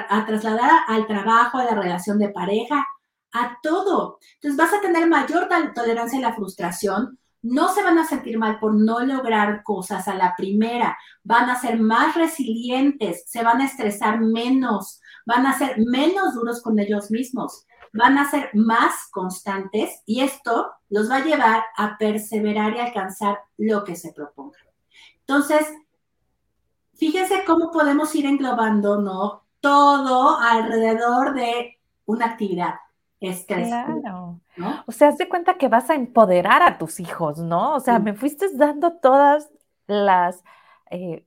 a 0.09 0.27
trasladar 0.27 0.71
al 0.87 1.07
trabajo, 1.07 1.59
a 1.59 1.65
la 1.65 1.75
relación 1.75 2.19
de 2.19 2.31
pareja, 2.31 2.87
a 3.33 3.59
todo. 3.63 4.19
Entonces 4.35 4.57
vas 4.57 4.73
a 4.73 4.81
tener 4.81 5.07
mayor 5.07 5.49
tolerancia 5.75 6.19
a 6.19 6.23
la 6.23 6.35
frustración, 6.35 7.19
no 7.43 7.73
se 7.73 7.83
van 7.83 7.99
a 7.99 8.07
sentir 8.07 8.39
mal 8.39 8.59
por 8.59 8.75
no 8.75 9.01
lograr 9.01 9.63
cosas 9.63 10.09
a 10.09 10.15
la 10.15 10.35
primera, 10.37 10.97
van 11.23 11.49
a 11.51 11.61
ser 11.61 11.79
más 11.79 12.15
resilientes, 12.17 13.25
se 13.27 13.43
van 13.43 13.61
a 13.61 13.67
estresar 13.67 14.21
menos, 14.21 15.01
van 15.25 15.47
a 15.47 15.57
ser 15.57 15.77
menos 15.79 16.35
duros 16.35 16.63
con 16.63 16.79
ellos 16.79 17.11
mismos. 17.11 17.65
van 17.93 18.19
a 18.19 18.31
ser 18.31 18.51
más 18.55 19.09
constantes 19.11 20.03
y 20.07 20.21
esto 20.21 20.73
los 20.91 21.11
va 21.11 21.17
a 21.17 21.25
llevar 21.25 21.65
a 21.77 21.97
perseverar 21.99 22.75
y 22.75 22.81
alcanzar 22.81 23.39
lo 23.57 23.85
que 23.85 23.97
se 23.97 24.13
proponga. 24.13 24.59
Entonces, 25.21 25.67
fíjense 26.95 27.45
cómo 27.47 27.71
podemos 27.71 28.15
ir 28.15 28.27
englobando, 28.27 29.01
¿no? 29.01 29.45
Todo 29.61 30.39
alrededor 30.39 31.35
de 31.35 31.79
una 32.07 32.27
actividad. 32.27 32.75
Claro. 33.21 34.41
O 34.87 34.93
sea, 34.93 35.09
haz 35.09 35.19
de 35.19 35.29
cuenta 35.29 35.59
que 35.59 35.69
vas 35.69 35.91
a 35.91 35.95
empoderar 35.95 36.63
a 36.63 36.79
tus 36.79 37.01
hijos, 37.01 37.39
¿no? 37.39 37.75
O 37.75 37.81
sea, 37.81 37.99
me 37.99 38.15
fuiste 38.15 38.47
dando 38.55 38.93
todas 38.99 39.51
las, 39.87 40.45
eh, 40.91 41.25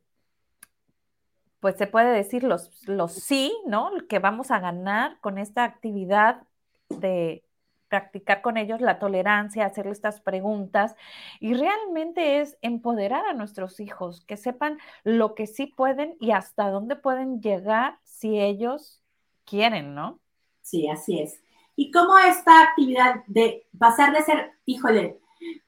pues 1.60 1.76
se 1.78 1.88
puede 1.88 2.12
decir 2.14 2.44
los, 2.44 2.88
los 2.88 3.14
sí, 3.14 3.54
¿no? 3.66 3.92
Que 4.10 4.20
vamos 4.20 4.52
a 4.52 4.60
ganar 4.60 5.20
con 5.20 5.38
esta 5.38 5.64
actividad 5.64 6.44
de 6.89 7.44
practicar 7.88 8.42
con 8.42 8.56
ellos 8.56 8.80
la 8.80 9.00
tolerancia, 9.00 9.66
hacerles 9.66 9.98
estas 9.98 10.22
preguntas 10.22 10.96
y 11.42 11.54
realmente 11.54 12.39
es 12.39 12.58
empoderar 12.62 13.26
a 13.26 13.34
nuestros 13.34 13.82
hijos, 13.82 14.24
que 14.26 14.38
sepan 14.38 14.80
lo 15.04 15.36
que 15.36 15.46
sí 15.46 15.68
pueden 15.68 16.16
y 16.22 16.32
hasta 16.32 16.70
dónde 16.70 16.96
pueden 16.96 17.42
llegar 17.42 18.00
si 18.04 18.39
ellos 18.39 19.04
quieren, 19.44 19.94
¿no? 19.94 20.22
Sí, 20.62 20.88
así 20.88 21.20
es. 21.20 21.44
Y 21.76 21.91
cómo 21.91 22.17
esta 22.17 22.61
actividad 22.63 23.24
de 23.28 23.67
pasar 23.78 24.13
de 24.13 24.24
ser, 24.24 24.51
híjole, 24.65 25.19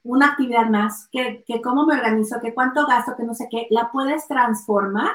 una 0.02 0.28
actividad 0.28 0.66
más, 0.66 1.08
que, 1.10 1.44
que 1.46 1.60
cómo 1.60 1.86
me 1.86 1.94
organizo, 1.94 2.40
que 2.40 2.54
cuánto 2.54 2.86
gasto, 2.86 3.16
que 3.16 3.24
no 3.24 3.34
sé 3.34 3.48
qué, 3.50 3.66
la 3.70 3.90
puedes 3.90 4.28
transformar 4.28 5.10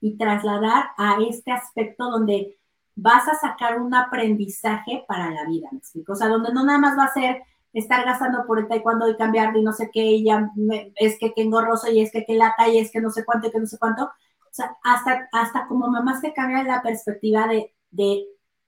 y 0.00 0.16
trasladar 0.16 0.90
a 0.96 1.18
este 1.28 1.52
aspecto 1.52 2.10
donde 2.10 2.58
vas 2.96 3.28
a 3.28 3.34
sacar 3.34 3.80
un 3.80 3.94
aprendizaje 3.94 5.04
para 5.06 5.30
la 5.30 5.44
vida, 5.44 5.68
¿me 5.70 5.78
explico? 5.78 6.12
O 6.12 6.16
sea, 6.16 6.28
donde 6.28 6.52
no 6.52 6.64
nada 6.64 6.78
más 6.78 6.98
va 6.98 7.04
a 7.04 7.12
ser 7.12 7.42
estar 7.72 8.04
gastando 8.04 8.44
por 8.46 8.58
el 8.58 8.68
taekwondo 8.68 9.08
y 9.08 9.16
cambiar 9.16 9.52
de 9.52 9.62
no 9.62 9.72
sé 9.72 9.90
qué, 9.92 10.02
y 10.02 10.24
ya 10.24 10.50
es 10.96 11.18
que 11.18 11.32
qué 11.32 11.42
engorroso, 11.42 11.90
y 11.90 12.00
es 12.00 12.10
que 12.12 12.24
qué 12.24 12.34
lata, 12.34 12.68
y 12.68 12.78
es 12.78 12.90
que 12.90 13.00
no 13.00 13.10
sé 13.10 13.24
cuánto, 13.24 13.48
y 13.48 13.52
que 13.52 13.60
no 13.60 13.66
sé 13.66 13.78
cuánto. 13.78 14.04
O 14.04 14.52
sea, 14.52 14.76
hasta, 14.82 15.28
hasta 15.32 15.66
como 15.68 15.88
mamá 15.88 16.20
se 16.20 16.32
cambia 16.32 16.64
la 16.64 16.82
perspectiva 16.82 17.46
de, 17.46 17.72
de 17.90 18.24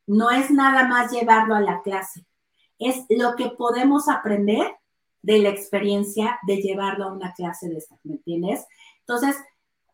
no 0.07 0.31
es 0.31 0.51
nada 0.51 0.87
más 0.89 1.13
llevarlo 1.13 1.55
a 1.55 1.61
la 1.61 1.83
clase, 1.83 2.27
es 2.79 3.05
lo 3.09 3.37
que 3.37 3.51
podemos 3.51 4.09
aprender 4.09 4.77
de 5.23 5.39
la 5.39 5.51
experiencia 5.51 6.39
de 6.47 6.57
llevarlo 6.57 7.05
a 7.05 7.13
una 7.13 7.33
clase 7.33 7.69
de 7.69 7.79
esta, 7.79 7.97
¿me 8.03 8.15
entiendes? 8.15 8.67
Entonces, 9.01 9.37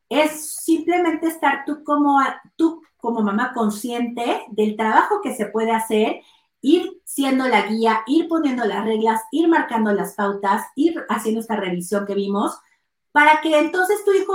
es 0.08 0.54
simplemente 0.54 1.26
estar 1.26 1.64
tú 1.66 1.84
como, 1.84 2.18
tú 2.56 2.82
como 2.96 3.20
mamá 3.20 3.52
consciente 3.52 4.44
del 4.48 4.76
trabajo 4.76 5.20
que 5.22 5.34
se 5.34 5.46
puede 5.46 5.72
hacer, 5.72 6.22
ir 6.62 7.00
siendo 7.04 7.46
la 7.46 7.66
guía, 7.66 8.00
ir 8.06 8.26
poniendo 8.26 8.64
las 8.64 8.84
reglas, 8.84 9.20
ir 9.30 9.48
marcando 9.48 9.92
las 9.92 10.14
pautas, 10.14 10.66
ir 10.74 11.04
haciendo 11.08 11.40
esta 11.40 11.56
revisión 11.56 12.06
que 12.06 12.14
vimos, 12.14 12.58
para 13.12 13.40
que 13.40 13.58
entonces 13.58 14.04
tu 14.04 14.12
hijo, 14.12 14.34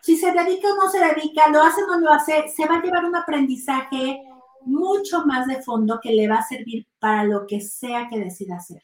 si 0.00 0.16
se 0.16 0.32
dedica 0.32 0.68
o 0.72 0.76
no 0.76 0.90
se 0.90 0.98
dedica, 0.98 1.48
lo 1.48 1.62
hace 1.62 1.82
o 1.82 1.86
no 1.86 1.98
lo 1.98 2.12
hace, 2.12 2.48
se 2.54 2.66
va 2.66 2.76
a 2.76 2.82
llevar 2.82 3.04
un 3.04 3.16
aprendizaje 3.16 4.22
mucho 4.66 5.24
más 5.24 5.46
de 5.46 5.62
fondo 5.62 6.00
que 6.02 6.12
le 6.12 6.28
va 6.28 6.36
a 6.36 6.46
servir 6.46 6.86
para 6.98 7.24
lo 7.24 7.46
que 7.46 7.60
sea 7.60 8.08
que 8.08 8.18
decida 8.18 8.56
hacer. 8.56 8.82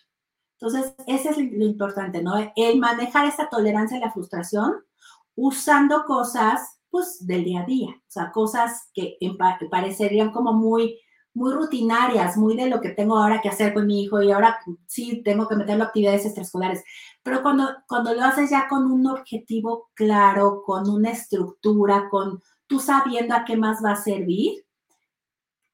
Entonces, 0.61 0.95
ese 1.07 1.30
es 1.30 1.39
lo 1.39 1.64
importante, 1.64 2.22
¿no? 2.22 2.35
El 2.55 2.78
manejar 2.78 3.26
esa 3.26 3.49
tolerancia 3.49 3.97
a 3.97 4.01
la 4.01 4.12
frustración 4.12 4.74
usando 5.35 6.05
cosas, 6.05 6.78
pues, 6.89 7.26
del 7.26 7.45
día 7.45 7.62
a 7.62 7.66
día, 7.66 7.91
o 7.91 8.11
sea, 8.11 8.30
cosas 8.30 8.89
que 8.95 9.18
parecerían 9.70 10.30
como 10.30 10.53
muy, 10.53 11.01
muy 11.35 11.53
rutinarias, 11.53 12.37
muy 12.37 12.57
de 12.57 12.68
lo 12.68 12.80
que 12.80 12.91
tengo 12.91 13.16
ahora 13.16 13.41
que 13.41 13.49
hacer 13.49 13.74
con 13.74 13.87
mi 13.87 14.05
hijo 14.05 14.22
y 14.22 14.30
ahora 14.30 14.59
sí 14.87 15.22
tengo 15.24 15.49
que 15.49 15.57
meterlo 15.57 15.85
a 15.85 15.87
actividades 15.89 16.26
extraescolares. 16.26 16.85
Pero 17.22 17.43
cuando, 17.43 17.68
cuando 17.89 18.14
lo 18.14 18.22
haces 18.22 18.51
ya 18.51 18.68
con 18.68 18.91
un 18.91 19.07
objetivo 19.07 19.91
claro, 19.95 20.62
con 20.64 20.89
una 20.89 21.11
estructura, 21.11 22.09
con 22.11 22.41
tú 22.66 22.78
sabiendo 22.78 23.35
a 23.35 23.45
qué 23.45 23.57
más 23.57 23.83
va 23.85 23.93
a 23.93 23.97
servir, 23.97 24.64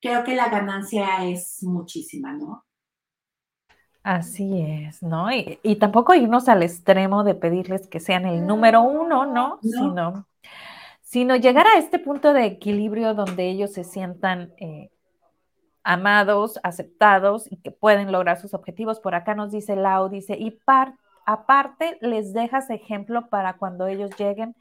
creo 0.00 0.24
que 0.24 0.34
la 0.34 0.48
ganancia 0.48 1.24
es 1.24 1.62
muchísima, 1.62 2.32
¿no? 2.32 2.64
Así 4.02 4.62
es, 4.62 5.02
¿no? 5.02 5.30
Y, 5.30 5.76
tampoco 5.76 6.14
irnos 6.14 6.48
al 6.48 6.62
extremo 6.62 7.24
de 7.24 7.34
pedirles 7.34 7.86
que 7.88 8.00
sean 8.00 8.24
el 8.24 8.46
número 8.46 8.80
uno, 8.80 9.26
¿no? 9.26 9.58
Sino, 9.60 10.26
sino 11.02 11.36
llegar 11.36 11.66
a 11.66 11.78
este 11.78 11.98
punto 11.98 12.32
de 12.32 12.46
equilibrio 12.46 13.12
donde 13.12 13.50
ellos 13.50 13.72
se 13.72 13.84
sientan 13.84 14.54
eh, 14.56 14.90
amados, 15.82 16.58
aceptados 16.62 17.50
y 17.52 17.56
que 17.56 17.70
pueden 17.70 18.10
lograr 18.12 18.40
sus 18.40 18.54
objetivos. 18.54 19.00
Por 19.00 19.14
acá 19.14 19.34
nos 19.34 19.50
dice 19.50 19.76
Lau, 19.76 20.08
dice, 20.08 20.36
y 20.38 20.58
aparte 21.26 21.98
les 22.00 22.32
dejas 22.32 22.70
ejemplo 22.70 23.28
para 23.28 23.58
cuando 23.58 23.88
ellos 23.88 24.10
lleguen 24.18 24.56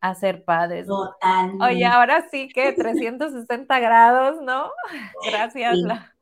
a 0.00 0.14
ser 0.14 0.44
padres. 0.44 0.86
Totalmente. 0.86 1.64
Oye, 1.64 1.84
ahora 1.84 2.26
sí 2.30 2.48
que 2.48 2.72
360 2.76 3.78
grados, 3.80 4.40
¿no? 4.42 4.70
Gracias. 5.30 5.78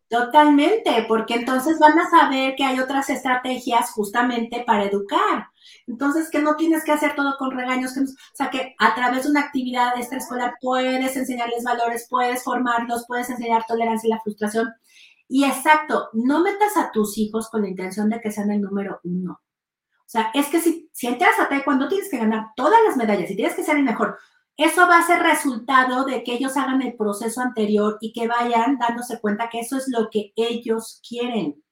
Totalmente, 0.08 1.04
porque 1.06 1.34
entonces 1.34 1.78
van 1.78 1.98
a 1.98 2.08
saber 2.08 2.54
que 2.56 2.64
hay 2.64 2.80
otras 2.80 3.10
estrategias 3.10 3.90
justamente 3.90 4.64
para 4.66 4.84
educar. 4.84 5.48
Entonces, 5.86 6.30
que 6.30 6.40
no 6.40 6.56
tienes 6.56 6.82
que 6.82 6.92
hacer 6.92 7.14
todo 7.14 7.36
con 7.38 7.50
regaños, 7.50 7.92
que 7.92 8.00
o 8.00 8.06
sea, 8.32 8.48
que 8.48 8.74
a 8.78 8.94
través 8.94 9.24
de 9.24 9.30
una 9.30 9.40
actividad 9.40 9.98
extraescolar 9.98 10.54
puedes 10.62 11.14
enseñarles 11.14 11.62
valores, 11.62 12.06
puedes 12.08 12.42
formarlos, 12.42 13.04
puedes 13.06 13.28
enseñar 13.28 13.66
tolerancia 13.68 14.06
y 14.08 14.10
la 14.10 14.20
frustración. 14.20 14.72
Y 15.28 15.44
exacto, 15.44 16.08
no 16.14 16.40
metas 16.42 16.74
a 16.78 16.90
tus 16.90 17.18
hijos 17.18 17.50
con 17.50 17.60
la 17.60 17.68
intención 17.68 18.08
de 18.08 18.18
que 18.20 18.30
sean 18.30 18.50
el 18.50 18.62
número 18.62 19.00
uno. 19.04 19.42
O 20.08 20.10
sea, 20.10 20.30
es 20.32 20.46
que 20.46 20.58
si, 20.58 20.90
entras 21.02 21.38
a 21.38 21.50
taekwondo 21.50 21.86
tienes 21.86 22.10
que 22.10 22.16
ganar 22.16 22.52
todas 22.56 22.78
las 22.86 22.96
medallas 22.96 23.30
y 23.30 23.36
tienes 23.36 23.54
que 23.54 23.62
ser 23.62 23.76
el 23.76 23.84
mejor. 23.84 24.18
Eso 24.56 24.88
va 24.88 24.98
a 24.98 25.06
ser 25.06 25.22
resultado 25.22 26.06
de 26.06 26.24
que 26.24 26.32
ellos 26.32 26.56
hagan 26.56 26.80
el 26.80 26.96
proceso 26.96 27.42
anterior 27.42 27.98
y 28.00 28.14
que 28.14 28.26
vayan 28.26 28.78
dándose 28.78 29.20
cuenta 29.20 29.50
que 29.50 29.60
eso 29.60 29.76
es 29.76 29.86
lo 29.88 30.08
que 30.08 30.32
ellos 30.34 31.02
quieren 31.06 31.62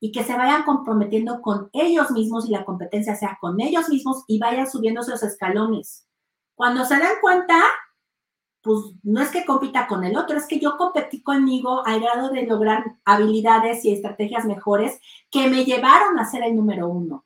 y 0.00 0.12
que 0.12 0.22
se 0.22 0.36
vayan 0.36 0.64
comprometiendo 0.64 1.40
con 1.40 1.70
ellos 1.72 2.10
mismos 2.10 2.46
y 2.46 2.50
la 2.50 2.66
competencia 2.66 3.16
sea 3.16 3.38
con 3.40 3.58
ellos 3.58 3.88
mismos 3.88 4.22
y 4.28 4.38
vayan 4.38 4.70
subiendo 4.70 5.00
esos 5.00 5.22
escalones. 5.22 6.06
Cuando 6.54 6.84
se 6.84 6.98
dan 6.98 7.14
cuenta, 7.22 7.58
pues 8.60 8.80
no 9.02 9.22
es 9.22 9.30
que 9.30 9.46
compita 9.46 9.86
con 9.86 10.04
el 10.04 10.14
otro, 10.18 10.36
es 10.36 10.46
que 10.46 10.60
yo 10.60 10.76
competí 10.76 11.22
conmigo 11.22 11.86
al 11.86 12.00
grado 12.02 12.28
de 12.28 12.42
lograr 12.42 12.84
habilidades 13.06 13.82
y 13.86 13.92
estrategias 13.92 14.44
mejores 14.44 15.00
que 15.30 15.48
me 15.48 15.64
llevaron 15.64 16.18
a 16.18 16.30
ser 16.30 16.42
el 16.42 16.54
número 16.54 16.86
uno 16.86 17.24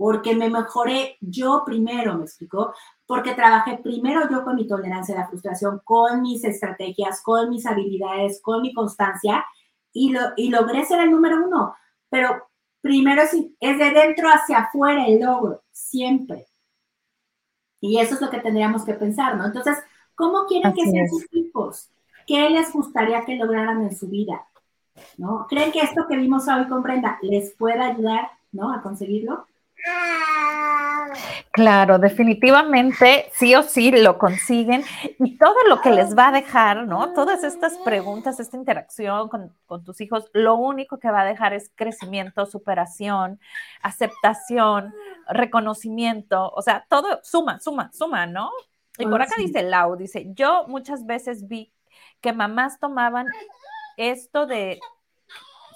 porque 0.00 0.34
me 0.34 0.48
mejoré 0.48 1.18
yo 1.20 1.62
primero, 1.66 2.16
me 2.16 2.24
explicó, 2.24 2.72
porque 3.04 3.34
trabajé 3.34 3.76
primero 3.82 4.30
yo 4.30 4.42
con 4.44 4.56
mi 4.56 4.66
tolerancia 4.66 5.14
a 5.14 5.18
la 5.18 5.28
frustración, 5.28 5.82
con 5.84 6.22
mis 6.22 6.42
estrategias, 6.42 7.20
con 7.22 7.50
mis 7.50 7.66
habilidades, 7.66 8.40
con 8.40 8.62
mi 8.62 8.72
constancia 8.72 9.44
y, 9.92 10.10
lo, 10.10 10.20
y 10.36 10.48
logré 10.48 10.86
ser 10.86 11.00
el 11.00 11.10
número 11.10 11.44
uno. 11.46 11.74
Pero 12.08 12.48
primero 12.80 13.20
es, 13.20 13.34
es 13.60 13.78
de 13.78 13.90
dentro 13.90 14.30
hacia 14.30 14.60
afuera 14.60 15.06
el 15.06 15.20
logro, 15.20 15.64
siempre. 15.70 16.46
Y 17.78 17.98
eso 17.98 18.14
es 18.14 18.22
lo 18.22 18.30
que 18.30 18.40
tendríamos 18.40 18.86
que 18.86 18.94
pensar, 18.94 19.36
¿no? 19.36 19.44
Entonces, 19.44 19.76
¿cómo 20.14 20.46
quieren 20.46 20.72
que 20.72 20.90
sean 20.90 21.08
sus 21.10 21.26
hijos? 21.32 21.90
¿Qué 22.26 22.48
les 22.48 22.72
gustaría 22.72 23.26
que 23.26 23.36
lograran 23.36 23.82
en 23.82 23.94
su 23.94 24.08
vida? 24.08 24.46
¿No? 25.18 25.46
¿Creen 25.46 25.72
que 25.72 25.80
esto 25.80 26.06
que 26.08 26.16
vimos 26.16 26.48
hoy 26.48 26.66
con 26.68 26.82
Brenda 26.82 27.18
les 27.20 27.54
pueda 27.54 27.88
ayudar, 27.88 28.30
¿no? 28.50 28.72
A 28.72 28.80
conseguirlo. 28.80 29.44
Claro, 31.52 31.98
definitivamente 31.98 33.28
sí 33.32 33.54
o 33.56 33.62
sí 33.62 33.90
lo 33.90 34.18
consiguen 34.18 34.84
y 35.18 35.36
todo 35.36 35.56
lo 35.68 35.80
que 35.80 35.90
les 35.90 36.16
va 36.16 36.28
a 36.28 36.32
dejar, 36.32 36.86
¿no? 36.86 37.12
Todas 37.12 37.42
estas 37.42 37.76
preguntas, 37.78 38.38
esta 38.38 38.56
interacción 38.56 39.28
con, 39.28 39.52
tus 39.84 40.00
hijos, 40.00 40.30
lo 40.32 40.54
único 40.54 40.98
que 40.98 41.10
va 41.10 41.22
a 41.22 41.24
dejar 41.24 41.52
es 41.52 41.70
crecimiento, 41.74 42.46
superación, 42.46 43.40
aceptación, 43.82 44.94
reconocimiento, 45.28 46.50
o 46.50 46.62
sea, 46.62 46.86
todo 46.88 47.20
suma, 47.22 47.58
suma, 47.58 47.90
suma, 47.92 48.26
¿no? 48.26 48.50
Y 48.98 49.06
por 49.06 49.20
acá 49.20 49.34
dice 49.38 49.62
Lau, 49.62 49.96
dice, 49.96 50.26
yo 50.34 50.66
muchas 50.68 51.04
veces 51.06 51.48
vi 51.48 51.72
que 52.20 52.32
mamás 52.32 52.78
tomaban 52.78 53.26
esto 53.96 54.46
de 54.46 54.78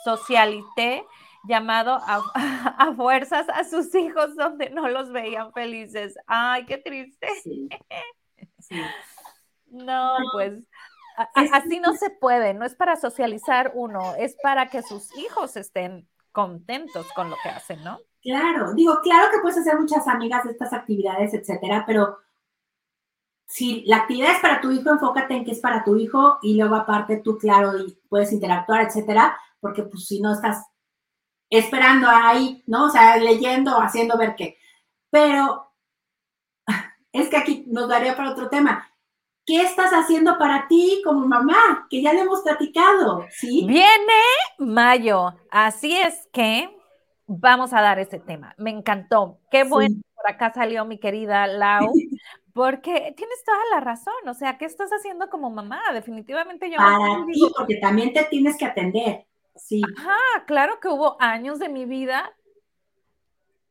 socialité 0.05 1.05
llamado 1.47 1.99
a, 2.07 2.93
fuerzas 2.97 3.49
a 3.49 3.65
sus 3.65 3.95
hijos 3.95 4.35
donde 4.37 4.71
no 4.71 4.89
los 4.89 5.11
veían 5.11 5.53
felices. 5.53 6.17
Ay, 6.27 6.67
qué 6.67 6.79
triste. 6.79 7.29
No, 9.67 10.15
pues 10.33 10.63
así 11.35 11.81
no 11.81 11.95
se 11.95 12.09
puede, 12.09 12.55
no 12.55 12.65
es 12.65 12.77
para 12.77 12.95
socializar 12.95 13.73
uno, 13.75 14.15
es 14.17 14.37
para 14.41 14.69
que 14.69 14.83
sus 14.83 15.17
hijos 15.19 15.57
estén 15.57 16.09
contentos 16.31 17.07
con 17.17 17.29
lo 17.29 17.37
que 17.43 17.49
hacen, 17.49 17.83
¿no? 17.83 17.99
Claro, 18.23 18.73
digo, 18.75 19.01
claro 19.03 19.33
que 19.33 19.41
puedes 19.41 19.59
hacer 19.59 19.77
muchas 19.79 20.07
amigas 20.07 20.45
de 20.45 20.53
estas 20.53 20.73
actividades, 20.73 21.35
etcétera, 21.35 21.83
pero 21.87 22.19
si 23.47 23.85
la 23.87 23.99
actividad 23.99 24.33
es 24.33 24.41
para 24.41 24.61
tu 24.61 24.71
hijo, 24.71 24.91
enfócate 24.91 25.35
en 25.35 25.45
que 25.45 25.53
es 25.53 25.61
para 25.61 25.85
tu 25.85 25.97
hijo 25.97 26.39
y 26.41 26.57
luego 26.57 26.77
aparte 26.77 27.19
tú, 27.19 27.37
claro, 27.37 27.77
y 27.79 27.99
puedes 28.09 28.33
interactuar, 28.33 28.83
etcétera, 28.83 29.37
porque 29.61 29.83
pues 29.83 30.07
si 30.07 30.21
no 30.21 30.33
estás 30.33 30.65
esperando 31.51 32.09
ahí, 32.09 32.63
¿no? 32.67 32.87
O 32.87 32.91
sea, 32.91 33.17
leyendo 33.17 33.81
haciendo 33.81 34.17
ver 34.17 34.35
qué. 34.37 34.59
Pero 35.11 35.73
es 37.13 37.29
que 37.29 37.37
aquí 37.37 37.65
nos 37.69 37.89
daría 37.89 38.17
para 38.17 38.31
otro 38.31 38.49
tema. 38.49 38.91
¿Qué 39.47 39.61
estás 39.61 39.93
haciendo 39.93 40.39
para 40.39 40.67
ti 40.69 41.03
como 41.05 41.27
mamá? 41.27 41.87
Que 41.91 42.01
ya 42.01 42.15
le 42.15 42.21
hemos 42.21 42.41
platicado, 42.41 43.27
¿sí? 43.31 43.67
Viene 43.69 44.23
mayo, 44.59 45.35
así 45.51 45.95
es 45.95 46.27
que 46.33 46.75
vamos 47.27 47.75
a 47.75 47.83
dar 47.83 47.99
ese 47.99 48.19
tema. 48.19 48.55
Me 48.57 48.71
encantó. 48.71 49.41
Qué 49.51 49.65
bueno, 49.65 49.97
por 50.15 50.31
acá 50.31 50.53
salió 50.55 50.87
mi 50.87 50.99
querida 50.99 51.47
Lau, 51.47 51.93
porque 52.55 53.13
tienes 53.17 53.45
toda 53.45 53.59
la 53.71 53.81
razón. 53.81 54.15
O 54.27 54.35
sea, 54.35 54.57
¿qué 54.57 54.65
estás 54.65 54.91
haciendo 54.91 55.29
como 55.29 55.51
mamá? 55.51 55.83
Definitivamente 55.93 56.71
yo. 56.71 56.79
Para 56.79 57.27
ti, 57.27 57.41
porque 57.55 57.77
también 57.77 58.15
te 58.15 58.25
tienes 58.25 58.57
que 58.57 58.65
atender. 58.65 59.27
Sí. 59.57 59.83
Ajá, 59.97 60.45
claro 60.47 60.81
que 60.81 60.89
hubo 60.89 61.17
años 61.21 61.59
de 61.59 61.69
mi 61.69 61.85
vida 61.85 62.35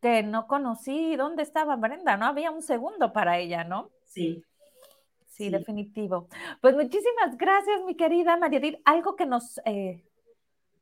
que 0.02 0.22
no 0.22 0.48
conocí 0.48 1.16
dónde 1.16 1.44
estaba 1.44 1.78
Brenda, 1.78 2.18
no 2.18 2.26
había 2.26 2.52
un 2.52 2.62
segundo 2.62 3.14
para 3.14 3.38
ella, 3.38 3.64
¿no? 3.64 3.90
Sí. 4.06 4.44
Sí, 5.30 5.50
definitivo. 5.50 6.28
Pues 6.62 6.76
muchísimas 6.76 7.38
gracias, 7.38 7.82
mi 7.86 7.96
querida 7.96 8.38
Mariadit. 8.38 8.80
Algo 8.86 9.16
que 9.16 9.26
nos... 9.26 9.60
Eh, 9.66 10.04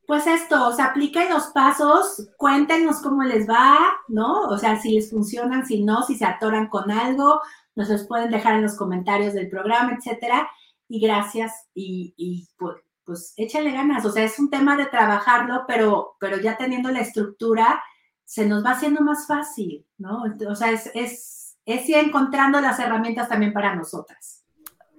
pues 0.08 0.28
esto, 0.28 0.68
o 0.68 0.74
sea, 0.74 0.86
apliquen 0.86 1.30
los 1.30 1.48
pasos, 1.48 2.30
cuéntenos 2.36 3.02
cómo 3.02 3.24
les 3.24 3.48
va, 3.48 3.78
¿no? 4.10 4.42
O 4.48 4.58
sea, 4.58 4.78
si 4.78 4.92
les 4.96 5.10
funcionan, 5.10 5.66
si 5.66 5.84
no, 5.84 6.02
si 6.02 6.16
se 6.16 6.26
atoran 6.26 6.68
con 6.68 6.92
algo, 6.92 7.40
nos 7.76 7.90
los 7.90 8.08
pueden 8.08 8.30
dejar 8.30 8.56
en 8.56 8.64
los 8.64 8.76
comentarios 8.76 9.34
del 9.34 9.50
programa, 9.50 9.96
etcétera. 9.96 10.50
Y 10.90 11.00
gracias 11.00 11.70
y, 11.74 12.14
y 12.18 12.50
pues, 12.58 12.76
pues 13.06 13.34
échale 13.38 13.72
ganas. 13.72 14.06
O 14.06 14.12
sea, 14.12 14.24
es 14.24 14.38
un 14.40 14.50
tema 14.50 14.78
de 14.78 14.86
trabajarlo, 14.86 15.66
pero, 15.68 16.16
pero 16.20 16.38
ya 16.40 16.58
teniendo 16.58 16.90
la 16.92 17.00
estructura, 17.00 17.82
se 18.26 18.46
nos 18.46 18.66
va 18.66 18.72
haciendo 18.72 19.02
más 19.02 19.28
fácil, 19.28 19.86
¿no? 19.98 20.24
O 20.50 20.56
sea, 20.56 20.72
es, 20.72 20.90
es, 20.94 21.58
es 21.66 21.90
ir 21.90 21.98
encontrando 21.98 22.62
las 22.62 22.80
herramientas 22.80 23.28
también 23.28 23.54
para 23.54 23.76
nosotras. 23.76 24.42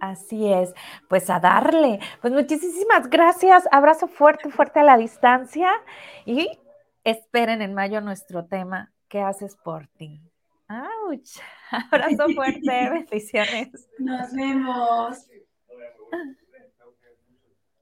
Así 0.02 0.52
es, 0.52 0.74
pues 1.08 1.30
a 1.30 1.38
darle. 1.38 2.00
Pues 2.20 2.32
muchísimas 2.32 3.08
gracias. 3.08 3.68
Abrazo 3.70 4.08
fuerte, 4.08 4.50
fuerte 4.50 4.80
a 4.80 4.82
la 4.84 4.96
distancia 4.96 5.70
y 6.26 6.48
esperen 7.04 7.62
en 7.62 7.72
mayo 7.72 8.00
nuestro 8.00 8.44
tema. 8.44 8.92
¿Qué 9.08 9.20
haces 9.20 9.54
por 9.54 9.86
ti? 9.86 10.20
¡Auch! 10.68 11.40
Abrazo 11.92 12.26
fuerte, 12.34 12.90
bendiciones. 12.90 13.88
Nos 13.98 14.32
vemos. 14.32 15.28